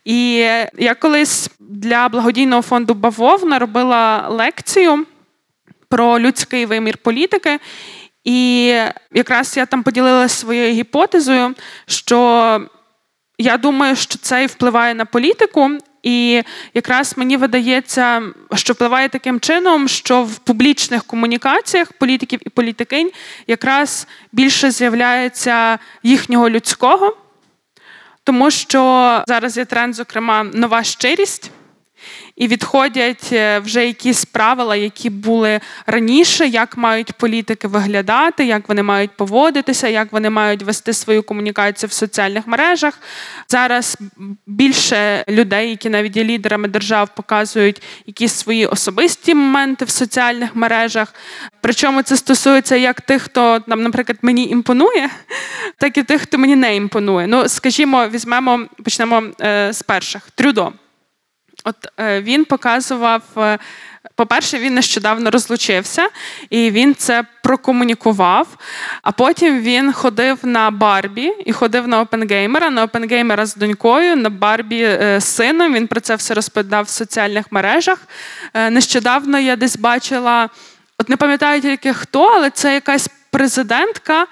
І 0.05 0.33
я 0.77 0.95
колись 0.99 1.49
для 1.59 2.09
благодійного 2.09 2.61
фонду 2.61 2.93
Бавовна 2.93 3.59
робила 3.59 4.27
лекцію 4.29 5.05
про 5.89 6.19
людський 6.19 6.65
вимір 6.65 6.97
політики. 6.97 7.59
І 8.23 8.65
якраз 9.13 9.57
я 9.57 9.65
там 9.65 9.83
поділилася 9.83 10.35
своєю 10.35 10.73
гіпотезою, 10.73 11.55
що 11.85 12.61
я 13.37 13.57
думаю, 13.57 13.95
що 13.95 14.17
це 14.17 14.43
і 14.43 14.47
впливає 14.47 14.93
на 14.93 15.05
політику, 15.05 15.69
і 16.03 16.43
якраз 16.73 17.17
мені 17.17 17.37
видається, 17.37 18.21
що 18.55 18.73
впливає 18.73 19.09
таким 19.09 19.39
чином, 19.39 19.87
що 19.87 20.23
в 20.23 20.37
публічних 20.37 21.03
комунікаціях 21.03 21.93
політиків 21.93 22.39
і 22.45 22.49
політикинь 22.49 23.11
якраз 23.47 24.07
більше 24.31 24.71
з'являється 24.71 25.79
їхнього 26.03 26.49
людського, 26.49 27.17
тому 28.23 28.51
що 28.51 29.23
зараз 29.27 29.57
є 29.57 29.65
тренд, 29.65 29.95
зокрема, 29.95 30.43
нова 30.43 30.83
щирість 30.83 31.51
і 32.35 32.47
відходять 32.47 33.29
е, 33.31 33.59
вже 33.59 33.85
якісь 33.85 34.25
правила, 34.25 34.75
які 34.75 35.09
були 35.09 35.59
раніше, 35.87 36.47
як 36.47 36.77
мають 36.77 37.13
політики 37.13 37.67
виглядати, 37.67 38.45
як 38.45 38.69
вони 38.69 38.83
мають 38.83 39.11
поводитися, 39.11 39.87
як 39.87 40.11
вони 40.11 40.29
мають 40.29 40.63
вести 40.63 40.93
свою 40.93 41.23
комунікацію 41.23 41.87
в 41.87 41.93
соціальних 41.93 42.47
мережах. 42.47 42.99
Зараз 43.47 43.97
більше 44.47 45.25
людей, 45.29 45.69
які 45.69 45.89
навіть 45.89 46.17
є 46.17 46.23
лідерами 46.23 46.67
держав, 46.67 47.09
показують 47.15 47.81
якісь 48.05 48.33
свої 48.33 48.65
особисті 48.65 49.35
моменти 49.35 49.85
в 49.85 49.89
соціальних 49.89 50.55
мережах. 50.55 51.13
Причому 51.61 52.01
це 52.01 52.17
стосується 52.17 52.75
як 52.75 53.01
тих, 53.01 53.21
хто 53.21 53.61
нам, 53.67 53.83
наприклад, 53.83 54.17
мені 54.21 54.47
імпонує, 54.47 55.09
так 55.77 55.97
і 55.97 56.03
тих, 56.03 56.21
хто 56.21 56.37
мені 56.37 56.55
не 56.55 56.75
імпонує. 56.75 57.27
Ну, 57.27 57.49
скажімо, 57.49 58.07
візьмемо, 58.07 58.65
почнемо 58.83 59.23
е, 59.41 59.73
з 59.73 59.81
перших 59.81 60.29
трюдо. 60.35 60.73
От 61.63 61.75
е, 61.99 62.21
він 62.21 62.45
показував. 62.45 63.21
Е, 63.37 63.57
по-перше, 64.15 64.59
він 64.59 64.73
нещодавно 64.73 65.31
розлучився, 65.31 66.09
і 66.49 66.71
він 66.71 66.95
це 66.95 67.23
прокомунікував. 67.43 68.47
А 69.01 69.11
потім 69.11 69.59
він 69.59 69.93
ходив 69.93 70.37
на 70.43 70.71
Барбі 70.71 71.33
і 71.45 71.53
ходив 71.53 71.87
на 71.87 72.01
Опенгеймера, 72.01 72.69
на 72.69 72.83
Опенгеймера 72.83 73.45
з 73.45 73.55
донькою, 73.55 74.15
на 74.15 74.29
Барбі 74.29 74.81
е, 74.83 75.19
з 75.19 75.25
сином. 75.25 75.73
Він 75.73 75.87
про 75.87 75.99
це 75.99 76.15
все 76.15 76.33
розповідав 76.33 76.85
в 76.85 76.89
соціальних 76.89 77.51
мережах. 77.51 77.99
Нещодавно 78.53 79.39
я 79.39 79.55
десь 79.55 79.77
бачила, 79.77 80.49
от 80.97 81.09
не 81.09 81.17
пам'ятаю 81.17 81.61
тільки 81.61 81.93
хто, 81.93 82.23
але 82.23 82.49
це 82.49 82.73
якась 82.73 83.09
президентка. 83.31 84.27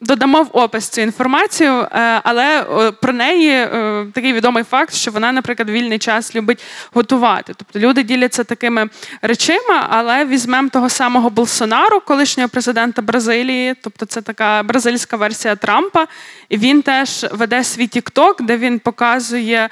Додамо 0.00 0.42
в 0.42 0.48
опис 0.52 0.88
цю 0.88 1.00
інформацію, 1.00 1.72
е, 1.72 2.20
але 2.24 2.62
про 3.00 3.12
неї 3.12 3.50
е, 3.50 4.06
такий 4.14 4.32
відомий 4.32 4.64
факт, 4.64 4.94
що 4.94 5.10
вона, 5.10 5.32
наприклад, 5.32 5.70
вільний 5.70 5.98
час 5.98 6.34
любить 6.34 6.62
готувати. 6.92 7.54
Тобто 7.56 7.78
люди 7.78 8.02
діляться 8.02 8.44
такими 8.44 8.88
речима, 9.22 9.86
але 9.90 10.24
візьмемо 10.24 10.68
того 10.68 10.88
самого 10.88 11.30
Болсонару, 11.30 12.00
колишнього 12.00 12.48
президента 12.48 13.02
Бразилії, 13.02 13.74
тобто 13.82 14.06
це 14.06 14.22
така 14.22 14.62
бразильська 14.62 15.16
версія 15.16 15.56
Трампа, 15.56 16.06
і 16.48 16.58
він 16.58 16.82
теж 16.82 17.26
веде 17.32 17.64
свій 17.64 17.86
Тікток, 17.86 18.42
де 18.42 18.56
він 18.56 18.78
показує 18.78 19.68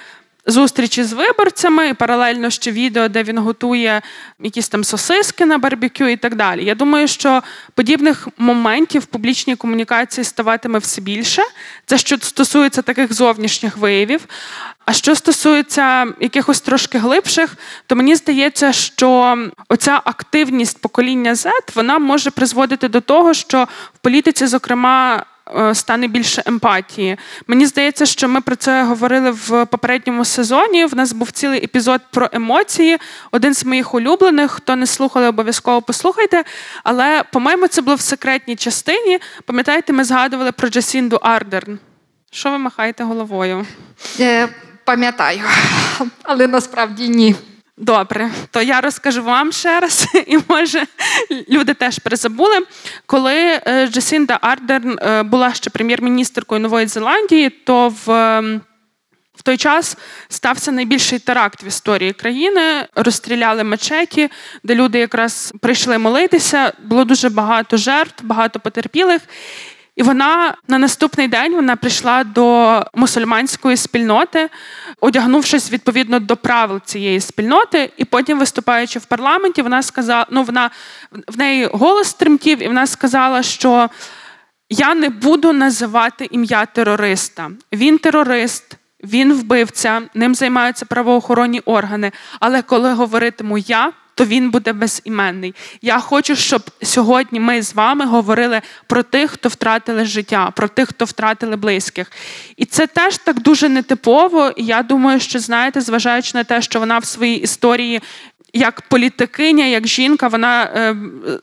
зустрічі 0.47 1.05
з 1.05 1.13
виборцями, 1.13 1.89
і 1.89 1.95
паралельно 1.95 2.51
ще 2.51 2.71
відео, 2.73 3.09
де 3.09 3.23
він 3.23 3.39
готує 3.39 4.03
якісь 4.41 4.69
там 4.69 4.85
сосиски 4.85 5.47
на 5.47 5.59
барбекю 5.59 6.05
і 6.05 6.17
так 6.17 6.35
далі. 6.35 6.65
Я 6.65 6.75
думаю, 6.75 7.09
що 7.09 7.43
подібних 7.75 8.29
моментів 8.39 9.03
в 9.03 9.07
публічній 9.07 9.57
комунікації 9.57 10.25
ставатиме 10.25 10.79
все 10.79 11.01
більше. 11.01 11.43
Це 11.87 11.99
що 11.99 12.19
стосується 12.19 12.83
таких 12.83 13.13
зовнішніх 13.13 13.77
виявів. 13.77 14.21
А 14.85 14.93
що 14.93 15.15
стосується 15.15 16.07
якихось 16.21 16.61
трошки 16.61 16.99
глибших, 16.99 17.57
то 17.87 17.97
мені 17.97 18.17
здається, 18.17 18.73
що 18.73 19.39
оця 19.69 20.01
активність 20.05 20.81
покоління 20.81 21.35
Z, 21.35 21.51
вона 21.75 21.99
може 21.99 22.31
призводити 22.31 22.89
до 22.89 23.01
того, 23.01 23.35
що 23.35 23.69
в 23.95 23.99
політиці, 23.99 24.47
зокрема, 24.47 25.25
стане 25.75 26.07
більше 26.07 26.43
емпатії. 26.47 27.17
Мені 27.47 27.67
здається, 27.67 28.07
що 28.07 28.29
ми 28.29 28.41
про 28.41 28.57
це 28.57 28.85
говорили 28.85 29.31
в 29.31 29.65
попередньому 29.67 30.25
сезоні. 30.25 30.85
В 30.85 30.97
нас 30.97 31.13
був 31.13 31.31
цілий 31.31 31.65
епізод 31.65 32.01
про 32.11 32.29
емоції. 32.33 32.99
Один 33.31 33.55
з 33.55 33.65
моїх 33.65 33.95
улюблених. 33.95 34.51
Хто 34.51 34.77
не 34.77 34.87
слухали, 34.87 35.29
обов'язково 35.29 35.83
послухайте. 35.83 36.45
Але, 36.85 37.23
по-моєму, 37.33 37.67
це 37.67 37.83
було 37.83 37.97
в 37.97 38.01
секретній 38.01 38.57
частині. 38.57 39.19
Пам'ятаєте, 39.45 39.93
ми 39.93 40.05
згадували 40.05 40.53
про 40.53 40.69
Джасінду 40.69 41.17
Ардерн. 41.17 41.79
Що 42.31 42.51
ви 42.51 42.59
махаєте 42.59 43.05
головою? 43.05 43.67
Е, 44.21 44.49
Пам'ятаю, 44.85 45.43
але 46.23 46.47
насправді 46.47 47.09
ні. 47.09 47.35
Добре, 47.79 48.31
то 48.51 48.63
я 48.63 48.81
розкажу 48.81 49.23
вам 49.23 49.53
ще 49.53 49.81
раз, 49.81 50.09
і 50.27 50.39
може 50.49 50.87
люди 51.49 51.75
теж 51.75 51.99
перезабули. 51.99 52.59
Коли 53.07 53.35
е, 53.37 53.87
Джесінда 53.87 54.39
Ардерн 54.41 54.99
е, 55.03 55.23
була 55.23 55.55
ще 55.55 55.71
прем'єр-міністркою 55.71 56.61
Нової 56.61 56.87
Зеландії, 56.87 57.51
то 57.51 57.95
в 58.07 58.41
в 59.37 59.43
той 59.43 59.57
час 59.57 59.97
стався 60.29 60.73
найбільший 60.73 61.19
теракт 61.19 61.63
в 61.63 61.67
історії 61.67 62.13
країни. 62.13 62.87
Розстріляли 62.95 63.65
мечеті, 63.65 64.31
де 64.65 64.75
люди 64.75 64.99
якраз 64.99 65.55
прийшли 65.61 65.99
молитися. 65.99 66.73
Було 66.83 67.05
дуже 67.05 67.29
багато 67.29 67.77
жертв, 67.77 68.25
багато 68.25 68.61
потерпілих. 68.61 69.23
І 69.97 70.03
вона 70.03 70.55
на 70.69 70.79
наступний 70.79 71.29
день 71.29 71.55
вона 71.55 71.77
прийшла 71.77 72.25
до 72.25 72.83
мусульманської 72.95 73.77
спільноти, 73.77 74.49
одягнувшись 75.01 75.73
відповідно 75.73 76.21
до 76.21 76.37
правил 76.37 76.81
цієї 76.85 77.21
спільноти, 77.21 77.91
і 77.97 78.05
потім, 78.05 78.39
виступаючи 78.39 78.99
в 78.99 79.05
парламенті, 79.05 79.63
вона 79.63 79.83
сказала: 79.83 80.27
ну 80.31 80.43
вона 80.43 80.71
в 81.29 81.39
неї 81.39 81.69
голос 81.73 82.15
тремтів, 82.15 82.63
і 82.63 82.67
вона 82.67 82.87
сказала, 82.87 83.43
що 83.43 83.91
я 84.71 84.95
не 84.95 85.09
буду 85.09 85.53
називати 85.53 86.29
ім'я 86.31 86.67
терориста. 86.67 87.51
Він 87.73 87.99
терорист. 87.99 88.77
Він 89.05 89.33
вбивця, 89.33 90.03
ним 90.15 90.35
займаються 90.35 90.87
правоохоронні 90.87 91.61
органи. 91.61 92.13
Але 92.41 92.63
коли 92.63 92.93
говоритиму 92.93 93.59
я, 93.59 93.93
то 94.17 94.25
він 94.25 94.51
буде 94.51 94.73
безіменний. 94.73 95.55
Я 95.83 95.99
хочу, 95.99 96.37
щоб 96.37 96.63
сьогодні 96.83 97.41
ми 97.41 97.63
з 97.63 97.75
вами 97.75 98.05
говорили 98.05 98.61
про 98.87 99.03
тих, 99.03 99.31
хто 99.31 99.49
втратили 99.49 100.05
життя, 100.05 100.53
про 100.57 100.69
тих, 100.69 100.89
хто 100.89 101.05
втратили 101.05 101.57
близьких. 101.57 102.13
І 102.57 102.65
це 102.65 102.87
теж 102.87 103.19
так 103.19 103.43
дуже 103.43 103.69
нетипово. 103.69 104.53
І 104.57 104.65
я 104.65 104.83
думаю, 104.83 105.21
що 105.21 105.39
знаєте, 105.39 105.81
зважаючи 105.81 106.31
на 106.35 106.45
те, 106.45 106.63
що 106.63 106.81
вона 106.81 106.99
в 106.99 107.05
своїй 107.05 107.37
історії 107.37 108.03
як 108.57 108.81
політикиня, 108.81 109.65
як 109.65 109.87
жінка, 109.87 110.29
вона 110.29 110.63
е, 110.63 110.97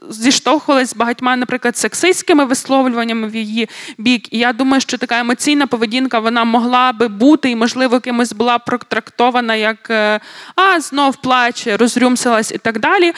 зіштовхувалась 0.09 0.89
з 0.89 0.95
багатьма, 0.95 1.35
наприклад, 1.35 1.77
сексистськими 1.77 2.45
висловлюваннями 2.45 3.27
в 3.27 3.35
її 3.35 3.69
бік. 3.97 4.33
І 4.33 4.37
я 4.37 4.53
думаю, 4.53 4.81
що 4.81 4.97
така 4.97 5.19
емоційна 5.19 5.67
поведінка 5.67 6.19
вона 6.19 6.43
могла 6.43 6.91
би 6.91 7.07
бути 7.07 7.49
і, 7.49 7.55
можливо, 7.55 7.99
кимось 7.99 8.33
була 8.33 8.59
протрактована 8.59 9.55
як 9.55 9.89
е, 9.89 10.19
а, 10.55 10.79
знов 10.79 11.15
плаче, 11.15 11.77
розрюмсилась 11.77 12.51
і 12.51 12.57
так 12.57 12.79
далі. 12.79 13.13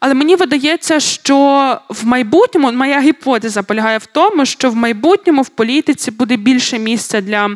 Але 0.00 0.14
мені 0.14 0.36
видається, 0.36 1.00
що 1.00 1.78
в 1.88 2.06
майбутньому 2.06 2.72
моя 2.72 3.00
гіпотеза 3.00 3.62
полягає 3.62 3.98
в 3.98 4.06
тому, 4.06 4.46
що 4.46 4.70
в 4.70 4.76
майбутньому 4.76 5.42
в 5.42 5.48
політиці 5.48 6.10
буде 6.10 6.36
більше 6.36 6.78
місця 6.78 7.20
для 7.20 7.50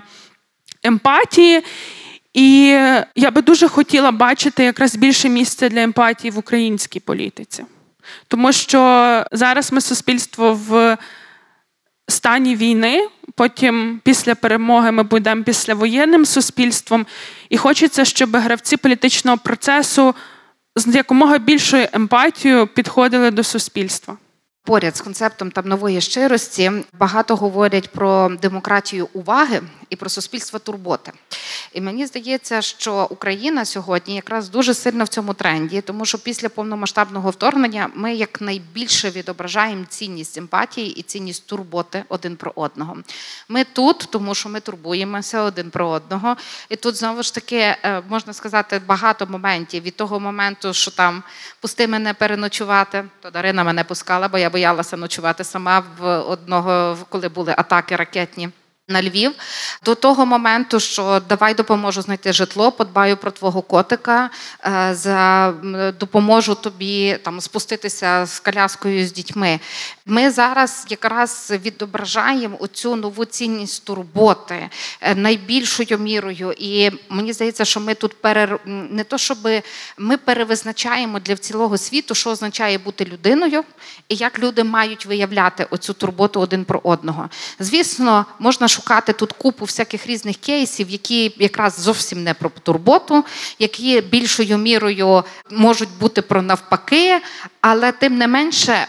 емпатії. 0.82 1.62
І 2.34 2.66
я 3.16 3.30
би 3.30 3.42
дуже 3.42 3.68
хотіла 3.68 4.10
бачити 4.10 4.64
якраз 4.64 4.96
більше 4.96 5.28
місця 5.28 5.68
для 5.68 5.82
емпатії 5.82 6.30
в 6.30 6.38
українській 6.38 7.00
політиці. 7.00 7.64
Тому 8.28 8.52
що 8.52 8.78
зараз 9.32 9.72
ми 9.72 9.80
суспільство 9.80 10.60
в 10.68 10.96
стані 12.08 12.56
війни, 12.56 13.08
потім 13.34 14.00
після 14.04 14.34
перемоги 14.34 14.92
ми 14.92 15.02
будемо 15.02 15.42
післявоєнним 15.42 16.24
суспільством. 16.24 17.06
І 17.48 17.56
хочеться, 17.56 18.04
щоб 18.04 18.36
гравці 18.36 18.76
політичного 18.76 19.38
процесу 19.38 20.14
з 20.76 20.94
якомога 20.94 21.38
більшою 21.38 21.86
емпатією 21.92 22.66
підходили 22.66 23.30
до 23.30 23.44
суспільства. 23.44 24.16
Поряд 24.64 24.96
з 24.96 25.00
концептом 25.00 25.50
там 25.50 25.68
нової 25.68 26.00
щирості 26.00 26.72
багато 26.98 27.36
говорять 27.36 27.92
про 27.92 28.28
демократію 28.42 29.08
уваги 29.12 29.62
і 29.94 29.96
про 29.96 30.10
суспільство 30.10 30.58
турботи. 30.58 31.12
І 31.72 31.80
мені 31.80 32.06
здається, 32.06 32.62
що 32.62 33.06
Україна 33.10 33.64
сьогодні 33.64 34.14
якраз 34.14 34.48
дуже 34.48 34.74
сильно 34.74 35.04
в 35.04 35.08
цьому 35.08 35.34
тренді, 35.34 35.80
тому 35.80 36.06
що 36.06 36.18
після 36.18 36.48
повномасштабного 36.48 37.30
вторгнення 37.30 37.90
ми 37.94 38.14
якнайбільше 38.14 39.10
відображаємо 39.10 39.84
цінність 39.88 40.38
емпатії 40.38 41.00
і 41.00 41.02
цінність 41.02 41.46
турботи 41.46 42.04
один 42.08 42.36
про 42.36 42.52
одного. 42.54 42.96
Ми 43.48 43.64
тут, 43.64 44.08
тому 44.10 44.34
що 44.34 44.48
ми 44.48 44.60
турбуємося 44.60 45.42
один 45.42 45.70
про 45.70 45.88
одного. 45.88 46.36
І 46.68 46.76
тут 46.76 46.96
знову 46.96 47.22
ж 47.22 47.34
таки 47.34 47.56
е, 47.56 48.02
можна 48.08 48.32
сказати 48.32 48.80
багато 48.86 49.26
моментів 49.26 49.82
від 49.82 49.96
того 49.96 50.20
моменту, 50.20 50.72
що 50.74 50.90
там 50.90 51.22
пусти 51.60 51.88
мене 51.88 52.14
переночувати, 52.14 53.04
то 53.20 53.30
Дарина 53.30 53.64
мене 53.64 53.84
пускала, 53.84 54.28
бо 54.28 54.38
я 54.38 54.50
боялася 54.50 54.96
ночувати 54.96 55.44
сама 55.44 55.82
в 55.98 56.18
одного, 56.18 56.98
коли 57.08 57.28
були 57.28 57.54
атаки 57.56 57.96
ракетні. 57.96 58.50
На 58.88 59.02
Львів 59.02 59.32
до 59.84 59.94
того 59.94 60.26
моменту, 60.26 60.80
що 60.80 61.22
давай 61.28 61.54
допоможу 61.54 62.02
знайти 62.02 62.32
житло, 62.32 62.72
подбаю 62.72 63.16
про 63.16 63.30
твого 63.30 63.62
котика, 63.62 64.30
е, 64.64 64.94
за 64.94 65.52
допоможу 66.00 66.54
тобі 66.54 67.18
там 67.22 67.40
спуститися 67.40 68.26
з 68.26 68.40
коляскою 68.40 69.06
з 69.06 69.12
дітьми. 69.12 69.60
Ми 70.06 70.30
зараз 70.30 70.86
якраз 70.88 71.52
відображаємо 71.64 72.56
оцю 72.60 72.96
нову 72.96 73.24
цінність 73.24 73.84
турботи 73.84 74.68
е, 75.00 75.14
найбільшою 75.14 75.98
мірою. 75.98 76.54
І 76.58 76.90
мені 77.08 77.32
здається, 77.32 77.64
що 77.64 77.80
ми 77.80 77.94
тут 77.94 78.20
перер... 78.20 78.60
не 78.66 79.04
то, 79.04 79.18
щоб 79.18 79.38
ми 79.98 80.16
перевизначаємо 80.16 81.20
для 81.20 81.36
цілого 81.36 81.78
світу, 81.78 82.14
що 82.14 82.30
означає 82.30 82.78
бути 82.78 83.04
людиною, 83.04 83.64
і 84.08 84.14
як 84.14 84.38
люди 84.38 84.64
мають 84.64 85.06
виявляти 85.06 85.66
оцю 85.70 85.92
турботу 85.92 86.40
один 86.40 86.64
про 86.64 86.80
одного. 86.84 87.28
Звісно, 87.58 88.26
можна 88.38 88.68
шукати 88.74 89.12
тут 89.12 89.32
купу 89.32 89.64
всяких 89.64 90.06
різних 90.06 90.36
кейсів, 90.36 90.90
які 90.90 91.32
якраз 91.38 91.80
зовсім 91.80 92.24
не 92.24 92.34
про 92.34 92.50
турботу, 92.62 93.24
які 93.58 94.00
більшою 94.00 94.58
мірою 94.58 95.24
можуть 95.50 95.98
бути 96.00 96.22
про 96.22 96.42
навпаки, 96.42 97.20
але 97.60 97.92
тим 97.92 98.18
не 98.18 98.28
менше, 98.28 98.86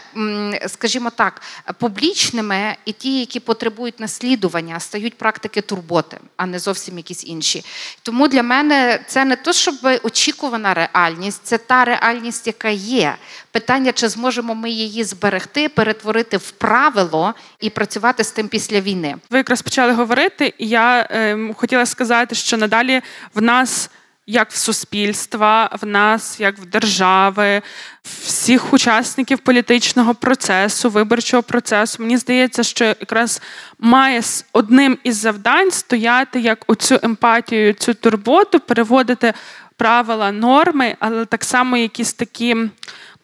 скажімо 0.66 1.10
так, 1.10 1.42
публічними 1.78 2.76
і 2.84 2.92
ті, 2.92 3.20
які 3.20 3.40
потребують 3.40 4.00
наслідування, 4.00 4.80
стають 4.80 5.18
практики 5.18 5.60
турботи, 5.60 6.18
а 6.36 6.46
не 6.46 6.58
зовсім 6.58 6.96
якісь 6.96 7.24
інші. 7.26 7.64
Тому 8.02 8.28
для 8.28 8.42
мене 8.42 9.00
це 9.06 9.24
не 9.24 9.36
то, 9.36 9.52
щоб 9.52 9.74
очікувана 10.02 10.74
реальність, 10.74 11.40
це 11.44 11.58
та 11.58 11.84
реальність, 11.84 12.46
яка 12.46 12.68
є. 12.68 13.16
Питання, 13.56 13.92
чи 13.92 14.08
зможемо 14.08 14.54
ми 14.54 14.70
її 14.70 15.04
зберегти, 15.04 15.68
перетворити 15.68 16.36
в 16.36 16.50
правило 16.50 17.34
і 17.60 17.70
працювати 17.70 18.24
з 18.24 18.30
тим 18.30 18.48
після 18.48 18.80
війни. 18.80 19.16
Ви 19.30 19.38
якраз 19.38 19.62
почали 19.62 19.92
говорити, 19.92 20.54
і 20.58 20.68
я 20.68 21.08
е, 21.10 21.38
хотіла 21.56 21.86
сказати, 21.86 22.34
що 22.34 22.56
надалі 22.56 23.02
в 23.34 23.42
нас. 23.42 23.90
Як 24.28 24.50
в 24.50 24.56
суспільства, 24.56 25.70
в 25.82 25.86
нас, 25.86 26.40
як 26.40 26.58
в 26.58 26.64
держави, 26.64 27.62
всіх 28.02 28.72
учасників 28.72 29.38
політичного 29.38 30.14
процесу, 30.14 30.90
виборчого 30.90 31.42
процесу, 31.42 32.02
мені 32.02 32.16
здається, 32.16 32.62
що 32.62 32.84
якраз 32.84 33.42
має 33.78 34.22
одним 34.52 34.98
із 35.04 35.16
завдань 35.16 35.70
стояти 35.70 36.40
як 36.40 36.64
оцю 36.66 36.98
емпатію, 37.02 37.72
цю 37.72 37.94
турботу, 37.94 38.60
переводити 38.60 39.32
правила, 39.76 40.32
норми, 40.32 40.96
але 41.00 41.24
так 41.24 41.44
само 41.44 41.76
якісь 41.76 42.12
такі 42.12 42.56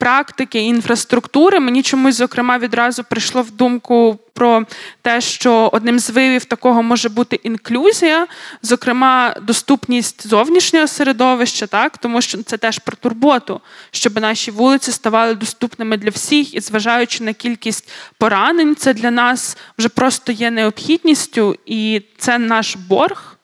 практики, 0.02 0.60
інфраструктури. 0.60 1.60
Мені 1.60 1.82
чомусь, 1.82 2.16
зокрема, 2.16 2.58
відразу 2.58 3.04
прийшло 3.04 3.42
в 3.42 3.50
думку 3.50 4.18
про 4.32 4.64
те, 5.02 5.20
що 5.20 5.70
одним 5.72 5.98
з 5.98 6.10
виявів 6.10 6.44
такого 6.44 6.82
може 6.82 7.08
бути 7.08 7.40
інклюзія, 7.42 8.26
зокрема, 8.62 9.36
доступність 9.42 10.26
зовнішнього 10.28 10.86
середовища, 10.86 11.66
так 11.66 11.98
тому 11.98 12.20
що 12.20 12.42
це 12.42 12.56
теж 12.56 12.78
про 12.78 12.96
турботу, 12.96 13.60
щоб 13.90 14.20
наші 14.20 14.50
вулиці 14.50 14.92
ставали 14.92 15.34
доступними 15.34 15.96
для 15.96 16.10
всіх, 16.10 16.54
і 16.54 16.60
зважаючи 16.60 17.24
на 17.24 17.32
кількість 17.32 17.90
поранень, 18.18 18.76
це 18.76 18.94
для 18.94 19.10
нас 19.10 19.56
вже 19.78 19.88
просто 19.88 20.32
є 20.32 20.50
необхідністю, 20.50 21.56
і 21.66 22.02
це 22.18 22.38
наш 22.38 22.76
борг 22.76 23.38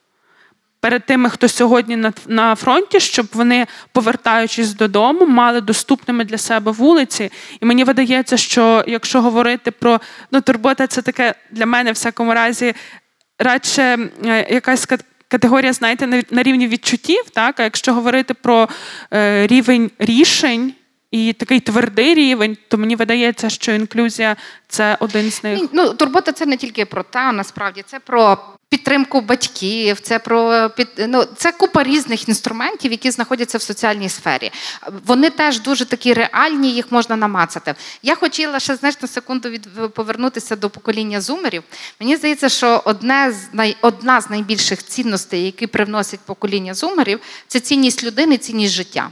перед 0.80 1.06
тими, 1.06 1.30
хто 1.30 1.48
сьогодні 1.48 1.96
на, 1.96 2.12
на 2.26 2.54
фронті, 2.54 3.00
щоб 3.00 3.26
вони, 3.32 3.66
повертаючись 3.92 4.74
додому, 4.74 5.26
мали 5.26 5.60
доступними 5.60 6.24
для 6.24 6.38
себе 6.38 6.72
вулиці. 6.72 7.30
І 7.60 7.66
мені 7.66 7.84
видається, 7.84 8.36
що 8.36 8.84
якщо 8.86 9.22
говорити 9.22 9.70
про 9.70 10.00
ну, 10.30 10.40
турбота, 10.40 10.86
це 10.86 11.02
таке 11.02 11.34
для 11.50 11.66
мене, 11.66 11.90
в 11.90 11.94
всякому 11.94 12.34
разі, 12.34 12.74
радше 13.38 13.98
е, 14.26 14.54
якась 14.54 14.86
категорія, 15.28 15.72
знаєте, 15.72 16.24
на, 16.30 16.42
рівні 16.42 16.68
відчуттів. 16.68 17.30
Так? 17.30 17.60
А 17.60 17.62
якщо 17.62 17.94
говорити 17.94 18.34
про 18.34 18.68
е, 19.14 19.46
рівень 19.46 19.90
рішень. 19.98 20.74
І 21.10 21.32
такий 21.32 21.60
твердий 21.60 22.14
рівень, 22.14 22.56
то 22.68 22.78
мені 22.78 22.96
видається, 22.96 23.50
що 23.50 23.72
інклюзія 23.72 24.36
це 24.68 24.96
один 25.00 25.30
з 25.30 25.44
них. 25.44 25.60
Ну, 25.72 25.94
турбота 25.94 26.32
це 26.32 26.46
не 26.46 26.56
тільки 26.56 26.84
про 26.84 27.02
та, 27.02 27.32
насправді 27.32 27.84
це 27.86 28.00
про 28.00 28.38
підтримку 28.68 29.20
батьків, 29.20 30.00
це 30.00 30.18
про 30.18 30.70
під 30.76 30.88
ну, 30.98 31.24
це 31.36 31.52
купа 31.52 31.82
різних 31.82 32.28
інструментів, 32.28 32.92
які 32.92 33.10
знаходяться 33.10 33.58
в 33.58 33.62
соціальній 33.62 34.08
сфері. 34.08 34.50
Вони 35.06 35.30
теж 35.30 35.60
дуже 35.60 35.84
такі 35.84 36.14
реальні, 36.14 36.72
їх 36.72 36.92
можна 36.92 37.16
намацати. 37.16 37.74
Я 38.02 38.14
хотіла 38.14 38.60
ще 38.60 38.76
знаєш, 38.76 39.02
на 39.02 39.08
секунду 39.08 39.48
від 39.48 39.68
повернутися 39.94 40.56
до 40.56 40.70
покоління 40.70 41.20
зумерів. 41.20 41.62
Мені 42.00 42.16
здається, 42.16 42.48
що 42.48 42.82
одне 42.84 43.32
з 43.32 43.54
най, 43.54 43.76
одна 43.80 44.20
з 44.20 44.30
найбільших 44.30 44.84
цінностей, 44.84 45.44
які 45.44 45.66
привносять 45.66 46.20
покоління 46.20 46.74
зумерів, 46.74 47.20
це 47.46 47.60
цінність 47.60 48.04
людини, 48.04 48.38
цінність 48.38 48.74
життя. 48.74 49.10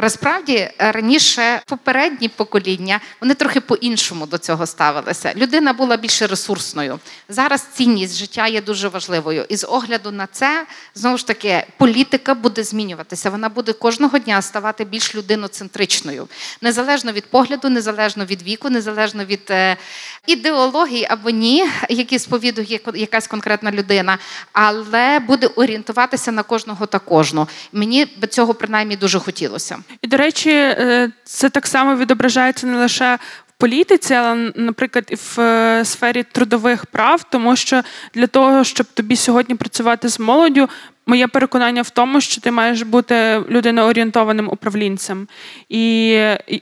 Насправді 0.00 0.54
е, 0.54 0.72
раніше 0.78 1.60
попередні 1.66 2.28
покоління 2.28 3.00
вони 3.20 3.34
трохи 3.34 3.60
по-іншому 3.60 4.26
до 4.26 4.38
цього 4.38 4.66
ставилися. 4.66 5.32
Людина 5.36 5.72
була 5.72 5.96
більше 5.96 6.26
ресурсною. 6.26 6.98
Зараз 7.28 7.66
цінність 7.74 8.16
життя 8.16 8.46
є 8.46 8.60
дуже 8.62 8.88
важливою. 8.88 9.46
І 9.48 9.56
з 9.56 9.66
огляду 9.66 10.10
на 10.10 10.26
це 10.26 10.66
знову 10.94 11.18
ж 11.18 11.26
таки 11.26 11.64
політика 11.76 12.34
буде 12.34 12.64
змінюватися. 12.64 13.30
Вона 13.30 13.48
буде 13.48 13.72
кожного 13.72 14.18
дня 14.18 14.42
ставати 14.42 14.84
більш 14.84 15.14
людиноцентричною, 15.14 16.28
незалежно 16.60 17.12
від 17.12 17.26
погляду, 17.26 17.68
незалежно 17.68 18.24
від 18.24 18.42
віку, 18.42 18.70
незалежно 18.70 19.24
від 19.24 19.50
е, 19.50 19.76
ідеології 20.26 21.06
або 21.10 21.30
ні, 21.30 21.68
які 21.88 22.18
сповідує 22.18 22.80
якась 22.94 23.26
конкретна 23.26 23.72
людина, 23.72 24.18
але 24.52 25.18
буде 25.18 25.46
орієнтуватися 25.46 26.32
на 26.32 26.42
кожного 26.42 26.86
та 26.86 26.98
кожну. 26.98 27.48
Мені 27.72 28.06
би 28.16 28.26
цього 28.26 28.54
принаймні 28.54 28.96
дуже 28.96 29.18
хотілося. 29.18 29.78
І 30.02 30.06
до 30.06 30.16
речі, 30.16 30.50
е, 30.50 31.10
це 31.24 31.50
так 31.50 31.66
само 31.66 31.96
відображається 31.96 32.66
не 32.66 32.76
лише 32.76 33.18
в 33.48 33.52
політиці, 33.58 34.14
але, 34.14 34.52
наприклад, 34.54 35.04
і 35.08 35.14
в 35.14 35.40
е, 35.40 35.84
сфері 35.84 36.22
трудових 36.32 36.86
прав, 36.86 37.22
тому 37.30 37.56
що 37.56 37.82
для 38.14 38.26
того, 38.26 38.64
щоб 38.64 38.86
тобі 38.86 39.16
сьогодні 39.16 39.54
працювати 39.54 40.08
з 40.08 40.20
молоддю, 40.20 40.68
моє 41.08 41.28
переконання 41.28 41.82
в 41.82 41.90
тому, 41.90 42.20
що 42.20 42.40
ти 42.40 42.50
маєш 42.50 42.82
бути 42.82 43.42
людиноорієнтованим 43.50 44.48
управлінцем. 44.48 45.28
І 45.68 46.08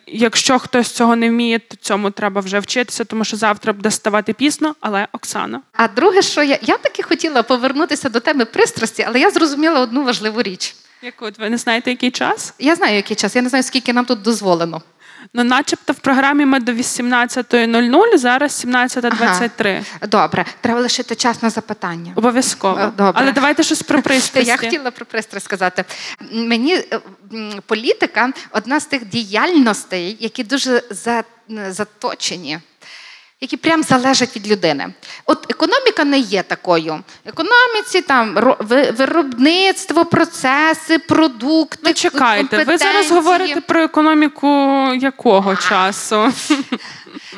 якщо 0.06 0.58
хтось 0.58 0.90
цього 0.90 1.16
не 1.16 1.30
вміє, 1.30 1.58
то 1.58 1.76
цьому 1.76 2.10
треба 2.10 2.40
вже 2.40 2.58
вчитися, 2.58 3.04
тому 3.04 3.24
що 3.24 3.36
завтра 3.36 3.72
буде 3.72 3.90
ставати 3.90 4.32
пізно, 4.32 4.74
але 4.80 5.08
Оксана. 5.12 5.60
А 5.72 5.88
друге, 5.88 6.22
що 6.22 6.42
я 6.42 6.58
я 6.62 6.76
таки 6.76 7.02
хотіла 7.02 7.42
повернутися 7.42 8.08
до 8.08 8.20
теми 8.20 8.44
пристрасті, 8.44 9.04
але 9.08 9.20
я 9.20 9.30
зрозуміла 9.30 9.80
одну 9.80 10.04
важливу 10.04 10.42
річ. 10.42 10.74
Яку 11.06 11.28
ви 11.38 11.50
не 11.50 11.58
знаєте, 11.58 11.90
який 11.90 12.10
час? 12.10 12.54
Я 12.58 12.74
знаю, 12.74 12.96
який 12.96 13.16
час. 13.16 13.36
Я 13.36 13.42
не 13.42 13.48
знаю, 13.48 13.62
скільки 13.62 13.92
нам 13.92 14.04
тут 14.04 14.22
дозволено. 14.22 14.82
Ну, 15.34 15.44
начебто, 15.44 15.92
в 15.92 15.96
програмі 15.96 16.46
ми 16.46 16.60
до 16.60 16.72
18.00, 16.72 18.18
зараз 18.18 18.64
17.23. 18.66 19.84
Ага. 20.00 20.06
Добре, 20.08 20.44
треба 20.60 20.80
лишити 20.80 21.14
час 21.14 21.42
на 21.42 21.50
запитання. 21.50 22.12
Обов'язково. 22.16 22.78
Е, 22.78 22.92
добре. 22.96 23.22
Але 23.22 23.32
давайте 23.32 23.62
щось 23.62 23.82
про 23.82 24.02
пристрасті. 24.02 24.50
Я 24.50 24.56
хотіла 24.56 24.90
про 24.90 25.06
пристрасть 25.06 25.44
сказати. 25.44 25.84
Мені 26.32 26.74
е, 26.74 27.00
політика 27.66 28.32
одна 28.50 28.80
з 28.80 28.86
тих 28.86 29.08
діяльностей, 29.08 30.16
які 30.20 30.44
дуже 30.44 30.82
заточені 31.68 32.58
які 33.40 33.56
прям 33.56 33.82
залежать 33.82 34.36
від 34.36 34.48
людини. 34.48 34.92
От 35.26 35.50
економіка 35.50 36.04
не 36.04 36.18
є 36.18 36.42
такою. 36.42 37.00
Економіці 37.24 38.00
там 38.00 38.56
виробництво, 38.96 40.04
процеси, 40.04 40.98
продукти. 40.98 41.82
Ну, 41.84 41.92
чекайте, 41.92 42.64
ви 42.64 42.78
зараз 42.78 43.10
говорите 43.10 43.60
про 43.60 43.82
економіку 43.82 44.48
якого 45.00 45.50
а. 45.50 45.56
часу? 45.56 46.32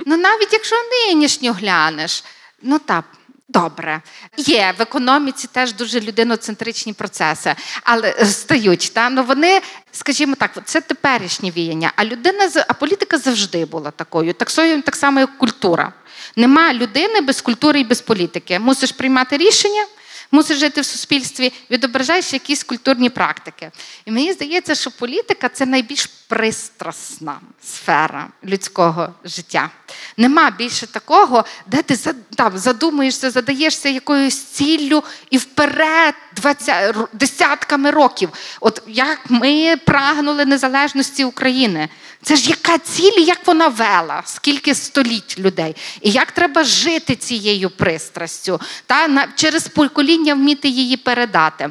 Ну 0.07 0.16
навіть 0.16 0.53
якщо 0.53 0.76
нинішню 1.07 1.53
глянеш, 1.53 2.24
ну 2.62 2.78
так. 2.78 3.05
Добре, 3.51 4.03
є 4.36 4.74
в 4.78 4.82
економіці 4.82 5.49
теж 5.53 5.72
дуже 5.72 6.01
людиноцентричні 6.01 6.92
процеси, 6.92 7.55
але 7.82 8.14
е, 8.18 8.26
стають 8.26 8.90
та 8.94 9.11
ну 9.11 9.24
вони, 9.24 9.61
скажімо 9.92 10.34
так, 10.34 10.51
це 10.64 10.80
теперішнє 10.80 11.51
віяння. 11.51 11.92
А 11.96 12.05
людина 12.05 12.51
а 12.68 12.72
політика 12.72 13.18
завжди 13.18 13.64
була 13.64 13.90
такою, 13.90 14.32
так 14.32 14.51
так 14.84 14.96
само, 14.96 15.20
як 15.20 15.38
культура. 15.38 15.92
Нема 16.36 16.74
людини 16.74 17.20
без 17.20 17.40
культури 17.40 17.80
і 17.80 17.84
без 17.84 18.01
політики. 18.01 18.59
Мусиш 18.59 18.92
приймати 18.92 19.36
рішення, 19.36 19.86
мусиш 20.30 20.58
жити 20.58 20.80
в 20.80 20.84
суспільстві, 20.84 21.52
відображаєш 21.70 22.32
якісь 22.32 22.64
культурні 22.64 23.10
практики. 23.10 23.70
І 24.04 24.10
мені 24.10 24.32
здається, 24.32 24.74
що 24.74 24.90
політика 24.90 25.48
це 25.48 25.66
найбільш 25.66 26.06
пристрасна 26.06 27.40
сфера 27.62 28.28
людського 28.44 29.14
життя. 29.24 29.70
Нема 30.16 30.50
більше 30.50 30.86
такого, 30.86 31.44
де 31.66 31.82
ти 31.82 31.96
там, 32.36 32.58
задумуєшся, 32.58 33.30
задаєшся 33.30 33.88
якоюсь 33.88 34.42
ціллю 34.42 35.04
і 35.30 35.38
вперед 35.38 36.14
20, 36.41 36.97
десятками 37.12 37.91
років. 37.91 38.30
От 38.61 38.82
як 38.86 39.18
ми 39.28 39.76
прагнули 39.76 40.45
незалежності 40.45 41.24
України. 41.24 41.89
Це 42.22 42.36
ж 42.36 42.51
яка 42.51 42.78
ціль, 42.78 43.20
як 43.20 43.47
вона 43.47 43.68
вела, 43.68 44.22
скільки 44.24 44.74
століть 44.74 45.39
людей, 45.39 45.76
і 46.01 46.11
як 46.11 46.32
треба 46.32 46.64
жити 46.64 47.16
цією 47.16 47.70
пристрастю, 47.70 48.61
та 48.86 49.26
через 49.34 49.68
покоління 49.68 50.34
вміти 50.34 50.68
її 50.68 50.97
передати. 50.97 51.70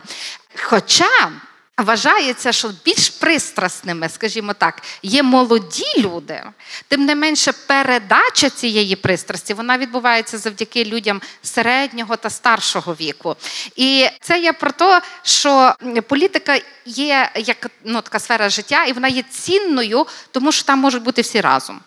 Хоча 0.55 1.32
Вважається, 1.78 2.51
що 2.51 2.71
більш 2.86 3.09
пристрасними, 3.09 4.09
скажімо 4.09 4.53
так, 4.53 4.82
є 5.03 5.23
молоді 5.23 5.86
люди, 5.97 6.43
тим 6.88 7.05
не 7.05 7.15
менше 7.15 7.51
передача 7.67 8.49
цієї 8.49 8.95
пристрасті 8.95 9.53
вона 9.53 9.78
відбувається 9.78 10.38
завдяки 10.38 10.86
людям 10.86 11.21
середнього 11.43 12.15
та 12.15 12.30
старшого 12.30 12.93
віку. 12.93 13.36
І 13.75 14.07
це 14.21 14.39
є 14.39 14.53
про 14.53 14.71
те, 14.71 15.01
що 15.23 15.75
політика 16.07 16.59
є 16.86 17.32
як 17.36 17.67
ну, 17.84 18.01
така 18.01 18.19
сфера 18.19 18.49
життя, 18.49 18.86
і 18.86 18.93
вона 18.93 19.07
є 19.07 19.23
цінною, 19.23 20.05
тому 20.32 20.51
що 20.51 20.63
там 20.63 20.80
можуть 20.80 21.03
бути 21.03 21.21
всі 21.21 21.41
разом. 21.41 21.80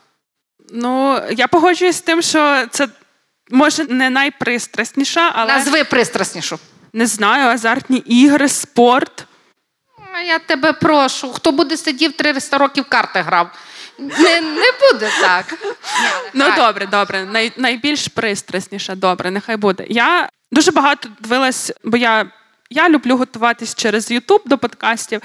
Ну, 0.72 1.22
я 1.30 1.48
погоджуюсь 1.48 1.96
з 1.96 2.00
тим, 2.00 2.22
що 2.22 2.66
це 2.70 2.88
може 3.50 3.84
не 3.84 4.10
найпристрасніша, 4.10 5.32
але 5.34 5.56
назви 5.56 5.84
пристраснішу. 5.84 6.58
Не 6.92 7.06
знаю, 7.06 7.48
азартні 7.48 7.98
ігри, 7.98 8.48
спорт. 8.48 9.26
Я 10.26 10.38
тебе 10.38 10.72
прошу, 10.72 11.32
хто 11.32 11.52
буде 11.52 11.76
сидів 11.76 12.12
300 12.12 12.58
років 12.58 12.84
карти 12.88 13.20
грав. 13.20 13.50
Не 13.98 14.40
не 14.40 14.72
буде 14.80 15.10
так. 15.20 15.54
Ну 16.34 16.44
добре, 16.56 16.86
добре. 16.86 17.24
Най, 17.24 17.52
Найбільш 17.56 18.08
пристрасніше, 18.08 18.94
добре, 18.94 19.30
нехай 19.30 19.56
буде. 19.56 19.86
Я 19.88 20.28
дуже 20.52 20.70
багато 20.70 21.08
дивилась, 21.20 21.72
бо 21.84 21.96
я 21.96 22.26
я 22.72 22.88
люблю 22.88 23.16
готуватись 23.16 23.74
через 23.74 24.10
Ютуб 24.10 24.42
до 24.46 24.58
подкастів. 24.58 25.20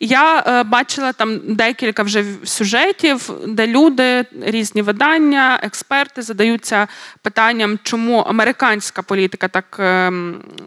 Я 0.00 0.44
е, 0.46 0.62
бачила 0.62 1.12
там 1.12 1.40
декілька 1.54 2.02
вже 2.02 2.24
сюжетів, 2.44 3.30
де 3.46 3.66
люди, 3.66 4.24
різні 4.40 4.82
видання, 4.82 5.60
експерти 5.62 6.22
задаються 6.22 6.88
питанням, 7.22 7.78
чому 7.82 8.18
американська 8.18 9.02
політика 9.02 9.48
так 9.48 9.76
е, 9.78 10.12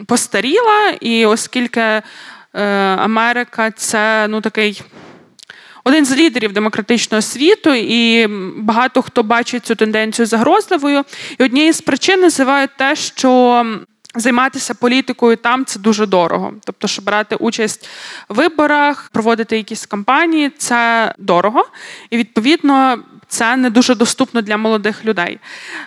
постаріла, 0.08 0.90
і 1.02 1.26
оскільки. 1.26 2.02
Е, 2.56 2.64
Америка 2.96 3.72
це 3.72 4.28
ну 4.28 4.42
такий. 4.42 4.82
Один 5.88 6.06
з 6.06 6.18
лідерів 6.18 6.54
демократичного 6.54 7.22
світу, 7.22 7.74
і 7.74 8.28
багато 8.58 9.02
хто 9.02 9.24
бачить 9.24 9.66
цю 9.66 9.76
тенденцію 9.76 10.26
загрозливою. 10.26 11.04
І 11.38 11.44
однією 11.44 11.74
з 11.74 11.82
причин 11.82 12.22
називають 12.22 12.70
те, 12.78 12.96
що 12.96 13.66
займатися 14.16 14.74
політикою 14.74 15.38
там 15.38 15.66
це 15.66 15.80
дуже 15.80 16.06
дорого. 16.06 16.54
Тобто, 16.66 16.88
щоб 16.88 17.06
брати 17.06 17.36
участь 17.36 17.90
в 18.30 18.36
виборах, 18.36 19.10
проводити 19.14 19.58
якісь 19.58 19.86
кампанії, 19.86 20.52
це 20.58 21.14
дорого. 21.18 21.66
І 22.10 22.18
відповідно 22.18 23.00
це 23.28 23.56
не 23.56 23.70
дуже 23.70 23.96
доступно 23.96 24.42
для 24.42 24.58
молодих 24.58 25.06
людей. 25.06 25.40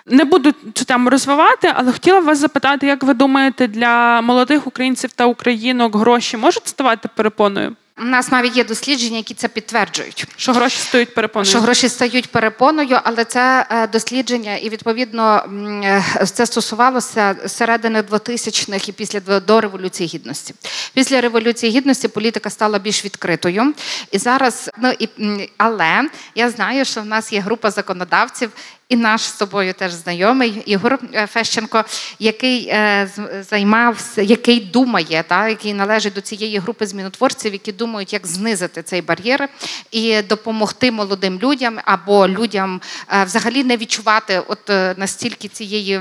Не 0.07 0.25
буду 0.25 0.53
цю 0.75 0.85
тему 0.85 1.11
розвивати, 1.11 1.73
але 1.75 1.93
хотіла 1.93 2.21
вас 2.21 2.39
запитати, 2.39 2.87
як 2.87 3.03
ви 3.03 3.15
думаєте, 3.15 3.67
для 3.67 4.21
молодих 4.21 4.67
українців 4.67 5.13
та 5.13 5.27
українок 5.27 5.97
гроші 5.97 6.37
можуть 6.37 6.69
ставати 6.69 7.09
перепоною? 7.15 7.77
У 8.01 8.05
нас 8.05 8.31
навіть 8.31 8.57
є 8.57 8.65
дослідження, 8.65 9.17
які 9.17 9.35
це 9.35 9.49
підтверджують. 9.49 10.27
Що 10.37 10.53
гроші 10.53 10.79
стають 10.79 11.15
перепоною? 11.15 11.51
Що 11.51 11.61
гроші 11.61 11.89
стають 11.89 12.31
перепоною, 12.31 13.01
але 13.05 13.25
це 13.25 13.67
е, 13.71 13.87
дослідження, 13.87 14.57
і 14.57 14.69
відповідно 14.69 15.45
е, 15.85 16.27
це 16.27 16.47
стосувалося 16.47 17.37
середини 17.47 18.03
2000-х 18.03 18.89
і 18.89 18.93
після 18.93 19.21
до 19.41 19.61
революції 19.61 20.09
гідності. 20.09 20.55
Після 20.95 21.21
революції 21.21 21.73
гідності 21.73 22.09
політика 22.09 22.51
стала 22.51 22.79
більш 22.79 23.05
відкритою. 23.05 23.75
І 24.11 24.19
зараз, 24.19 24.71
ну 24.79 24.93
і 24.99 25.09
але 25.57 26.03
я 26.35 26.51
знаю, 26.51 26.85
що 26.85 27.01
в 27.01 27.07
нас 27.07 27.33
є 27.33 27.41
група 27.41 27.71
законодавців. 27.71 28.51
І 28.89 28.97
наш 28.97 29.23
з 29.23 29.33
тобою 29.33 29.73
теж 29.75 29.93
знайомий 29.93 30.63
Ігор 30.67 30.99
е, 31.15 31.27
Фещенко, 31.27 31.85
який 32.19 32.69
е, 32.69 33.11
займався, 33.51 34.23
який 34.23 34.61
думає, 34.61 35.25
та 35.29 35.49
який 35.49 35.75
належить 35.75 36.15
до 36.15 36.21
цієї 36.21 36.59
групи 36.59 36.87
змінотворців, 36.87 37.53
які 37.53 37.73
думають, 37.73 38.13
як 38.13 38.27
знизити 38.27 38.83
цей 38.83 39.03
бар'єр 39.03 39.49
і 39.91 40.23
допомогти 40.23 40.91
молодим 40.91 41.39
людям 41.39 41.79
або 41.85 42.29
людям 42.29 42.81
е, 43.13 43.25
взагалі 43.25 43.65
не 43.65 43.77
відчувати 43.77 44.43
от 44.49 44.69
настільки 44.99 45.49
цієї 45.49 46.01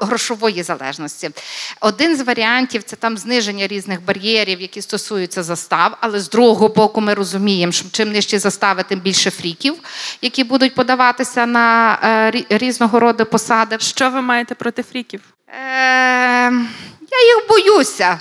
грошової 0.00 0.62
залежності. 0.62 1.30
Один 1.80 2.16
з 2.16 2.20
варіантів 2.20 2.82
це 2.82 2.96
там 2.96 3.18
зниження 3.18 3.66
різних 3.66 4.04
бар'єрів, 4.04 4.60
які 4.60 4.82
стосуються 4.82 5.42
застав, 5.42 5.96
але 6.00 6.20
з 6.20 6.30
другого 6.30 6.68
боку, 6.68 7.00
ми 7.00 7.14
розуміємо, 7.14 7.72
що 7.72 7.84
чим 7.92 8.12
нижчі 8.12 8.38
застави, 8.38 8.82
тим 8.82 9.00
більше 9.00 9.30
фріків, 9.30 9.74
які 10.22 10.44
будуть 10.44 10.74
подаватися 10.74 11.46
на 11.46 11.95
е, 12.02 12.32
різного 12.48 13.00
роду 13.00 13.26
посади. 13.26 13.76
Що 13.78 14.10
ви 14.10 14.20
маєте 14.20 14.54
проти 14.54 14.82
фріків? 14.82 15.20
Е, 15.48 16.50
я 17.10 17.26
їх 17.26 17.48
боюся. 17.48 18.20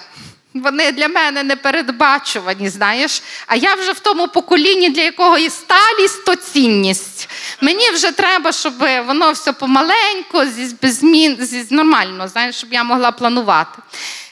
Вони 0.53 0.91
для 0.91 1.07
мене 1.07 1.43
не 1.43 1.55
передбачувані, 1.55 2.69
знаєш. 2.69 3.23
А 3.47 3.55
я 3.55 3.76
вже 3.76 3.91
в 3.91 3.99
тому 3.99 4.28
поколінні, 4.28 4.89
для 4.89 5.01
якого 5.01 5.38
і 5.38 5.49
сталість, 5.49 6.26
то 6.26 6.36
цінність. 6.36 7.30
Мені 7.61 7.89
вже 7.89 8.11
треба, 8.11 8.51
щоб 8.51 8.73
воно 9.07 9.32
все 9.32 9.53
помаленьку, 9.53 10.45
зі, 10.45 10.76
без 10.82 10.99
змін, 10.99 11.38
зі, 11.39 11.67
нормально, 11.71 12.28
знаєш, 12.28 12.55
щоб 12.55 12.73
я 12.73 12.84
могла 12.84 13.11
планувати. 13.11 13.82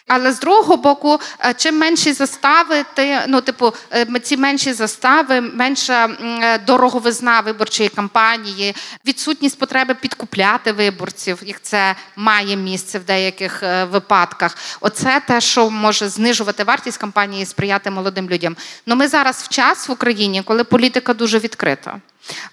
Але 0.07 0.31
з 0.31 0.39
другого 0.39 0.77
боку, 0.77 1.19
е, 1.39 1.53
чим 1.53 1.77
менші 1.77 2.13
застави, 2.13 2.85
ти, 2.93 3.19
ну, 3.27 3.41
типу, 3.41 3.73
е, 3.93 4.19
ці 4.19 4.37
менші 4.37 4.73
застави, 4.73 5.41
менша 5.41 6.05
е, 6.05 6.57
дороговизна 6.57 7.39
виборчої 7.39 7.89
кампанії, 7.89 8.75
відсутність 9.05 9.59
потреби 9.59 9.93
підкупляти 9.93 10.71
виборців, 10.71 11.39
як 11.45 11.61
це 11.61 11.95
має 12.15 12.55
місце 12.55 12.99
в 12.99 13.03
деяких 13.03 13.63
випадках. 13.91 14.57
Оце 14.81 15.21
те, 15.27 15.41
що 15.41 15.69
може 15.69 16.09
знижувати 16.09 16.63
вартість 16.63 16.97
кампанії 16.97 17.43
і 17.43 17.45
сприяти 17.45 17.89
молодим 17.89 18.29
людям. 18.29 18.55
Ну 18.85 18.95
ми 18.95 19.07
зараз 19.07 19.35
в 19.43 19.47
час 19.47 19.89
в 19.89 19.91
Україні, 19.91 20.41
коли 20.45 20.63
політика 20.63 21.13
дуже 21.13 21.39
відкрита, 21.39 21.99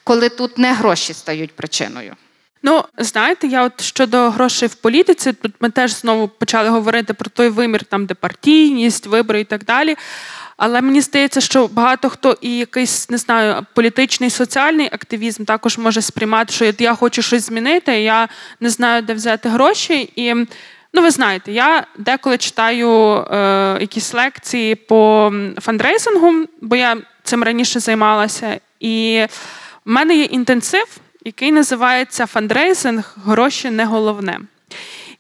коли 0.05 0.29
тут 0.29 0.59
не 0.59 0.73
гроші 0.73 1.15
стають 1.15 1.57
причиною. 1.57 2.17
Ну, 2.63 2.85
знаєте, 2.99 3.47
я 3.47 3.65
от 3.65 3.81
щодо 3.81 4.31
грошей 4.31 4.69
в 4.69 4.75
політиці, 4.75 5.33
тут 5.33 5.53
ми 5.61 5.71
теж 5.71 5.93
знову 5.93 6.29
почали 6.29 6.69
говорити 6.69 7.15
про 7.15 7.31
той 7.31 7.49
вимір, 7.49 7.85
там 7.85 8.07
де 8.07 8.15
партійність, 8.15 9.07
вибори 9.07 9.41
і 9.41 9.45
так 9.45 9.65
далі. 9.65 9.97
Але 10.57 10.81
мені 10.81 11.01
здається, 11.01 11.41
що 11.41 11.67
багато 11.67 12.09
хто 12.09 12.37
і 12.41 12.59
якийсь 12.59 13.11
не 13.11 13.19
знаю, 13.19 13.67
політичний 13.75 14.31
соціальний 14.31 14.87
активізм 14.87 15.45
також 15.45 15.79
може 15.79 16.03
сприймати, 16.03 16.53
що 16.53 16.73
я 16.79 16.95
хочу 16.95 17.23
щось 17.23 17.47
змінити, 17.47 18.01
я 18.01 18.29
не 18.61 18.71
знаю, 18.71 19.03
де 19.03 19.15
взяти 19.15 19.49
гроші. 19.49 20.13
І 20.17 20.35
ну, 20.95 21.03
ви 21.03 21.11
знаєте, 21.11 21.53
я 21.53 21.87
деколи 21.99 22.39
читаю 22.39 22.91
е, 23.15 23.79
якісь 23.81 24.15
лекції 24.15 24.75
по 24.75 25.33
фандрейсингу, 25.61 26.33
бо 26.61 26.77
я 26.77 26.97
цим 27.23 27.43
раніше 27.43 27.81
займалася. 27.81 28.61
І 28.81 29.27
в 29.85 29.91
мене 29.91 30.17
є 30.17 30.25
інтенсив 30.25 31.01
який 31.25 31.53
називається 31.53 32.27
фандрейзинг 32.27 33.17
Гроші 33.25 33.71
не 33.71 33.85
головне. 33.85 34.41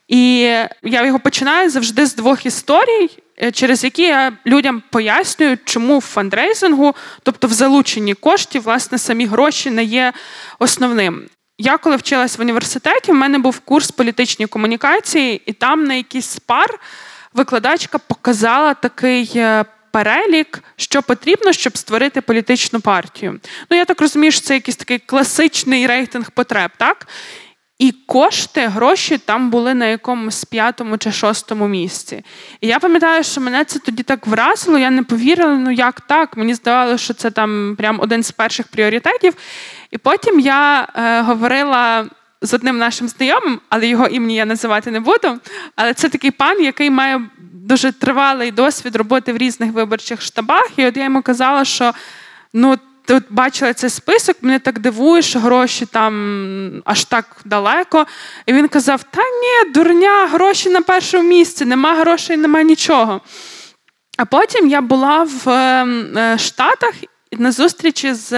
І 0.08 0.38
я 0.82 1.06
його 1.06 1.18
починаю 1.18 1.70
завжди 1.70 2.06
з 2.06 2.14
двох 2.14 2.46
історій, 2.46 3.10
е, 3.42 3.52
через 3.52 3.84
які 3.84 4.02
я 4.02 4.32
людям 4.46 4.82
пояснюю, 4.90 5.58
чому 5.64 5.98
в 5.98 6.02
фандрейзингу, 6.02 6.94
тобто 7.22 7.46
в 7.46 7.52
залученні 7.52 8.14
коштів, 8.14 8.62
власне, 8.62 8.98
самі 8.98 9.26
гроші 9.26 9.70
не 9.70 9.84
є 9.84 10.12
основним. 10.58 11.22
Я 11.58 11.78
коли 11.78 11.96
вчилась 11.96 12.38
в 12.38 12.40
університеті, 12.40 13.12
в 13.12 13.14
мене 13.14 13.38
був 13.38 13.58
курс 13.58 13.90
політичної 13.90 14.46
комунікації, 14.46 15.42
і 15.46 15.52
там 15.52 15.84
на 15.84 15.94
якийсь 15.94 16.38
пар 16.38 16.78
викладачка 17.34 17.98
показала 17.98 18.74
такий 18.74 19.32
е, 19.36 19.64
перелік, 19.92 20.62
що 20.76 21.02
потрібно, 21.02 21.52
щоб 21.52 21.78
створити 21.78 22.20
політичну 22.20 22.80
партію. 22.80 23.40
Ну, 23.70 23.76
я 23.76 23.84
так 23.84 24.00
розумію, 24.00 24.32
що 24.32 24.40
це 24.40 24.54
якийсь 24.54 24.76
такий 24.76 24.98
класичний 24.98 25.86
рейтинг 25.86 26.30
потреб, 26.30 26.70
так? 26.76 27.06
І 27.78 27.92
кошти, 28.06 28.66
гроші 28.66 29.18
там 29.18 29.50
були 29.50 29.74
на 29.74 29.86
якомусь 29.86 30.44
п'ятому 30.44 30.98
чи 30.98 31.12
шостому 31.12 31.68
місці. 31.68 32.24
І 32.60 32.66
я 32.66 32.78
пам'ятаю, 32.78 33.24
що 33.24 33.40
мене 33.40 33.64
це 33.64 33.78
тоді 33.78 34.02
так 34.02 34.26
вразило, 34.26 34.78
я 34.78 34.90
не 34.90 35.02
повірила, 35.02 35.54
ну 35.54 35.70
як 35.70 36.00
так? 36.00 36.36
Мені 36.36 36.54
здавалося, 36.54 37.04
що 37.04 37.14
це 37.14 37.30
там 37.30 37.74
прям 37.78 38.00
один 38.00 38.22
з 38.22 38.30
перших 38.30 38.68
пріоритетів. 38.68 39.34
І 39.90 39.98
потім 39.98 40.40
я 40.40 40.88
е, 40.94 41.20
говорила 41.22 42.06
з 42.42 42.54
одним 42.54 42.78
нашим 42.78 43.08
знайомим, 43.08 43.60
але 43.68 43.86
його 43.86 44.06
імені 44.06 44.34
я 44.34 44.44
називати 44.44 44.90
не 44.90 45.00
буду. 45.00 45.38
Але 45.76 45.94
це 45.94 46.08
такий 46.08 46.30
пан, 46.30 46.62
який 46.62 46.90
має 46.90 47.20
дуже 47.70 47.92
тривалий 47.92 48.50
досвід 48.50 48.96
роботи 48.96 49.32
в 49.32 49.36
різних 49.36 49.72
виборчих 49.72 50.22
штабах. 50.22 50.70
І 50.76 50.86
от 50.86 50.96
я 50.96 51.04
йому 51.04 51.22
казала, 51.22 51.64
що 51.64 51.92
ну. 52.52 52.78
Тут 53.06 53.24
бачила 53.30 53.74
цей 53.74 53.90
список, 53.90 54.36
мене 54.40 54.58
так 54.58 54.78
дивує, 54.78 55.22
що 55.22 55.38
гроші 55.38 55.86
там 55.86 56.82
аж 56.84 57.04
так 57.04 57.36
далеко. 57.44 58.06
І 58.46 58.52
він 58.52 58.68
казав: 58.68 59.02
Та 59.02 59.20
ні, 59.20 59.72
дурня, 59.72 60.26
гроші 60.26 60.70
на 60.70 60.80
першому 60.80 61.28
місці, 61.28 61.64
нема 61.64 61.94
грошей, 61.94 62.36
нема 62.36 62.62
нічого. 62.62 63.20
А 64.18 64.24
потім 64.24 64.68
я 64.68 64.80
була 64.80 65.22
в 65.22 65.48
е, 65.48 66.38
Штатах 66.38 66.94
на 67.32 67.52
зустрічі 67.52 68.14
з 68.14 68.32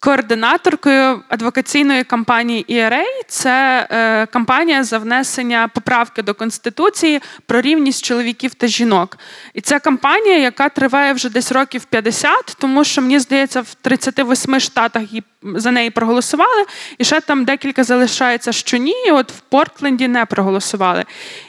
координаторкою 0.00 1.20
адвокаційної 1.28 2.04
кампанії 2.04 2.66
ERA. 2.70 3.02
Це 3.28 3.86
е, 3.90 4.26
кампанія 4.26 4.84
за 4.84 4.98
внесення 4.98 5.68
поправки 5.74 6.22
до 6.22 6.34
Конституції 6.34 7.20
про 7.46 7.60
рівність 7.60 8.04
чоловіків 8.04 8.54
та 8.54 8.66
жінок. 8.66 9.18
І 9.54 9.60
це 9.60 9.78
кампанія, 9.78 10.38
яка 10.38 10.68
триває 10.68 11.12
вже 11.12 11.30
десь 11.30 11.52
років 11.52 11.84
50, 11.84 12.56
тому 12.58 12.84
що 12.84 13.02
мені 13.02 13.18
здається, 13.18 13.60
в 13.60 13.74
38 13.74 14.60
штатах 14.60 15.02
за 15.42 15.70
неї 15.70 15.90
проголосували, 15.90 16.64
і 16.98 17.04
ще 17.04 17.20
там 17.20 17.44
декілька 17.44 17.84
залишається, 17.84 18.52
що 18.52 18.76
ні. 18.76 18.94
і 19.06 19.10
От 19.10 19.32
в 19.32 19.40
Портленді 19.40 20.08
не 20.08 20.24
проголосували. 20.24 21.04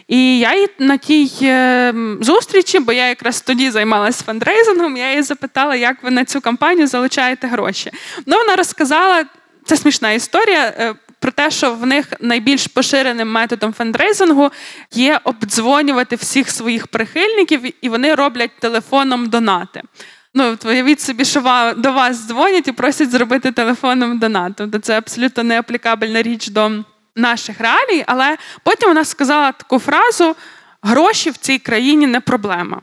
І 0.08 0.39
я 0.39 0.68
на 0.80 0.97
тій 0.97 1.32
е, 1.41 1.93
зустрічі, 2.22 2.80
бо 2.80 2.91
я 2.93 3.08
якраз 3.08 3.41
тоді 3.41 3.72
займалася 3.72 4.24
фандрейзингом, 4.24 4.97
я 4.97 5.10
її 5.10 5.24
запитала, 5.24 5.76
як 5.76 6.04
ви 6.04 6.12
на 6.12 6.26
цю 6.26 6.41
кампанію 6.41 6.88
залучаєте 6.88 7.47
гроші. 7.47 7.91
Ну, 8.26 8.39
вона 8.40 8.56
розказала, 8.56 9.26
це 9.66 9.78
смішна 9.78 10.12
історія. 10.12 10.74
е, 10.80 10.94
Про 11.20 11.32
те, 11.32 11.52
що 11.52 11.74
в 11.74 11.86
них 11.86 12.06
найбільш 12.20 12.68
поширеним 12.68 13.32
методом 13.32 13.74
фандрейзингу 13.74 14.52
є 14.92 15.20
обдзвонювати 15.24 16.16
всіх 16.16 16.50
своїх 16.50 16.88
прихильників, 16.88 17.62
і 17.82 17.90
вони 17.90 18.16
роблять 18.16 18.52
телефоном 18.60 19.30
донати. 19.30 19.82
Ну, 20.34 20.58
уявіть 20.66 21.02
собі, 21.02 21.26
що 21.26 21.74
до 21.78 21.92
вас 21.92 22.28
дзвонять 22.28 22.68
і 22.68 22.72
просять 22.72 23.12
зробити 23.12 23.52
телефоном 23.52 24.20
донат. 24.20 24.54
Тобто 24.58 24.80
це 24.80 24.98
абсолютно 24.98 25.44
не 25.44 25.60
аплікабельна 25.60 26.22
річ 26.22 26.48
до 26.48 26.72
наших 27.16 27.60
реалій. 27.60 28.04
Але 28.08 28.38
потім 28.64 28.90
вона 28.90 29.06
сказала 29.06 29.52
таку 29.52 29.80
фразу: 29.80 30.36
гроші 30.82 31.30
в 31.30 31.38
цій 31.38 31.60
країні 31.60 32.08
не 32.08 32.20
проблема. 32.22 32.82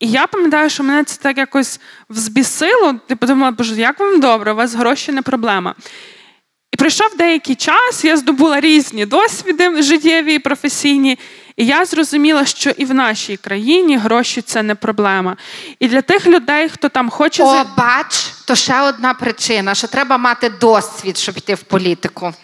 І 0.00 0.10
я 0.10 0.26
пам'ятаю, 0.26 0.70
що 0.70 0.82
мене 0.82 1.04
це 1.04 1.22
так 1.22 1.38
якось 1.38 1.80
взбісило. 2.10 2.94
Ти 3.06 3.16
подумала, 3.16 3.50
боже, 3.50 3.74
як 3.74 4.00
вам 4.00 4.20
добре, 4.20 4.52
у 4.52 4.54
вас 4.54 4.74
гроші 4.74 5.12
не 5.12 5.22
проблема. 5.22 5.74
І 6.72 6.76
пройшов 6.76 7.16
деякий 7.16 7.54
час, 7.54 8.04
я 8.04 8.16
здобула 8.16 8.60
різні 8.60 9.06
досвіди 9.06 9.82
життєві 9.82 10.34
і 10.34 10.38
професійні, 10.38 11.18
і 11.56 11.66
я 11.66 11.84
зрозуміла, 11.84 12.44
що 12.44 12.70
і 12.70 12.84
в 12.84 12.94
нашій 12.94 13.36
країні 13.36 13.96
гроші 13.96 14.42
це 14.42 14.62
не 14.62 14.74
проблема. 14.74 15.36
І 15.80 15.88
для 15.88 16.02
тих 16.02 16.26
людей, 16.26 16.68
хто 16.68 16.88
там 16.88 17.10
хоче 17.10 17.42
О, 17.42 17.64
бач, 17.76 18.26
то 18.46 18.54
ще 18.54 18.80
одна 18.80 19.14
причина, 19.14 19.74
що 19.74 19.86
треба 19.86 20.18
мати 20.18 20.48
досвід, 20.48 21.16
щоб 21.18 21.38
йти 21.38 21.54
в 21.54 21.62
політику. 21.62 22.34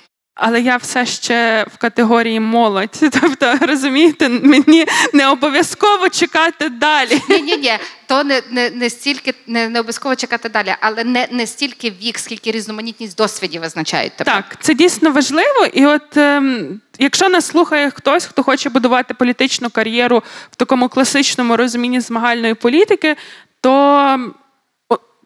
Але 0.41 0.61
я 0.61 0.76
все 0.76 1.07
ще 1.07 1.66
в 1.74 1.76
категорії 1.76 2.41
молодь. 2.41 3.01
Тобто, 3.20 3.55
розумієте, 3.61 4.28
мені 4.28 4.86
не 5.12 5.28
обов'язково 5.28 6.09
чекати 6.09 6.68
далі. 6.68 7.22
Ні, 7.28 7.43
ні, 7.43 7.57
ні, 7.57 7.72
то 8.07 8.24
не, 8.24 8.43
не, 8.51 8.70
не 8.70 8.91
стільки 8.91 9.34
не, 9.47 9.68
не 9.68 9.80
обов'язково 9.80 10.16
чекати 10.16 10.49
далі, 10.49 10.74
але 10.80 11.05
не, 11.05 11.28
не 11.30 11.47
стільки 11.47 11.91
вік, 11.91 12.18
скільки 12.18 12.51
різноманітність 12.51 13.16
досвідів 13.16 13.61
визначають 13.61 14.16
тебе. 14.16 14.30
Так, 14.30 14.57
це 14.61 14.74
дійсно 14.74 15.12
важливо. 15.12 15.66
І 15.72 15.86
от 15.86 16.16
ем, 16.16 16.80
якщо 16.99 17.28
нас 17.28 17.47
слухає 17.47 17.91
хтось, 17.91 18.24
хто 18.24 18.43
хоче 18.43 18.70
будувати 18.70 19.14
політичну 19.14 19.70
кар'єру 19.70 20.22
в 20.51 20.57
такому 20.57 20.88
класичному 20.88 21.57
розумінні 21.57 22.01
змагальної 22.01 22.55
політики, 22.55 23.16
то 23.61 24.32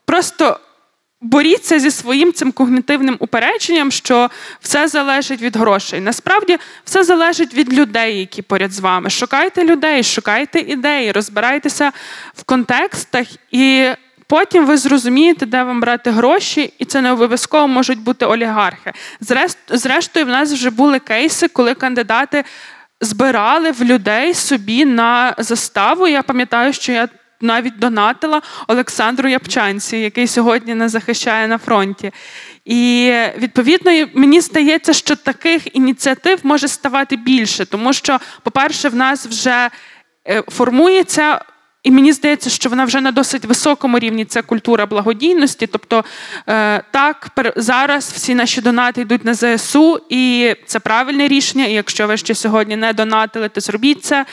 просто 0.05 0.61
боріться 1.25 1.79
зі 1.79 1.91
своїм 1.91 2.33
цим 2.33 2.53
когнітивним 2.53 3.17
упередженням, 3.19 3.91
що 3.91 4.31
все 4.61 4.89
залежить 4.89 5.43
від 5.43 5.57
грошей. 5.57 6.01
Насправді 6.01 6.59
все 6.85 7.05
залежить 7.05 7.55
від 7.55 7.73
людей, 7.73 8.19
які 8.19 8.43
поряд 8.43 8.73
з 8.73 8.81
вами. 8.81 9.11
Шукайте 9.11 9.65
людей, 9.65 10.03
шукайте 10.03 10.59
ідеї, 10.59 11.13
розбирайтеся 11.13 11.93
в 12.35 12.43
контекстах 12.43 13.27
і. 13.51 13.89
Потім 14.27 14.67
ви 14.67 14.77
зрозумієте, 14.77 15.47
де 15.47 15.63
вам 15.63 15.81
брати 15.81 16.11
гроші, 16.11 16.73
і 16.79 16.85
це 16.85 17.01
не 17.01 17.13
обов'язково 17.13 17.69
можуть 17.69 17.99
бути 17.99 18.27
олігархи. 18.27 18.93
Зрештою, 19.69 20.27
в 20.27 20.29
нас 20.29 20.53
вже 20.53 20.71
були 20.71 20.99
кейси, 20.99 21.49
коли 21.49 21.75
кандидати 21.75 22.45
збирали 23.01 23.71
в 23.71 23.83
людей 23.83 24.35
собі 24.35 24.85
на 24.85 25.35
заставу. 25.39 26.09
Я 26.09 26.23
пам'ятаю, 26.23 26.73
що 26.73 26.93
я 26.93 27.09
навіть 27.45 27.79
донатила 27.79 28.43
Олександру 28.69 29.29
Япчанці, 29.29 29.97
який 29.97 30.27
сьогодні 30.27 30.75
нас 30.75 30.93
захищає 30.93 31.49
на 31.49 31.59
фронті. 31.59 32.13
І 32.65 33.13
відповідно 33.39 34.07
мені 34.15 34.41
здається, 34.41 34.93
що 34.93 35.17
таких 35.17 35.77
ініціатив 35.77 36.39
може 36.43 36.69
ставати 36.69 37.17
більше, 37.17 37.67
тому 37.67 37.93
що, 37.93 38.19
по-перше, 38.43 38.89
в 38.89 38.95
нас 38.95 39.27
вже 39.27 39.71
е, 40.29 40.43
формується. 40.49 41.41
І 41.85 41.91
мені 41.91 42.13
здається, 42.13 42.51
що 42.51 42.69
вона 42.69 42.85
вже 42.85 43.01
на 43.01 43.13
досить 43.13 43.45
високому 43.45 43.99
рівні 43.99 44.25
це 44.25 44.43
культура 44.43 44.87
благодійності. 44.87 45.67
Тобто 45.67 46.05
е, 46.49 46.83
так, 46.91 47.31
зараз 47.57 48.13
всі 48.13 48.35
наші 48.35 48.61
донати 48.61 49.01
йдуть 49.01 49.25
на 49.25 49.35
ЗСУ, 49.35 50.01
і 50.09 50.55
це 50.67 50.81
правильне 50.81 51.29
рішення. 51.29 51.67
І 51.67 51.73
якщо 51.73 52.07
ви 52.07 52.17
ще 52.17 52.35
сьогодні 52.35 52.77
не 52.77 52.93
донатили, 52.93 53.49
то 53.49 53.61
зробіть 53.61 54.05
це. 54.05 54.27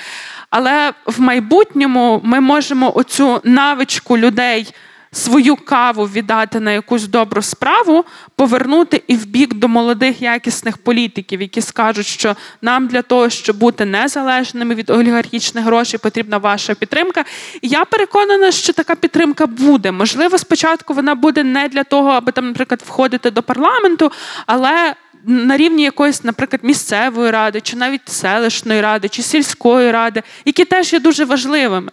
Але 0.51 0.93
в 1.05 1.21
майбутньому 1.21 2.21
ми 2.23 2.39
можемо 2.39 2.97
оцю 2.97 3.41
навичку 3.43 4.17
людей 4.17 4.73
свою 5.11 5.55
каву 5.55 6.03
віддати 6.05 6.59
на 6.59 6.71
якусь 6.71 7.07
добру 7.07 7.41
справу, 7.41 8.05
повернути 8.35 9.03
і 9.07 9.15
в 9.15 9.25
бік 9.25 9.53
до 9.53 9.67
молодих 9.67 10.21
якісних 10.21 10.77
політиків, 10.77 11.41
які 11.41 11.61
скажуть, 11.61 12.05
що 12.05 12.35
нам 12.61 12.87
для 12.87 13.01
того, 13.01 13.29
щоб 13.29 13.57
бути 13.57 13.85
незалежними 13.85 14.75
від 14.75 14.89
олігархічних 14.89 15.65
грошей, 15.65 15.99
потрібна 16.03 16.37
ваша 16.37 16.75
підтримка. 16.75 17.25
І 17.61 17.67
я 17.67 17.85
переконана, 17.85 18.51
що 18.51 18.73
така 18.73 18.95
підтримка 18.95 19.47
буде. 19.47 19.91
Можливо, 19.91 20.37
спочатку 20.37 20.93
вона 20.93 21.15
буде 21.15 21.43
не 21.43 21.67
для 21.67 21.83
того, 21.83 22.09
аби 22.09 22.31
там, 22.31 22.47
наприклад, 22.47 22.83
входити 22.85 23.31
до 23.31 23.43
парламенту, 23.43 24.11
але 24.45 24.95
на 25.25 25.57
рівні 25.57 25.83
якоїсь, 25.83 26.23
наприклад, 26.23 26.63
місцевої 26.63 27.31
ради, 27.31 27.61
чи 27.61 27.75
навіть 27.75 28.09
селищної 28.09 28.81
ради, 28.81 29.09
чи 29.09 29.21
сільської 29.21 29.91
ради, 29.91 30.23
які 30.45 30.65
теж 30.65 30.93
є 30.93 30.99
дуже 30.99 31.25
важливими. 31.25 31.91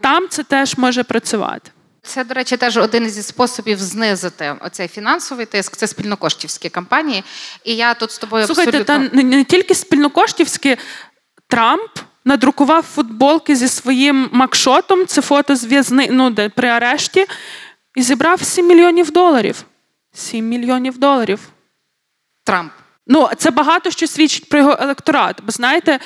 Там 0.00 0.28
це 0.28 0.42
теж 0.42 0.78
може 0.78 1.02
працювати. 1.02 1.70
Це, 2.02 2.24
до 2.24 2.34
речі, 2.34 2.56
теж 2.56 2.76
один 2.76 3.04
із 3.04 3.26
способів 3.26 3.78
знизити 3.78 4.56
оцей 4.60 4.88
фінансовий 4.88 5.46
тиск. 5.46 5.76
Це 5.76 5.86
спільнокоштівські 5.86 6.68
кампанії. 6.68 7.24
І 7.64 7.76
я 7.76 7.94
тут 7.94 8.10
з 8.10 8.18
тобою 8.18 8.46
Слухайте, 8.46 8.80
абсолютно... 8.80 9.08
та 9.08 9.16
не, 9.16 9.22
не 9.22 9.44
тільки 9.44 9.74
спільнокоштівські 9.74 10.76
Трамп. 11.48 11.90
Надрукував 12.26 12.82
футболки 12.82 13.56
зі 13.56 13.68
своїм 13.68 14.28
макшотом, 14.32 15.06
це 15.06 15.22
фото 15.22 15.56
з 15.56 15.64
в'язни, 15.64 16.08
ну, 16.10 16.30
де 16.30 16.48
при 16.48 16.68
арешті, 16.68 17.26
і 17.96 18.02
зібрав 18.02 18.42
7 18.42 18.66
мільйонів 18.66 19.10
доларів. 19.10 19.64
7 20.12 20.48
мільйонів 20.48 20.98
доларів. 20.98 21.40
Трамп. 22.44 22.72
Ну, 23.06 23.28
це 23.36 23.50
багато 23.50 23.90
що 23.90 24.06
свідчить 24.06 24.48
про 24.48 24.58
його 24.58 24.76
електорат. 24.80 25.40
Бо 25.42 25.52
знаєте, 25.52 25.98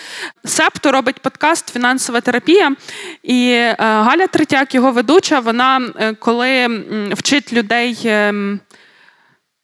Септо 0.45 0.93
робить 0.93 1.21
подкаст 1.21 1.73
Фінансова 1.73 2.21
терапія. 2.21 2.75
І 3.23 3.51
е, 3.51 3.77
Галя 3.79 4.27
Третяк, 4.27 4.75
його 4.75 4.93
ведуча, 4.93 5.41
вона 5.41 5.81
е, 6.01 6.15
коли 6.15 6.67
вчить 7.13 7.53
людей. 7.53 8.01
Е, 8.05 8.35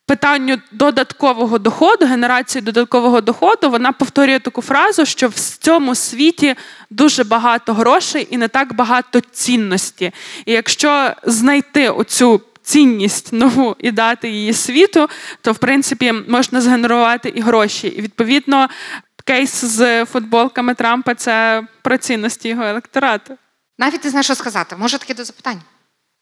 Питанню 0.07 0.59
додаткового 0.72 1.59
доходу, 1.59 2.07
генерації 2.07 2.62
додаткового 2.62 3.20
доходу, 3.20 3.70
вона 3.70 3.93
повторює 3.93 4.39
таку 4.39 4.62
фразу, 4.62 5.07
що 5.07 5.29
в 5.29 5.35
цьому 5.35 5.95
світі 5.95 6.55
дуже 6.91 7.25
багато 7.25 7.75
грошей 7.75 8.29
і 8.31 8.37
не 8.37 8.49
так 8.49 8.75
багато 8.75 9.20
цінності. 9.20 10.12
І 10.47 10.53
якщо 10.53 11.12
знайти 11.22 11.89
оцю 11.89 12.41
цінність 12.64 13.32
нову 13.32 13.76
і 13.78 13.90
дати 13.90 14.28
її 14.28 14.52
світу, 14.52 15.08
то 15.40 15.52
в 15.52 15.58
принципі 15.58 16.12
можна 16.12 16.60
згенерувати 16.60 17.28
і 17.28 17.40
гроші. 17.40 17.88
І 17.88 18.00
відповідно 18.00 18.68
кейс 19.24 19.64
з 19.64 20.04
футболками 20.04 20.74
Трампа 20.74 21.14
це 21.14 21.62
про 21.82 21.96
цінності 21.96 22.48
його 22.48 22.64
електорату. 22.64 23.38
Навіть 23.78 24.04
не 24.04 24.10
знаю, 24.10 24.24
що 24.24 24.34
сказати. 24.34 24.76
Може 24.76 24.98
таке 24.98 25.14
до 25.14 25.24
запитань? 25.24 25.62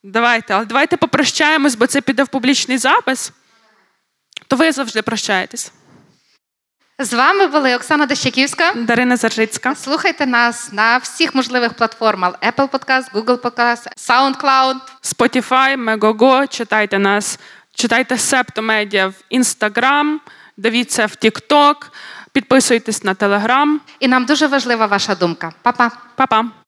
Давайте, 0.03 0.55
але 0.55 0.65
давайте 0.65 0.97
попрощаємось, 0.97 1.75
бо 1.75 1.87
це 1.87 2.01
піде 2.01 2.23
в 2.23 2.29
публічний 2.29 2.79
запис. 2.79 3.33
То 4.47 4.57
ви 4.57 4.73
завжди 4.73 5.03
прощаєтесь. 5.03 5.73
З 7.03 7.13
вами 7.13 7.47
були 7.47 7.75
Оксана 7.75 8.07
Дещаківська, 8.07 8.73
Дарина 8.75 9.17
Заржицька. 9.17 9.75
Слухайте 9.75 10.27
нас 10.27 10.73
на 10.73 10.97
всіх 10.97 11.35
можливих 11.35 11.75
платформах: 11.75 12.35
Apple 12.43 12.69
Podcast, 12.69 13.13
Google 13.15 13.39
Podcast, 13.39 13.89
SoundCloud, 13.97 14.77
Spotify, 15.03 15.85
Megogo. 15.85 16.49
Читайте 16.49 16.99
нас, 16.99 17.39
читайте 17.75 18.19
Септомедіа 18.19 19.07
в 19.07 19.15
Instagram, 19.33 20.17
дивіться 20.57 21.07
в 21.07 21.11
TikTok, 21.11 21.75
підписуйтесь 22.33 23.05
на 23.05 23.15
Telegram. 23.15 23.77
І 24.01 24.09
нам 24.09 24.25
дуже 24.25 24.47
важлива 24.47 24.87
ваша 24.87 25.15
думка. 25.15 25.53
Па-па! 25.63 25.91
Па-па! 26.17 26.62